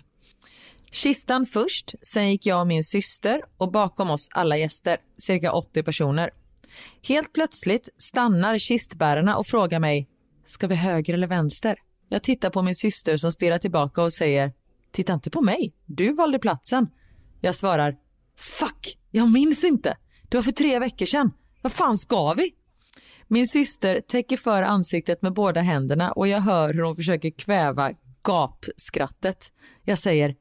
Kistan 0.91 1.47
först, 1.47 1.95
sen 2.03 2.31
gick 2.31 2.47
jag 2.47 2.61
och 2.61 2.67
min 2.67 2.85
syster 2.85 3.43
och 3.57 3.73
bakom 3.73 4.11
oss 4.11 4.29
alla 4.31 4.57
gäster, 4.57 4.97
cirka 5.19 5.53
80 5.53 5.83
personer. 5.83 6.31
Helt 7.03 7.33
plötsligt 7.33 7.89
stannar 7.97 8.59
kistbärarna 8.59 9.37
och 9.37 9.47
frågar 9.47 9.81
mig, 9.81 10.09
ska 10.47 10.67
vi 10.67 10.75
höger 10.75 11.15
eller 11.15 11.27
vänster? 11.27 11.77
Jag 12.09 12.23
tittar 12.23 12.51
på 12.51 12.63
min 12.63 12.75
syster 12.75 13.17
som 13.17 13.33
stirrar 13.33 13.59
tillbaka 13.59 14.03
och 14.03 14.13
säger, 14.13 14.53
titta 14.93 15.13
inte 15.13 15.31
på 15.31 15.41
mig, 15.41 15.75
du 15.87 16.13
valde 16.13 16.39
platsen. 16.39 16.87
Jag 17.41 17.55
svarar, 17.55 17.97
fuck, 18.39 18.99
jag 19.11 19.33
minns 19.33 19.65
inte. 19.65 19.97
Det 20.29 20.37
var 20.37 20.43
för 20.43 20.53
tre 20.53 20.79
veckor 20.79 21.07
sedan. 21.07 21.33
Vad 21.63 21.73
fan 21.73 21.97
ska 21.97 22.33
vi? 22.33 22.51
Min 23.29 23.47
syster 23.47 24.01
täcker 24.01 24.37
för 24.37 24.63
ansiktet 24.63 25.23
med 25.23 25.33
båda 25.33 25.61
händerna 25.61 26.13
och 26.13 26.29
jag 26.29 26.41
hör 26.41 26.75
hur 26.75 26.83
hon 26.83 26.97
försöker 26.97 27.31
kväva 27.31 27.91
gapskrattet. 28.23 29.53
Jag 29.85 29.99
säger 29.99 30.35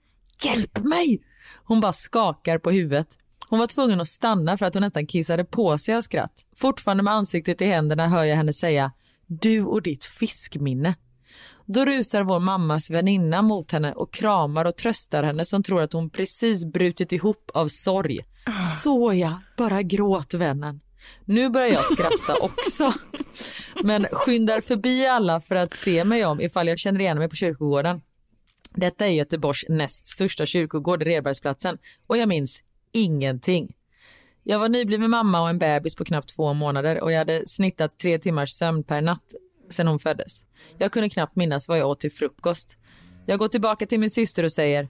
“Hjälp 0.44 0.78
mig!” 0.78 1.22
Hon 1.64 1.82
bara 1.82 1.94
skakar 1.94 2.58
på 2.58 2.72
huvudet. 2.72 3.08
Hon 3.50 3.60
var 3.60 3.68
tvungen 3.68 4.02
att 4.02 4.08
stanna 4.08 4.58
för 4.58 4.66
att 4.66 4.74
hon 4.74 4.82
nästan 4.82 5.08
kissade 5.08 5.46
på 5.46 5.78
sig 5.78 5.96
av 5.96 6.02
skratt. 6.02 6.46
Fortfarande 6.58 7.04
med 7.04 7.14
ansiktet 7.14 7.62
i 7.62 7.66
händerna 7.66 8.08
hör 8.08 8.24
jag 8.24 8.36
henne 8.36 8.54
säga 8.54 8.92
“Du 9.28 9.64
och 9.64 9.82
ditt 9.82 10.06
fiskminne”. 10.06 10.96
Då 11.74 11.86
rusar 11.86 12.24
vår 12.24 12.40
mammas 12.40 12.90
väninna 12.90 13.42
mot 13.42 13.72
henne 13.72 13.94
och 13.94 14.14
kramar 14.14 14.66
och 14.66 14.76
tröstar 14.76 15.24
henne 15.24 15.46
som 15.46 15.64
tror 15.64 15.82
att 15.82 15.94
hon 15.94 16.10
precis 16.10 16.66
brutit 16.66 17.12
ihop 17.12 17.52
av 17.54 17.68
sorg. 17.68 18.20
Så 18.84 19.14
ja, 19.14 19.42
bara 19.58 19.82
gråt 19.82 20.34
vännen. 20.34 20.82
Nu 21.26 21.50
börjar 21.50 21.68
jag 21.68 21.86
skratta 21.86 22.36
också. 22.42 22.94
Men 23.84 24.08
skyndar 24.12 24.62
förbi 24.62 25.08
alla 25.08 25.42
för 25.42 25.56
att 25.56 25.74
se 25.74 26.04
mig 26.04 26.26
om 26.26 26.42
ifall 26.42 26.68
jag 26.68 26.80
känner 26.80 27.00
igen 27.00 27.18
mig 27.18 27.30
på 27.30 27.36
kyrkogården. 27.36 28.02
Detta 28.76 29.08
är 29.08 29.12
Göteborgs 29.12 29.66
näst 29.70 30.08
största 30.08 30.46
kyrkogård, 30.46 31.04
Redbergsplatsen, 31.04 31.78
och 32.08 32.18
jag 32.18 32.30
minns 32.30 32.64
ingenting. 32.94 33.76
Jag 34.44 34.60
var 34.60 34.70
nybliven 34.70 35.10
mamma 35.10 35.42
och 35.42 35.50
en 35.50 35.60
bebis 35.60 35.96
på 35.96 36.06
knappt 36.06 36.36
två 36.36 36.54
månader 36.54 37.04
och 37.04 37.12
jag 37.12 37.18
hade 37.18 37.48
snittat 37.48 37.98
tre 38.00 38.20
timmars 38.20 38.50
sömn 38.50 38.84
per 38.84 39.02
natt 39.02 39.34
sedan 39.70 39.88
hon 39.88 40.00
föddes. 40.00 40.46
Jag 40.78 40.92
kunde 40.92 41.10
knappt 41.10 41.36
minnas 41.36 41.68
vad 41.68 41.80
jag 41.80 41.90
åt 41.90 42.00
till 42.00 42.12
frukost. 42.12 42.78
Jag 43.26 43.40
går 43.40 43.48
tillbaka 43.48 43.86
till 43.86 44.00
min 44.00 44.10
syster 44.10 44.44
och 44.44 44.52
säger, 44.52 44.90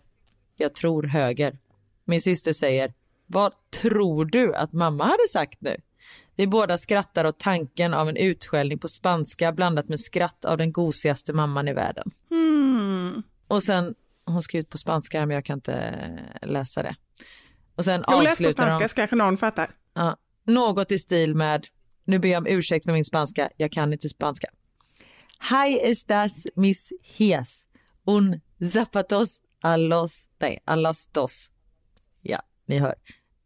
jag 0.57 0.75
tror 0.75 1.03
höger. 1.03 1.57
Min 2.05 2.21
syster 2.21 2.53
säger, 2.53 2.93
vad 3.25 3.53
tror 3.81 4.25
du 4.25 4.55
att 4.55 4.73
mamma 4.73 5.03
hade 5.03 5.27
sagt 5.31 5.61
nu? 5.61 5.75
Vi 6.35 6.47
båda 6.47 6.77
skrattar 6.77 7.25
åt 7.25 7.39
tanken 7.39 7.93
av 7.93 8.09
en 8.09 8.15
utskällning 8.17 8.79
på 8.79 8.87
spanska 8.87 9.51
blandat 9.51 9.89
med 9.89 9.99
skratt 9.99 10.45
av 10.45 10.57
den 10.57 10.71
gosigaste 10.71 11.33
mamman 11.33 11.67
i 11.67 11.73
världen. 11.73 12.11
Och 13.47 13.63
sen, 13.63 13.95
hon 14.25 14.35
har 14.35 14.41
skrivit 14.41 14.69
på 14.69 14.77
spanska 14.77 15.25
men 15.25 15.35
jag 15.35 15.45
kan 15.45 15.57
inte 15.57 15.93
läsa 16.41 16.83
det. 16.83 16.95
Och 17.75 17.85
sen 17.85 18.03
Jo, 18.07 18.13
läs 18.13 18.23
på 18.23 18.31
avslutar 18.31 18.63
spanska 18.63 18.79
de, 18.83 18.89
så 18.89 18.95
kanske 18.95 19.15
någon 19.15 19.37
fattar. 19.37 19.71
ja, 19.93 20.17
något 20.45 20.91
i 20.91 20.97
stil 20.97 21.35
med, 21.35 21.67
nu 22.05 22.19
ber 22.19 22.29
jag 22.29 22.39
om 22.39 22.47
ursäkt 22.47 22.85
för 22.85 22.91
min 22.93 23.05
spanska, 23.05 23.49
jag 23.57 23.71
kan 23.71 23.93
inte 23.93 24.09
spanska. 24.09 24.47
Hi 25.41 25.79
estas 25.83 26.43
mis 26.55 26.91
hies, 27.03 27.63
un 28.07 28.41
zapatos 28.73 29.39
a 29.63 29.77
los, 29.77 30.25
nej, 30.41 30.59
a 30.65 30.75
las 30.75 31.09
dos. 31.13 31.49
Ja, 32.21 32.41
ni 32.67 32.79
hör. 32.79 32.95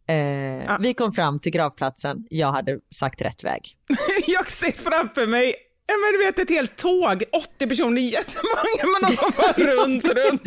Eh, 0.08 0.78
Vi 0.80 0.94
kom 0.94 1.14
fram 1.14 1.39
till 1.39 1.52
gravplatsen, 1.52 2.18
jag 2.30 2.52
hade 2.52 2.80
sagt 2.96 3.22
rätt 3.22 3.44
väg. 3.44 3.78
Jag 4.28 4.50
ser 4.50 4.72
framför 4.72 5.28
mig 5.28 5.56
Ja, 5.86 5.94
men 5.98 6.12
du 6.20 6.26
vet 6.26 6.39
ett 6.39 6.50
helt 6.50 6.76
tåg, 6.78 7.24
80 7.56 7.68
personer, 7.68 8.02
jättemånga, 8.02 8.84
men 9.00 9.10
de 9.10 9.16
går 9.16 9.32
bara 9.38 9.54
runt, 9.84 10.04
runt. 10.06 10.41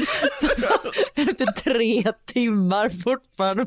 Efter 1.17 1.47
tre 1.47 2.13
timmar 2.27 2.89
fortfarande 2.89 3.65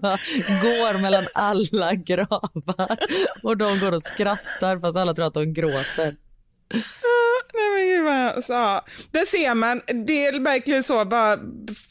går 0.61 1.01
mellan 1.01 1.27
alla 1.33 1.93
gravar 1.93 2.97
och 3.43 3.57
de 3.57 3.79
går 3.79 3.91
och 3.95 4.01
skrattar 4.01 4.79
fast 4.79 4.97
alla 4.97 5.13
tror 5.13 5.25
att 5.25 5.33
de 5.33 5.53
gråter. 5.53 6.15
Nej 7.53 7.69
men 7.75 7.87
gud 7.87 8.03
vad, 8.05 8.45
så, 8.45 8.51
ja. 8.53 8.85
Där 9.11 9.25
ser 9.25 9.55
man, 9.55 9.81
det 10.05 10.25
är 10.25 10.39
verkligen 10.39 10.83
så, 10.83 11.05
bara, 11.05 11.37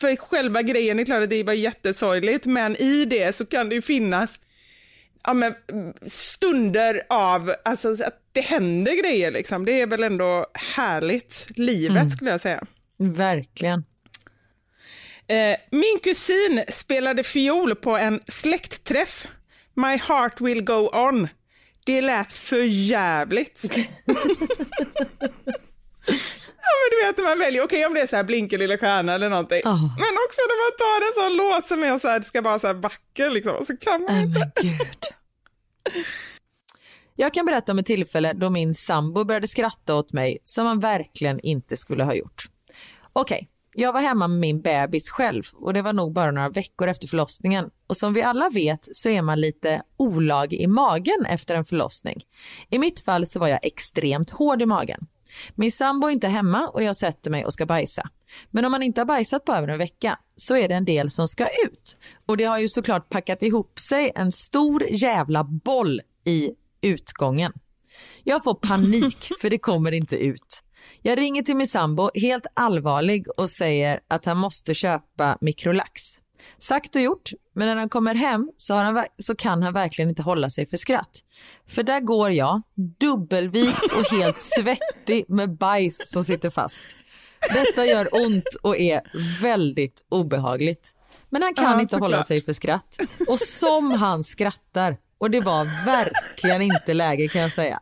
för 0.00 0.16
själva 0.16 0.62
grejen 0.62 0.98
är 1.00 1.04
klart 1.04 1.22
att 1.22 1.30
det 1.30 1.42
var 1.42 1.52
jättesorgligt, 1.52 2.46
men 2.46 2.76
i 2.76 3.04
det 3.04 3.36
så 3.36 3.46
kan 3.46 3.68
det 3.68 3.74
ju 3.74 3.82
finnas 3.82 4.40
ja, 5.24 5.34
men, 5.34 5.54
stunder 6.06 7.02
av, 7.08 7.54
alltså 7.64 7.92
att 7.92 8.22
det 8.32 8.40
händer 8.40 9.02
grejer 9.02 9.30
liksom. 9.30 9.64
Det 9.64 9.80
är 9.80 9.86
väl 9.86 10.02
ändå 10.02 10.46
härligt, 10.76 11.46
livet 11.56 11.96
Mm. 12.02 12.10
skulle 12.10 12.30
jag 12.30 12.40
säga. 12.40 12.64
Verkligen. 12.98 13.84
Eh, 15.26 15.56
min 15.70 15.98
kusin 16.02 16.64
spelade 16.68 17.22
fiol 17.22 17.74
på 17.74 17.96
en 17.96 18.20
släktträff. 18.26 19.26
My 19.74 19.96
heart 19.96 20.40
will 20.40 20.62
go 20.64 20.90
on. 20.92 21.28
Det 21.86 22.00
lät 22.00 22.32
för 22.32 22.64
jävligt. 22.64 23.64
ja, 26.66 26.72
men 26.78 26.88
du 26.90 27.06
vet 27.06 27.16
när 27.16 27.24
man 27.24 27.38
väljer, 27.38 27.64
okej 27.64 27.86
om 27.86 27.94
det 27.94 28.00
är 28.00 28.06
så 28.06 28.16
här 28.16 28.24
Blinken 28.24 28.58
lilla 28.58 28.78
stjärna 28.78 29.14
eller 29.14 29.28
någonting. 29.28 29.60
Ja. 29.64 29.76
Men 29.76 30.14
också 30.26 30.40
när 30.50 30.58
man 30.64 30.72
tar 30.78 30.98
en 31.06 31.14
sån 31.14 31.36
låt 31.36 31.66
som 31.68 31.82
är 31.82 31.98
så 31.98 32.08
här, 32.08 32.20
ska 32.20 32.40
vara 32.42 32.58
så 32.58 32.66
här 32.66 32.74
vacker 32.74 33.30
liksom, 33.30 33.66
så 33.66 33.76
kan 33.76 34.02
man 34.02 34.14
Nej 34.14 34.24
inte. 34.24 34.52
gud. 34.62 35.04
Jag 37.16 37.34
kan 37.34 37.46
berätta 37.46 37.72
om 37.72 37.78
ett 37.78 37.86
tillfälle 37.86 38.32
då 38.32 38.50
min 38.50 38.74
sambo 38.74 39.24
började 39.24 39.48
skratta 39.48 39.94
åt 39.94 40.12
mig 40.12 40.38
som 40.44 40.66
han 40.66 40.80
verkligen 40.80 41.40
inte 41.40 41.76
skulle 41.76 42.04
ha 42.04 42.14
gjort. 42.14 42.44
Okej, 43.12 43.48
jag 43.74 43.92
var 43.92 44.00
hemma 44.00 44.28
med 44.28 44.38
min 44.38 44.60
bebis 44.60 45.10
själv 45.10 45.42
och 45.54 45.72
det 45.72 45.82
var 45.82 45.92
nog 45.92 46.12
bara 46.12 46.30
några 46.30 46.48
veckor 46.48 46.88
efter 46.88 47.08
förlossningen. 47.08 47.70
Och 47.86 47.96
som 47.96 48.12
vi 48.14 48.22
alla 48.22 48.48
vet 48.48 48.88
så 48.92 49.08
är 49.08 49.22
man 49.22 49.40
lite 49.40 49.82
olag 49.96 50.52
i 50.52 50.66
magen 50.66 51.26
efter 51.28 51.54
en 51.54 51.64
förlossning. 51.64 52.24
I 52.70 52.78
mitt 52.78 53.00
fall 53.00 53.26
så 53.26 53.40
var 53.40 53.48
jag 53.48 53.58
extremt 53.62 54.30
hård 54.30 54.62
i 54.62 54.66
magen. 54.66 55.06
Min 55.54 55.72
sambo 55.72 56.06
är 56.06 56.12
inte 56.12 56.28
hemma 56.28 56.68
och 56.68 56.82
jag 56.82 56.96
sätter 56.96 57.30
mig 57.30 57.44
och 57.44 57.52
ska 57.52 57.66
bajsa. 57.66 58.10
Men 58.50 58.64
om 58.64 58.72
man 58.72 58.82
inte 58.82 59.00
har 59.00 59.06
bajsat 59.06 59.44
på 59.44 59.54
över 59.54 59.68
en 59.68 59.78
vecka 59.78 60.18
så 60.36 60.56
är 60.56 60.68
det 60.68 60.74
en 60.74 60.84
del 60.84 61.10
som 61.10 61.28
ska 61.28 61.46
ut. 61.64 61.96
Och 62.26 62.36
det 62.36 62.44
har 62.44 62.58
ju 62.58 62.68
såklart 62.68 63.08
packat 63.08 63.42
ihop 63.42 63.78
sig 63.78 64.12
en 64.14 64.32
stor 64.32 64.84
jävla 64.90 65.44
boll 65.44 66.00
i 66.24 66.50
utgången. 66.80 67.52
Jag 68.24 68.44
får 68.44 68.54
panik 68.54 69.28
för 69.40 69.50
det 69.50 69.58
kommer 69.58 69.92
inte 69.92 70.16
ut. 70.16 70.64
Jag 71.02 71.18
ringer 71.18 71.42
till 71.42 71.56
min 71.56 71.66
sambo 71.66 72.10
helt 72.14 72.46
allvarlig 72.54 73.26
och 73.36 73.50
säger 73.50 74.00
att 74.08 74.24
han 74.24 74.36
måste 74.38 74.74
köpa 74.74 75.38
Microlax. 75.40 76.02
Sagt 76.58 76.96
och 76.96 77.02
gjort, 77.02 77.30
men 77.54 77.66
när 77.68 77.76
han 77.76 77.88
kommer 77.88 78.14
hem 78.14 78.50
så, 78.56 78.74
han, 78.74 79.04
så 79.18 79.34
kan 79.34 79.62
han 79.62 79.72
verkligen 79.72 80.08
inte 80.08 80.22
hålla 80.22 80.50
sig 80.50 80.66
för 80.66 80.76
skratt. 80.76 81.10
För 81.68 81.82
där 81.82 82.00
går 82.00 82.30
jag, 82.30 82.62
dubbelvikt 83.00 83.92
och 83.92 84.10
helt 84.18 84.40
svettig 84.40 85.24
med 85.28 85.56
bajs 85.56 86.10
som 86.10 86.24
sitter 86.24 86.50
fast. 86.50 86.84
Detta 87.52 87.86
gör 87.86 88.08
ont 88.26 88.54
och 88.62 88.76
är 88.76 89.00
väldigt 89.42 90.06
obehagligt. 90.08 90.90
Men 91.30 91.42
han 91.42 91.54
kan 91.54 91.64
Ja, 91.72 91.80
inte 91.80 91.96
hålla 91.96 92.06
såklart. 92.16 92.26
sig 92.26 92.42
för 92.44 92.52
skratt. 92.52 92.98
Och 93.28 93.38
som 93.38 93.90
han 93.90 94.24
skrattar, 94.24 94.96
och 95.18 95.30
det 95.30 95.40
var 95.40 95.84
verkligen 95.86 96.62
inte 96.62 96.94
läge 96.94 97.28
kan 97.28 97.40
jag 97.42 97.52
säga. 97.52 97.80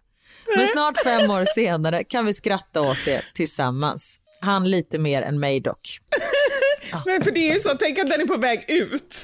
Men 0.57 0.67
snart 0.67 0.99
fem 1.05 1.31
år 1.31 1.45
senare 1.45 2.05
kan 2.05 2.25
vi 2.27 2.35
skratta 2.35 2.81
åt 2.83 3.05
det 3.05 3.23
tillsammans. 3.35 4.21
Han 4.41 4.71
lite 4.71 4.99
mer 4.99 5.23
än 5.23 5.41
mig 5.41 5.61
dock. 5.61 5.99
Men 7.07 7.25
för 7.25 7.31
det 7.31 7.49
är 7.51 7.55
ju 7.55 7.61
så, 7.61 7.69
tänk 7.79 7.99
att 7.99 8.11
den 8.11 8.21
är 8.21 8.27
på 8.27 8.37
väg 8.37 8.65
ut. 8.69 9.23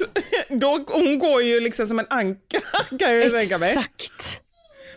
Då, 0.49 0.85
hon 0.89 1.19
går 1.19 1.43
ju 1.43 1.61
liksom 1.61 1.87
som 1.87 1.99
en 1.99 2.07
anka 2.11 2.61
kan 2.99 3.15
jag 3.15 3.31
tänka 3.31 3.59
mig. 3.59 3.71
Exakt. 3.71 4.41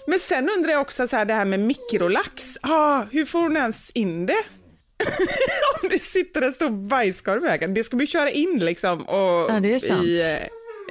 Men 0.07 0.19
sen 0.19 0.49
undrar 0.57 0.71
jag 0.71 0.81
också 0.81 1.07
så 1.07 1.15
här, 1.15 1.25
det 1.25 1.33
här 1.33 1.45
med 1.45 1.59
mikrolax. 1.59 2.57
Ah, 2.61 3.03
hur 3.11 3.25
får 3.25 3.39
hon 3.39 3.57
ens 3.57 3.89
in 3.91 4.25
det? 4.25 4.43
Om 5.81 5.89
det 5.89 5.99
sitter 5.99 6.41
en 6.41 6.53
stor 6.53 6.69
bajskorv 6.87 7.43
i 7.43 7.47
vägen. 7.47 7.73
Det 7.73 7.83
ska 7.83 7.97
vi 7.97 8.07
köra 8.07 8.29
in 8.29 8.59
liksom 8.59 9.01
och 9.07 9.51
Ja, 9.51 9.59
det 9.61 9.73
är 9.73 9.79
sant. 9.79 10.03
i, 10.05 10.21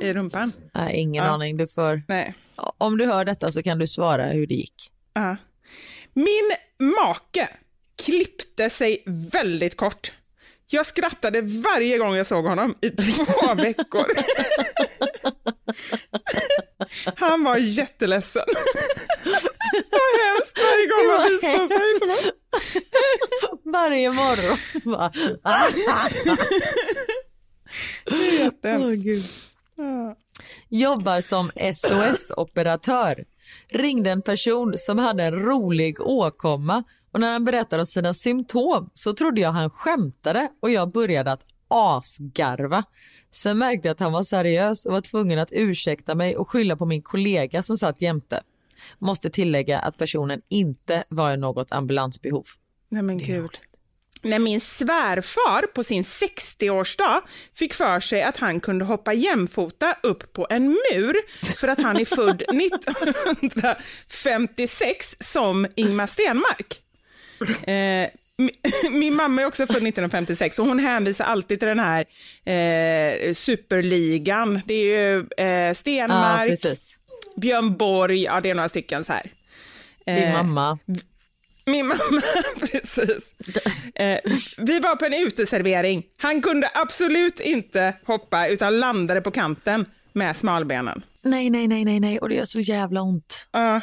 eh, 0.01 0.09
i 0.09 0.13
rumpan. 0.13 0.53
Nej, 0.75 0.97
ingen 0.97 1.25
Ja. 1.25 1.31
aning. 1.31 1.57
Du 1.57 1.67
får... 1.67 2.03
Nej. 2.09 2.35
Om 2.79 2.99
du 2.99 3.07
hör 3.07 3.25
detta 3.25 3.53
så 3.53 3.63
kan 3.63 3.79
du 3.79 3.87
svara 3.87 4.27
hur 4.27 4.47
det 4.47 4.55
gick. 4.55 4.91
Ja. 5.15 5.37
Min 6.15 6.51
make 6.79 7.49
klippte 8.05 8.71
sig 8.71 9.03
väldigt 9.07 9.77
kort. 9.77 10.13
Jag 10.67 10.87
skrattade 10.87 11.41
varje 11.41 11.99
gång 11.99 12.17
jag 12.17 12.27
såg 12.27 12.45
honom 12.45 12.75
i 12.81 12.91
två 13.17 13.55
veckor. 13.55 14.07
Han 17.17 17.45
var 17.45 17.57
jätteledsen. 17.57 18.43
Vad 19.91 20.21
hemskt 20.25 20.59
varje 20.59 20.87
gång 20.87 21.07
man 21.07 21.23
visar 21.29 21.69
sig. 21.69 21.99
Som 21.99 22.09
han... 22.11 23.73
Varje 23.73 24.13
morgon. 24.13 24.59
Bara, 24.85 25.13
Jättehemskt. 28.39 29.55
Jobbar 30.69 31.21
som 31.21 31.51
SOS-operatör. 31.75 33.25
Ringde 33.71 34.11
en 34.11 34.23
person 34.23 34.73
som 34.77 34.99
hade 34.99 35.25
en 35.25 35.35
rolig 35.35 36.01
åkomma 36.01 36.85
och 37.15 37.21
när 37.21 37.33
han 37.33 37.45
berättade 37.45 37.83
om 37.83 37.87
sina 37.87 38.15
symptom 38.15 38.91
så 38.95 39.15
trodde 39.15 39.41
jag 39.41 39.53
han 39.53 39.71
skämtade 39.71 40.49
och 40.63 40.71
jag 40.71 40.93
började 40.93 41.33
att 41.33 41.47
asgarva. 41.69 42.85
Sen 43.31 43.59
märkte 43.59 43.89
jag 43.89 43.93
att 43.93 44.01
han 44.01 44.13
var 44.13 44.23
seriös 44.23 44.87
och 44.87 44.93
var 44.93 45.01
tvungen 45.01 45.39
att 45.39 45.49
ursäkta 45.53 46.15
mig 46.15 46.37
och 46.37 46.51
skylla 46.51 46.77
på 46.77 46.87
min 46.87 47.03
kollega 47.03 47.63
som 47.63 47.77
satt 47.77 48.03
jämte. 48.03 48.41
Måste 48.99 49.31
tillägga 49.31 49.79
att 49.79 49.99
personen 49.99 50.41
inte 50.51 51.05
var 51.09 51.35
i 51.35 51.37
något 51.37 51.73
ambulansbehov. 51.73 52.45
Nej 52.89 53.03
men 53.03 53.19
gud. 53.19 53.51
När 54.23 54.39
min 54.39 54.61
svärfar 54.61 55.67
på 55.75 55.85
sin 55.85 56.03
60-årsdag 56.03 57.21
fick 57.55 57.75
för 57.75 58.01
sig 58.01 58.23
att 58.23 58.37
han 58.37 58.61
kunde 58.61 58.85
hoppa 58.85 59.13
jämfota 59.13 59.97
upp 60.03 60.33
på 60.33 60.47
en 60.51 60.69
mur 60.69 61.15
för 61.61 61.69
att 61.69 61.83
han 61.83 61.97
är 61.97 62.05
född 62.05 62.43
1956 62.43 65.17
som 65.21 65.67
Ingmar 65.75 66.07
Stenmark. 66.07 66.84
Eh, 67.67 68.09
mi- 68.39 68.57
min 68.91 69.15
mamma 69.17 69.43
är 69.43 69.47
också 69.47 69.67
född 69.67 69.77
1956 69.77 70.59
och 70.59 70.67
hon 70.67 70.79
hänvisar 70.79 71.25
alltid 71.25 71.59
till 71.59 71.69
den 71.69 71.79
här 71.79 72.01
eh, 72.45 73.35
superligan. 73.35 74.61
Det 74.67 74.75
är 74.75 74.85
ju 75.15 75.27
eh, 75.39 75.47
Ja, 75.47 75.75
Stenmark, 75.75 76.49
precis. 76.49 76.97
Björn 77.37 77.77
Borg, 77.77 78.23
ja 78.23 78.41
det 78.41 78.51
är 78.51 78.55
några 78.55 78.69
stycken 78.69 79.05
så 79.05 79.13
här. 79.13 79.33
Din 80.07 80.17
Eh, 80.17 80.33
mamma. 80.33 80.79
min 81.67 81.87
mamma, 81.87 82.23
precis. 82.61 83.35
Eh, 83.95 84.19
vi 84.59 84.81
var 84.81 84.97
på 84.97 85.05
en 85.05 85.15
uteservering. 85.15 86.03
Han 86.19 86.43
kunde 86.43 86.69
absolut 86.75 87.41
inte 87.41 87.95
hoppa 88.07 88.49
utan 88.49 88.81
landade 88.81 89.21
på 89.21 89.31
kanten 89.31 89.87
med 90.13 90.37
smalbenen. 90.37 91.03
Nej, 91.25 91.51
nej, 91.51 91.69
nej, 91.69 91.85
nej, 91.85 92.01
nej, 92.01 92.19
och 92.19 92.29
det 92.29 92.35
gör 92.35 92.45
så 92.45 92.61
jävla 92.61 93.03
ont. 93.03 93.47
Ja. 93.53 93.81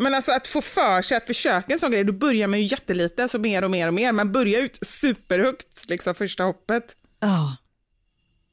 Men 0.00 0.14
alltså 0.14 0.32
att 0.32 0.46
få 0.46 0.62
för 0.62 1.02
sig 1.02 1.16
att 1.16 1.26
försöka 1.26 1.72
en 1.72 1.78
sån 1.78 1.90
grej, 1.90 2.04
då 2.04 2.12
börjar 2.12 2.48
man 2.48 2.60
ju 2.60 2.66
jättelite, 2.66 3.28
så 3.28 3.38
mer 3.38 3.64
och 3.64 3.70
mer 3.70 3.86
och 3.86 3.94
mer. 3.94 4.12
Man 4.12 4.32
börjar 4.32 4.60
ut 4.60 4.78
superhögt, 4.82 5.88
liksom 5.88 6.14
första 6.14 6.42
hoppet. 6.42 6.96
Ja. 7.20 7.56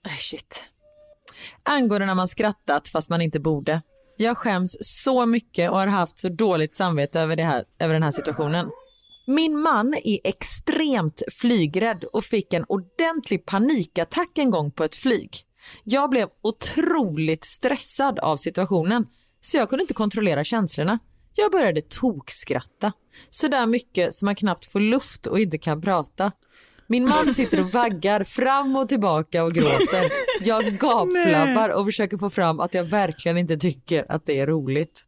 Oh. 0.07 0.17
shit. 0.17 0.69
Angående 1.63 2.05
när 2.05 2.15
man 2.15 2.27
skrattat 2.27 2.87
fast 2.87 3.09
man 3.09 3.21
inte 3.21 3.39
borde. 3.39 3.81
Jag 4.17 4.37
skäms 4.37 4.77
så 4.79 5.25
mycket 5.25 5.71
och 5.71 5.77
har 5.77 5.87
haft 5.87 6.19
så 6.19 6.29
dåligt 6.29 6.75
samvete 6.75 7.19
över, 7.19 7.35
det 7.35 7.43
här, 7.43 7.63
över 7.79 7.93
den 7.93 8.03
här 8.03 8.11
situationen. 8.11 8.69
Min 9.27 9.59
man 9.59 9.93
är 9.93 10.19
extremt 10.23 11.21
flygrädd 11.31 12.03
och 12.13 12.23
fick 12.23 12.53
en 12.53 12.65
ordentlig 12.67 13.45
panikattack 13.45 14.37
en 14.37 14.51
gång 14.51 14.71
på 14.71 14.83
ett 14.83 14.95
flyg. 14.95 15.37
Jag 15.83 16.09
blev 16.09 16.27
otroligt 16.41 17.43
stressad 17.43 18.19
av 18.19 18.37
situationen 18.37 19.07
så 19.41 19.57
jag 19.57 19.69
kunde 19.69 19.81
inte 19.81 19.93
kontrollera 19.93 20.43
känslorna. 20.43 20.99
Jag 21.37 21.51
började 21.51 21.81
tokskratta. 21.81 22.93
Så 23.29 23.47
där 23.47 23.67
mycket 23.67 24.13
som 24.13 24.25
man 24.25 24.35
knappt 24.35 24.65
får 24.65 24.79
luft 24.79 25.27
och 25.27 25.39
inte 25.39 25.57
kan 25.57 25.81
prata. 25.81 26.31
Min 26.87 27.09
man 27.09 27.33
sitter 27.33 27.59
och 27.59 27.71
vaggar 27.71 28.23
fram 28.23 28.75
och 28.75 28.89
tillbaka 28.89 29.43
och 29.43 29.53
gråter. 29.53 30.11
Jag 30.41 30.65
gapflabbar 30.65 31.69
och 31.69 31.85
försöker 31.85 32.17
få 32.17 32.29
fram 32.29 32.59
att 32.59 32.73
jag 32.73 32.83
verkligen 32.83 33.37
inte 33.37 33.57
tycker 33.57 34.11
att 34.11 34.25
det 34.25 34.39
är 34.39 34.47
roligt. 34.47 35.06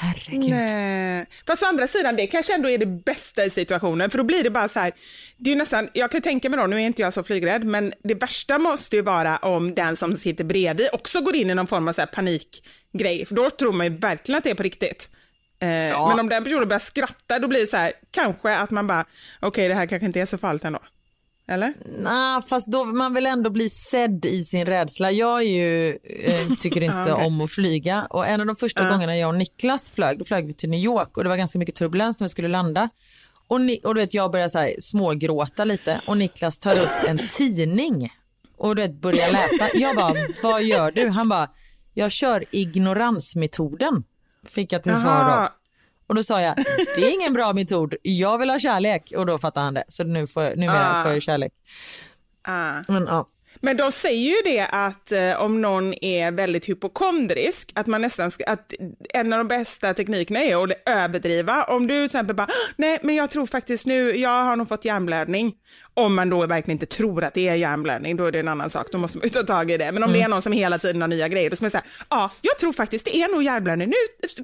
Herregud. 0.00 0.50
Nej. 0.50 1.26
Fast 1.46 1.62
å 1.62 1.66
andra 1.66 1.86
sidan, 1.86 2.16
det 2.16 2.26
kanske 2.26 2.54
ändå 2.54 2.70
är 2.70 2.78
det 2.78 2.86
bästa 2.86 3.44
i 3.44 3.50
situationen, 3.50 4.10
för 4.10 4.18
då 4.18 4.24
blir 4.24 4.42
det 4.42 4.50
bara 4.50 4.68
så 4.68 4.80
här, 4.80 4.92
det 5.36 5.52
är 5.52 5.56
nästan, 5.56 5.88
jag 5.92 6.10
kan 6.10 6.20
tänka 6.20 6.50
mig 6.50 6.60
då, 6.60 6.66
nu 6.66 6.76
är 6.76 6.80
inte 6.80 7.02
jag 7.02 7.12
så 7.12 7.22
flygrädd, 7.22 7.64
men 7.64 7.92
det 8.04 8.14
värsta 8.14 8.58
måste 8.58 8.96
ju 8.96 9.02
vara 9.02 9.36
om 9.36 9.74
den 9.74 9.96
som 9.96 10.16
sitter 10.16 10.44
bredvid 10.44 10.88
också 10.92 11.20
går 11.20 11.36
in 11.36 11.50
i 11.50 11.54
någon 11.54 11.66
form 11.66 11.88
av 11.88 11.92
så 11.92 12.06
panikgrej, 12.06 13.26
för 13.26 13.34
då 13.34 13.50
tror 13.50 13.72
man 13.72 13.86
ju 13.86 13.96
verkligen 13.96 14.38
att 14.38 14.44
det 14.44 14.50
är 14.50 14.54
på 14.54 14.62
riktigt. 14.62 15.08
Eh, 15.60 15.68
Men 15.68 16.20
om 16.20 16.28
den 16.28 16.44
personen 16.44 16.68
börjar 16.68 16.80
skratta, 16.80 17.38
då 17.38 17.48
blir 17.48 17.60
det 17.60 17.66
så 17.66 17.76
här, 17.76 17.92
kanske 18.10 18.56
att 18.56 18.70
man 18.70 18.86
bara, 18.86 19.04
okej 19.40 19.68
det 19.68 19.74
här 19.74 19.86
kanske 19.86 20.06
inte 20.06 20.20
är 20.20 20.26
så 20.26 20.38
farligt 20.38 20.64
ändå. 20.64 20.80
Eller? 21.48 21.74
Nej, 21.98 22.42
fast 22.48 22.66
då 22.66 22.84
man 22.84 23.14
vill 23.14 23.26
ändå 23.26 23.50
bli 23.50 23.68
sedd 23.68 24.24
i 24.24 24.44
sin 24.44 24.66
rädsla. 24.66 25.10
Jag 25.10 25.42
är 25.42 25.46
ju, 25.46 25.88
eh, 26.24 26.54
tycker 26.60 26.80
inte 26.82 26.94
Ja, 27.08 27.14
okej. 27.14 27.26
om 27.26 27.40
att 27.40 27.50
flyga 27.50 28.06
och 28.10 28.26
en 28.26 28.40
av 28.40 28.46
de 28.46 28.56
första 28.56 28.90
gångerna 28.90 29.16
jag 29.16 29.28
och 29.28 29.34
Niklas 29.34 29.90
flög, 29.90 30.18
då 30.18 30.24
flög 30.24 30.46
vi 30.46 30.52
till 30.52 30.70
New 30.70 30.80
York 30.80 31.16
och 31.16 31.22
det 31.22 31.28
var 31.28 31.36
ganska 31.36 31.58
mycket 31.58 31.74
turbulens 31.74 32.20
när 32.20 32.24
vi 32.24 32.28
skulle 32.28 32.48
landa. 32.48 32.88
Och, 33.48 33.60
ni, 33.60 33.80
och 33.84 33.94
du 33.94 34.00
vet, 34.00 34.14
jag 34.14 34.32
börjar 34.32 34.48
så 34.48 34.58
här 34.58 34.74
smågråta 34.80 35.64
lite 35.64 36.00
och 36.06 36.16
Niklas 36.18 36.58
tar 36.58 36.72
upp 36.72 37.08
en 37.08 37.18
tidning 37.28 38.12
och 38.56 38.76
du 38.76 38.82
vet, 38.82 39.00
börjar 39.00 39.32
läsa. 39.32 39.68
Jag 39.74 39.96
bara, 39.96 40.14
vad 40.42 40.62
gör 40.62 40.90
du? 40.90 41.08
Han 41.08 41.28
bara, 41.28 41.50
jag 41.94 42.10
kör 42.12 42.44
ignoransmetoden. 42.50 44.04
Fick 44.46 44.72
jag 44.72 44.82
till 44.82 44.94
svar 44.94 45.10
Jaha, 45.10 45.48
Och 46.08 46.14
då 46.14 46.22
sa 46.22 46.40
jag, 46.40 46.56
det 46.96 47.02
är 47.02 47.14
ingen 47.14 47.32
bra 47.32 47.52
metod, 47.52 47.94
jag 48.02 48.38
vill 48.38 48.50
ha 48.50 48.58
kärlek. 48.58 49.12
Och 49.16 49.26
då 49.26 49.38
fattade 49.38 49.64
han 49.64 49.74
det. 49.74 49.84
Så 49.88 50.04
nu 50.04 50.26
får, 50.26 50.56
numera 50.56 51.00
Ah. 51.00 51.02
får 51.02 51.12
jag 51.12 51.22
kärlek. 51.22 51.52
Ah. 52.48 52.72
Men, 52.88 53.06
ja. 53.06 53.28
Men 53.60 53.76
de 53.76 53.92
säger 53.92 54.30
ju 54.30 54.36
det 54.44 54.66
att 54.66 55.12
eh, 55.12 55.42
om 55.42 55.60
någon 55.60 56.04
är 56.04 56.30
väldigt 56.32 56.68
hypokondrisk, 56.68 57.72
att 57.74 57.86
man 57.86 58.00
nästan 58.00 58.30
ska, 58.30 58.44
att 58.44 58.72
en 59.14 59.32
av 59.32 59.38
de 59.38 59.48
bästa 59.48 59.94
teknikerna 59.94 60.40
är 60.40 60.64
att 60.64 60.70
överdriva. 60.86 61.62
Om 61.64 61.86
du 61.86 61.94
till 61.94 62.04
exempel 62.04 62.36
bara, 62.36 62.48
nej 62.76 62.98
men 63.02 63.14
jag 63.14 63.30
tror 63.30 63.46
faktiskt 63.46 63.86
nu, 63.86 64.16
jag 64.16 64.44
har 64.44 64.56
nog 64.56 64.68
fått 64.68 64.84
hjärnblödning. 64.84 65.54
Om 65.98 66.14
man 66.14 66.30
då 66.30 66.46
verkligen 66.46 66.74
inte 66.74 66.86
tror 66.86 67.24
att 67.24 67.34
det 67.34 67.48
är 67.48 67.54
hjärnblödning, 67.54 68.16
då 68.16 68.24
är 68.24 68.32
det 68.32 68.38
en 68.40 68.48
annan 68.48 68.70
sak, 68.70 68.86
då 68.92 68.98
måste 68.98 69.18
man 69.18 69.24
ju 69.24 69.30
ta 69.30 69.42
tag 69.42 69.70
i 69.70 69.76
det. 69.76 69.92
Men 69.92 70.02
om 70.02 70.12
det 70.12 70.22
är 70.22 70.28
någon 70.28 70.42
som 70.42 70.52
hela 70.52 70.78
tiden 70.78 71.00
har 71.00 71.08
nya 71.08 71.28
grejer, 71.28 71.50
då 71.50 71.56
ska 71.56 71.64
man 71.64 71.70
säga, 71.70 71.84
ja, 72.08 72.30
jag 72.40 72.58
tror 72.58 72.72
faktiskt 72.72 73.04
det 73.04 73.16
är 73.16 73.32
nog 73.32 73.42
hjärnblödning, 73.42 73.88
nu 73.88 73.94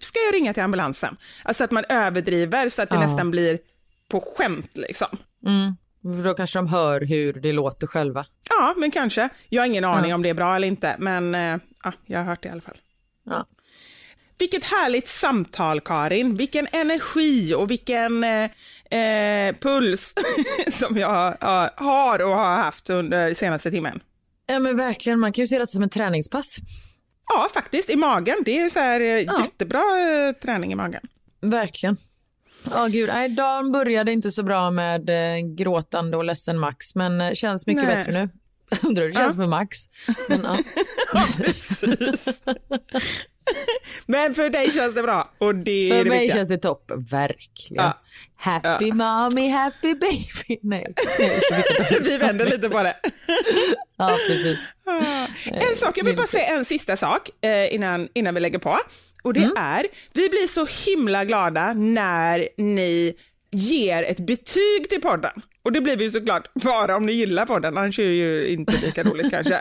ska 0.01 0.19
jag 0.27 0.35
ringa 0.35 0.55
till 0.55 0.63
ambulansen. 0.63 1.17
Alltså 1.43 1.65
att 1.65 1.71
man 1.71 1.85
överdriver 1.89 2.69
så 2.69 2.83
att 2.83 2.89
det 2.89 2.95
Ja. 2.95 3.01
nästan 3.07 3.31
blir 3.31 3.59
på 4.09 4.21
skämt 4.37 4.71
liksom. 4.75 5.09
Då 6.25 6.35
kanske 6.35 6.59
de 6.59 6.67
hör 6.69 7.01
hur 7.01 7.33
det 7.33 7.53
låter 7.53 7.87
själva. 7.87 8.27
Ja, 8.51 8.75
men 8.77 8.91
kanske. 8.91 9.29
Jag 9.49 9.63
har 9.63 9.67
ingen 9.67 9.85
aning 9.85 10.11
Ja. 10.11 10.15
om 10.15 10.23
det 10.23 10.29
är 10.29 10.35
bra 10.35 10.57
eller 10.57 10.69
inte, 10.69 10.97
men 10.99 11.35
eh, 11.35 11.57
ja, 11.85 11.93
jag 12.07 12.19
har 12.19 12.25
hört 12.25 12.43
det 12.43 12.49
i 12.49 12.53
alla 12.53 12.61
fall. 12.61 12.77
Ja. 13.27 13.47
Vilket 14.39 14.65
härligt 14.65 15.09
samtal, 15.09 15.81
Karin. 15.81 16.35
Vilken 16.35 16.67
energi 16.73 17.55
och 17.55 17.71
vilken 17.71 18.25
eh, 18.25 18.51
eh, 18.95 19.55
puls 19.61 20.15
som 20.79 20.97
jag 20.97 21.37
ja, 21.41 21.71
har 21.77 22.23
och 22.23 22.35
har 22.35 22.57
haft 22.57 22.91
under 22.91 23.35
senaste 23.35 23.71
timmen. 23.71 24.01
Ja 24.47 24.59
men 24.59 24.77
verkligen, 24.77 25.19
man 25.19 25.33
kan 25.33 25.43
ju 25.43 25.47
se 25.47 25.59
det 25.59 25.67
som 25.67 25.83
en 25.83 25.91
träningspass. 25.91 26.57
Ja, 27.29 27.49
faktiskt, 27.55 27.91
i 27.91 27.97
magen. 27.97 28.37
Det 28.45 28.59
är 28.59 28.69
så 28.69 28.79
här 28.79 29.01
eh, 29.01 29.19
jättebra 29.41 29.83
eh, 30.01 30.33
träning 30.33 30.73
i 30.73 30.75
magen. 30.75 31.01
Verkligen. 31.41 31.97
Ja 32.71 32.87
gud, 32.87 33.09
nej, 33.09 33.29
dagen 33.29 33.73
började 33.73 34.13
inte 34.13 34.31
så 34.31 34.43
bra 34.43 34.71
med 34.71 35.11
eh, 35.11 35.47
gråtande 35.57 36.17
och 36.17 36.25
ledsen 36.25 36.59
Max, 36.59 36.95
men 36.95 37.35
känns 37.35 37.67
mycket 37.67 37.85
Nej. 37.85 37.97
bättre 37.97 38.13
nu. 38.13 38.29
Undrar 38.89 39.03
hur 39.03 39.09
det 39.09 39.15
känns 39.15 39.37
för 39.37 39.47
Max. 39.47 39.77
Men, 40.29 40.41
ja. 40.43 40.59
Precis. 41.37 42.43
men 44.07 44.35
för 44.35 44.51
dig 44.51 44.71
känns 44.73 44.95
det 44.95 45.03
bra 45.03 45.31
och 45.39 45.55
det 45.55 45.91
är 45.91 45.99
För 45.99 46.05
det 46.05 46.11
mig 46.11 46.21
viktiga. 46.21 46.37
känns 46.39 46.49
det 46.49 46.59
topp, 46.59 46.91
verkligen. 47.11 47.85
Ja. 47.85 48.01
Happy 48.37 48.89
Ja. 48.89 48.95
mommy, 48.95 49.49
happy 49.49 49.95
baby. 49.95 50.59
Nej, 50.63 50.95
Vi 52.01 52.17
vänder 52.19 52.47
lite 52.47 52.71
på 52.71 52.83
det. 52.83 52.97
Ja, 53.99 54.19
precis. 54.29 54.59
En 55.45 55.77
sak, 55.77 55.99
jag 55.99 56.05
vill 56.05 56.17
bara 56.17 56.27
säga 56.27 56.47
en 56.47 56.65
sista 56.65 56.97
sak 56.97 57.31
eh, 57.41 57.75
innan, 57.75 58.09
innan 58.15 58.35
vi 58.35 58.41
lägger 58.41 58.59
på. 58.59 58.79
Och 59.23 59.33
det 59.35 59.51
är, 59.57 59.87
vi 60.13 60.29
blir 60.29 60.47
så 60.47 60.67
himla 60.91 61.25
glada 61.25 61.73
när 61.73 62.49
ni 62.57 63.15
ger 63.51 64.03
ett 64.03 64.21
betyg 64.21 64.89
till 64.89 65.01
podden. 65.01 65.43
Och 65.63 65.73
det 65.73 65.81
blir 65.81 65.97
vi 65.97 66.11
såklart 66.11 66.55
bara 66.55 66.97
om 66.97 67.07
ni 67.07 67.13
gillar 67.13 67.47
podden, 67.47 67.79
annars 67.79 67.99
är 67.99 68.07
det 68.09 68.15
ju 68.15 68.47
inte 68.49 68.73
lika 68.83 69.03
roligt 69.03 69.31
kanske. 69.31 69.61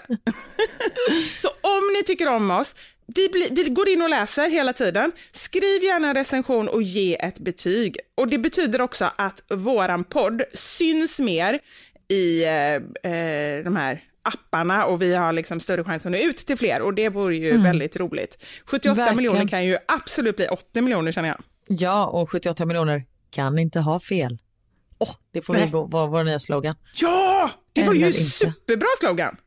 så 1.37 1.47
om 1.47 1.93
ni 1.97 2.03
tycker 2.03 2.27
om 2.27 2.51
oss, 2.51 2.75
vi, 3.07 3.29
blir, 3.29 3.63
vi 3.63 3.69
går 3.69 3.89
in 3.89 4.01
och 4.01 4.09
läser 4.09 4.49
hela 4.49 4.73
tiden. 4.73 5.11
Skriv 5.31 5.83
gärna 5.83 6.07
en 6.07 6.13
recension 6.15 6.67
och 6.67 6.81
ge 6.83 7.15
ett 7.15 7.39
betyg. 7.39 7.97
Och 8.15 8.27
det 8.27 8.37
betyder 8.37 8.81
också 8.81 9.11
att 9.15 9.43
våran 9.49 10.03
podd 10.03 10.41
syns 10.53 11.19
mer 11.19 11.59
i 12.09 12.43
eh, 12.43 12.73
eh, 13.11 13.63
de 13.63 13.75
här 13.75 14.03
apparna 14.21 14.85
och 14.85 15.01
vi 15.01 15.15
har 15.15 15.33
liksom 15.33 15.59
större 15.59 15.83
chans 15.83 16.05
att 16.05 16.11
nå 16.11 16.17
ut 16.17 16.37
till 16.37 16.57
fler 16.57 16.81
och 16.81 16.93
det 16.93 17.09
vore 17.09 17.35
ju 17.35 17.57
väldigt 17.61 17.95
roligt. 17.97 18.43
78 18.65 18.95
Verkligen. 18.95 19.17
miljoner 19.17 19.47
kan 19.47 19.65
ju 19.65 19.77
absolut 19.87 20.35
bli 20.35 20.47
80 20.47 20.81
miljoner 20.81 21.11
känner 21.11 21.29
jag. 21.29 21.37
Ja, 21.67 22.05
och 22.05 22.31
78 22.31 22.65
miljoner 22.65 23.05
kan 23.31 23.59
inte 23.59 23.79
ha 23.79 23.99
fel. 23.99 24.37
Åh, 24.99 25.09
det 25.33 25.41
får 25.41 25.53
Nej. 25.53 25.69
vara 25.71 26.07
vår 26.07 26.23
nya 26.23 26.39
slogan. 26.39 26.75
Ja, 26.95 27.49
det 27.73 27.83
var 27.83 27.93
ju 27.93 27.99
Eller 27.99 28.19
inte. 28.19 28.31
superbra 28.31 28.87
slogan. 28.99 29.37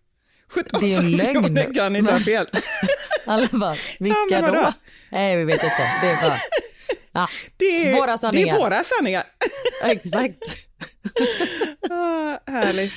78 0.49 0.79
Det 0.81 0.95
är 0.95 1.03
ju 1.03 1.09
lögn. 1.09 1.75
kan 1.75 1.97
inte 1.97 2.13
ha 2.13 2.21
fel. 2.21 2.47
Alla 3.27 3.49
bara, 3.53 3.75
vilka 3.99 4.41
vadå? 4.43 4.53
då? 4.53 4.73
Nej, 5.11 5.37
vi 5.37 5.45
vet 5.45 5.63
inte. 5.65 5.99
Det 6.03 6.09
är 6.09 6.23
bara... 6.23 6.41
Ja, 7.13 7.29
Det 7.57 7.65
är, 7.89 7.93
Våra 7.97 8.19
sanningar. 8.19 8.47
Det 8.47 8.53
är 8.53 8.59
våra 8.59 8.85
sanningar. 8.85 9.25
exakt. 9.85 10.39
Ah, 11.91 12.39
härligt. 12.51 12.93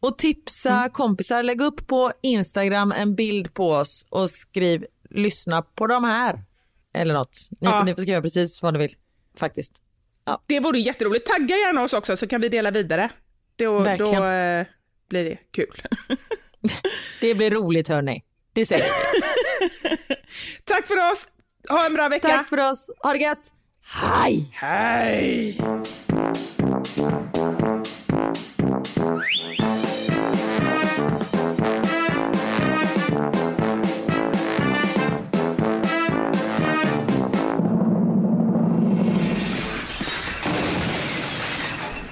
Och 0.00 0.18
tipsa 0.18 0.88
kompisar, 0.92 1.42
lägg 1.42 1.60
upp 1.60 1.86
på 1.86 2.12
Instagram 2.22 2.92
en 2.96 3.14
bild 3.14 3.54
på 3.54 3.70
oss 3.72 4.06
och 4.08 4.30
skriv 4.30 4.84
lyssna 5.10 5.62
på 5.62 5.86
de 5.86 6.04
här. 6.04 6.44
Eller 6.94 7.14
något. 7.14 7.36
Ni, 7.50 7.56
Ja. 7.60 7.82
ni 7.84 7.94
får 7.94 8.02
skriva 8.02 8.22
precis 8.22 8.62
vad 8.62 8.72
ni 8.72 8.78
vill. 8.78 8.92
Faktiskt. 9.38 9.72
Det 10.46 10.60
vore 10.60 10.78
jätteroligt. 10.78 11.26
Tagga 11.26 11.56
gärna 11.56 11.82
oss 11.82 11.92
också 11.92 12.16
så 12.16 12.26
kan 12.26 12.40
vi 12.40 12.48
dela 12.48 12.70
vidare. 12.70 13.10
Då, 13.56 13.78
då 13.98 14.24
eh, 14.24 14.66
blir 15.08 15.24
det 15.24 15.36
kul. 15.52 15.82
Det 17.20 17.34
blir 17.34 17.50
roligt 17.50 17.88
hörni. 17.88 18.22
Det 18.52 18.66
säger 18.66 18.84
vi. 18.84 20.16
Tack 20.64 20.86
för 20.86 21.12
oss. 21.12 21.26
Ha 21.68 21.86
en 21.86 21.94
bra 21.94 22.08
vecka. 22.08 22.28
Tack 22.28 22.48
för 22.48 22.70
oss. 22.70 22.90
Ha 22.98 23.12
det 23.12 23.18
gött. 23.18 23.54
Hej! 23.82 24.50
Hej! 24.52 25.60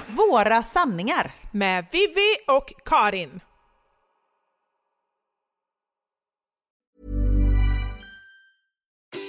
Våra 0.06 0.62
sanningar 0.62 1.34
med 1.52 1.86
Vivi 1.92 2.36
och 2.46 2.72
Karin. 2.84 3.40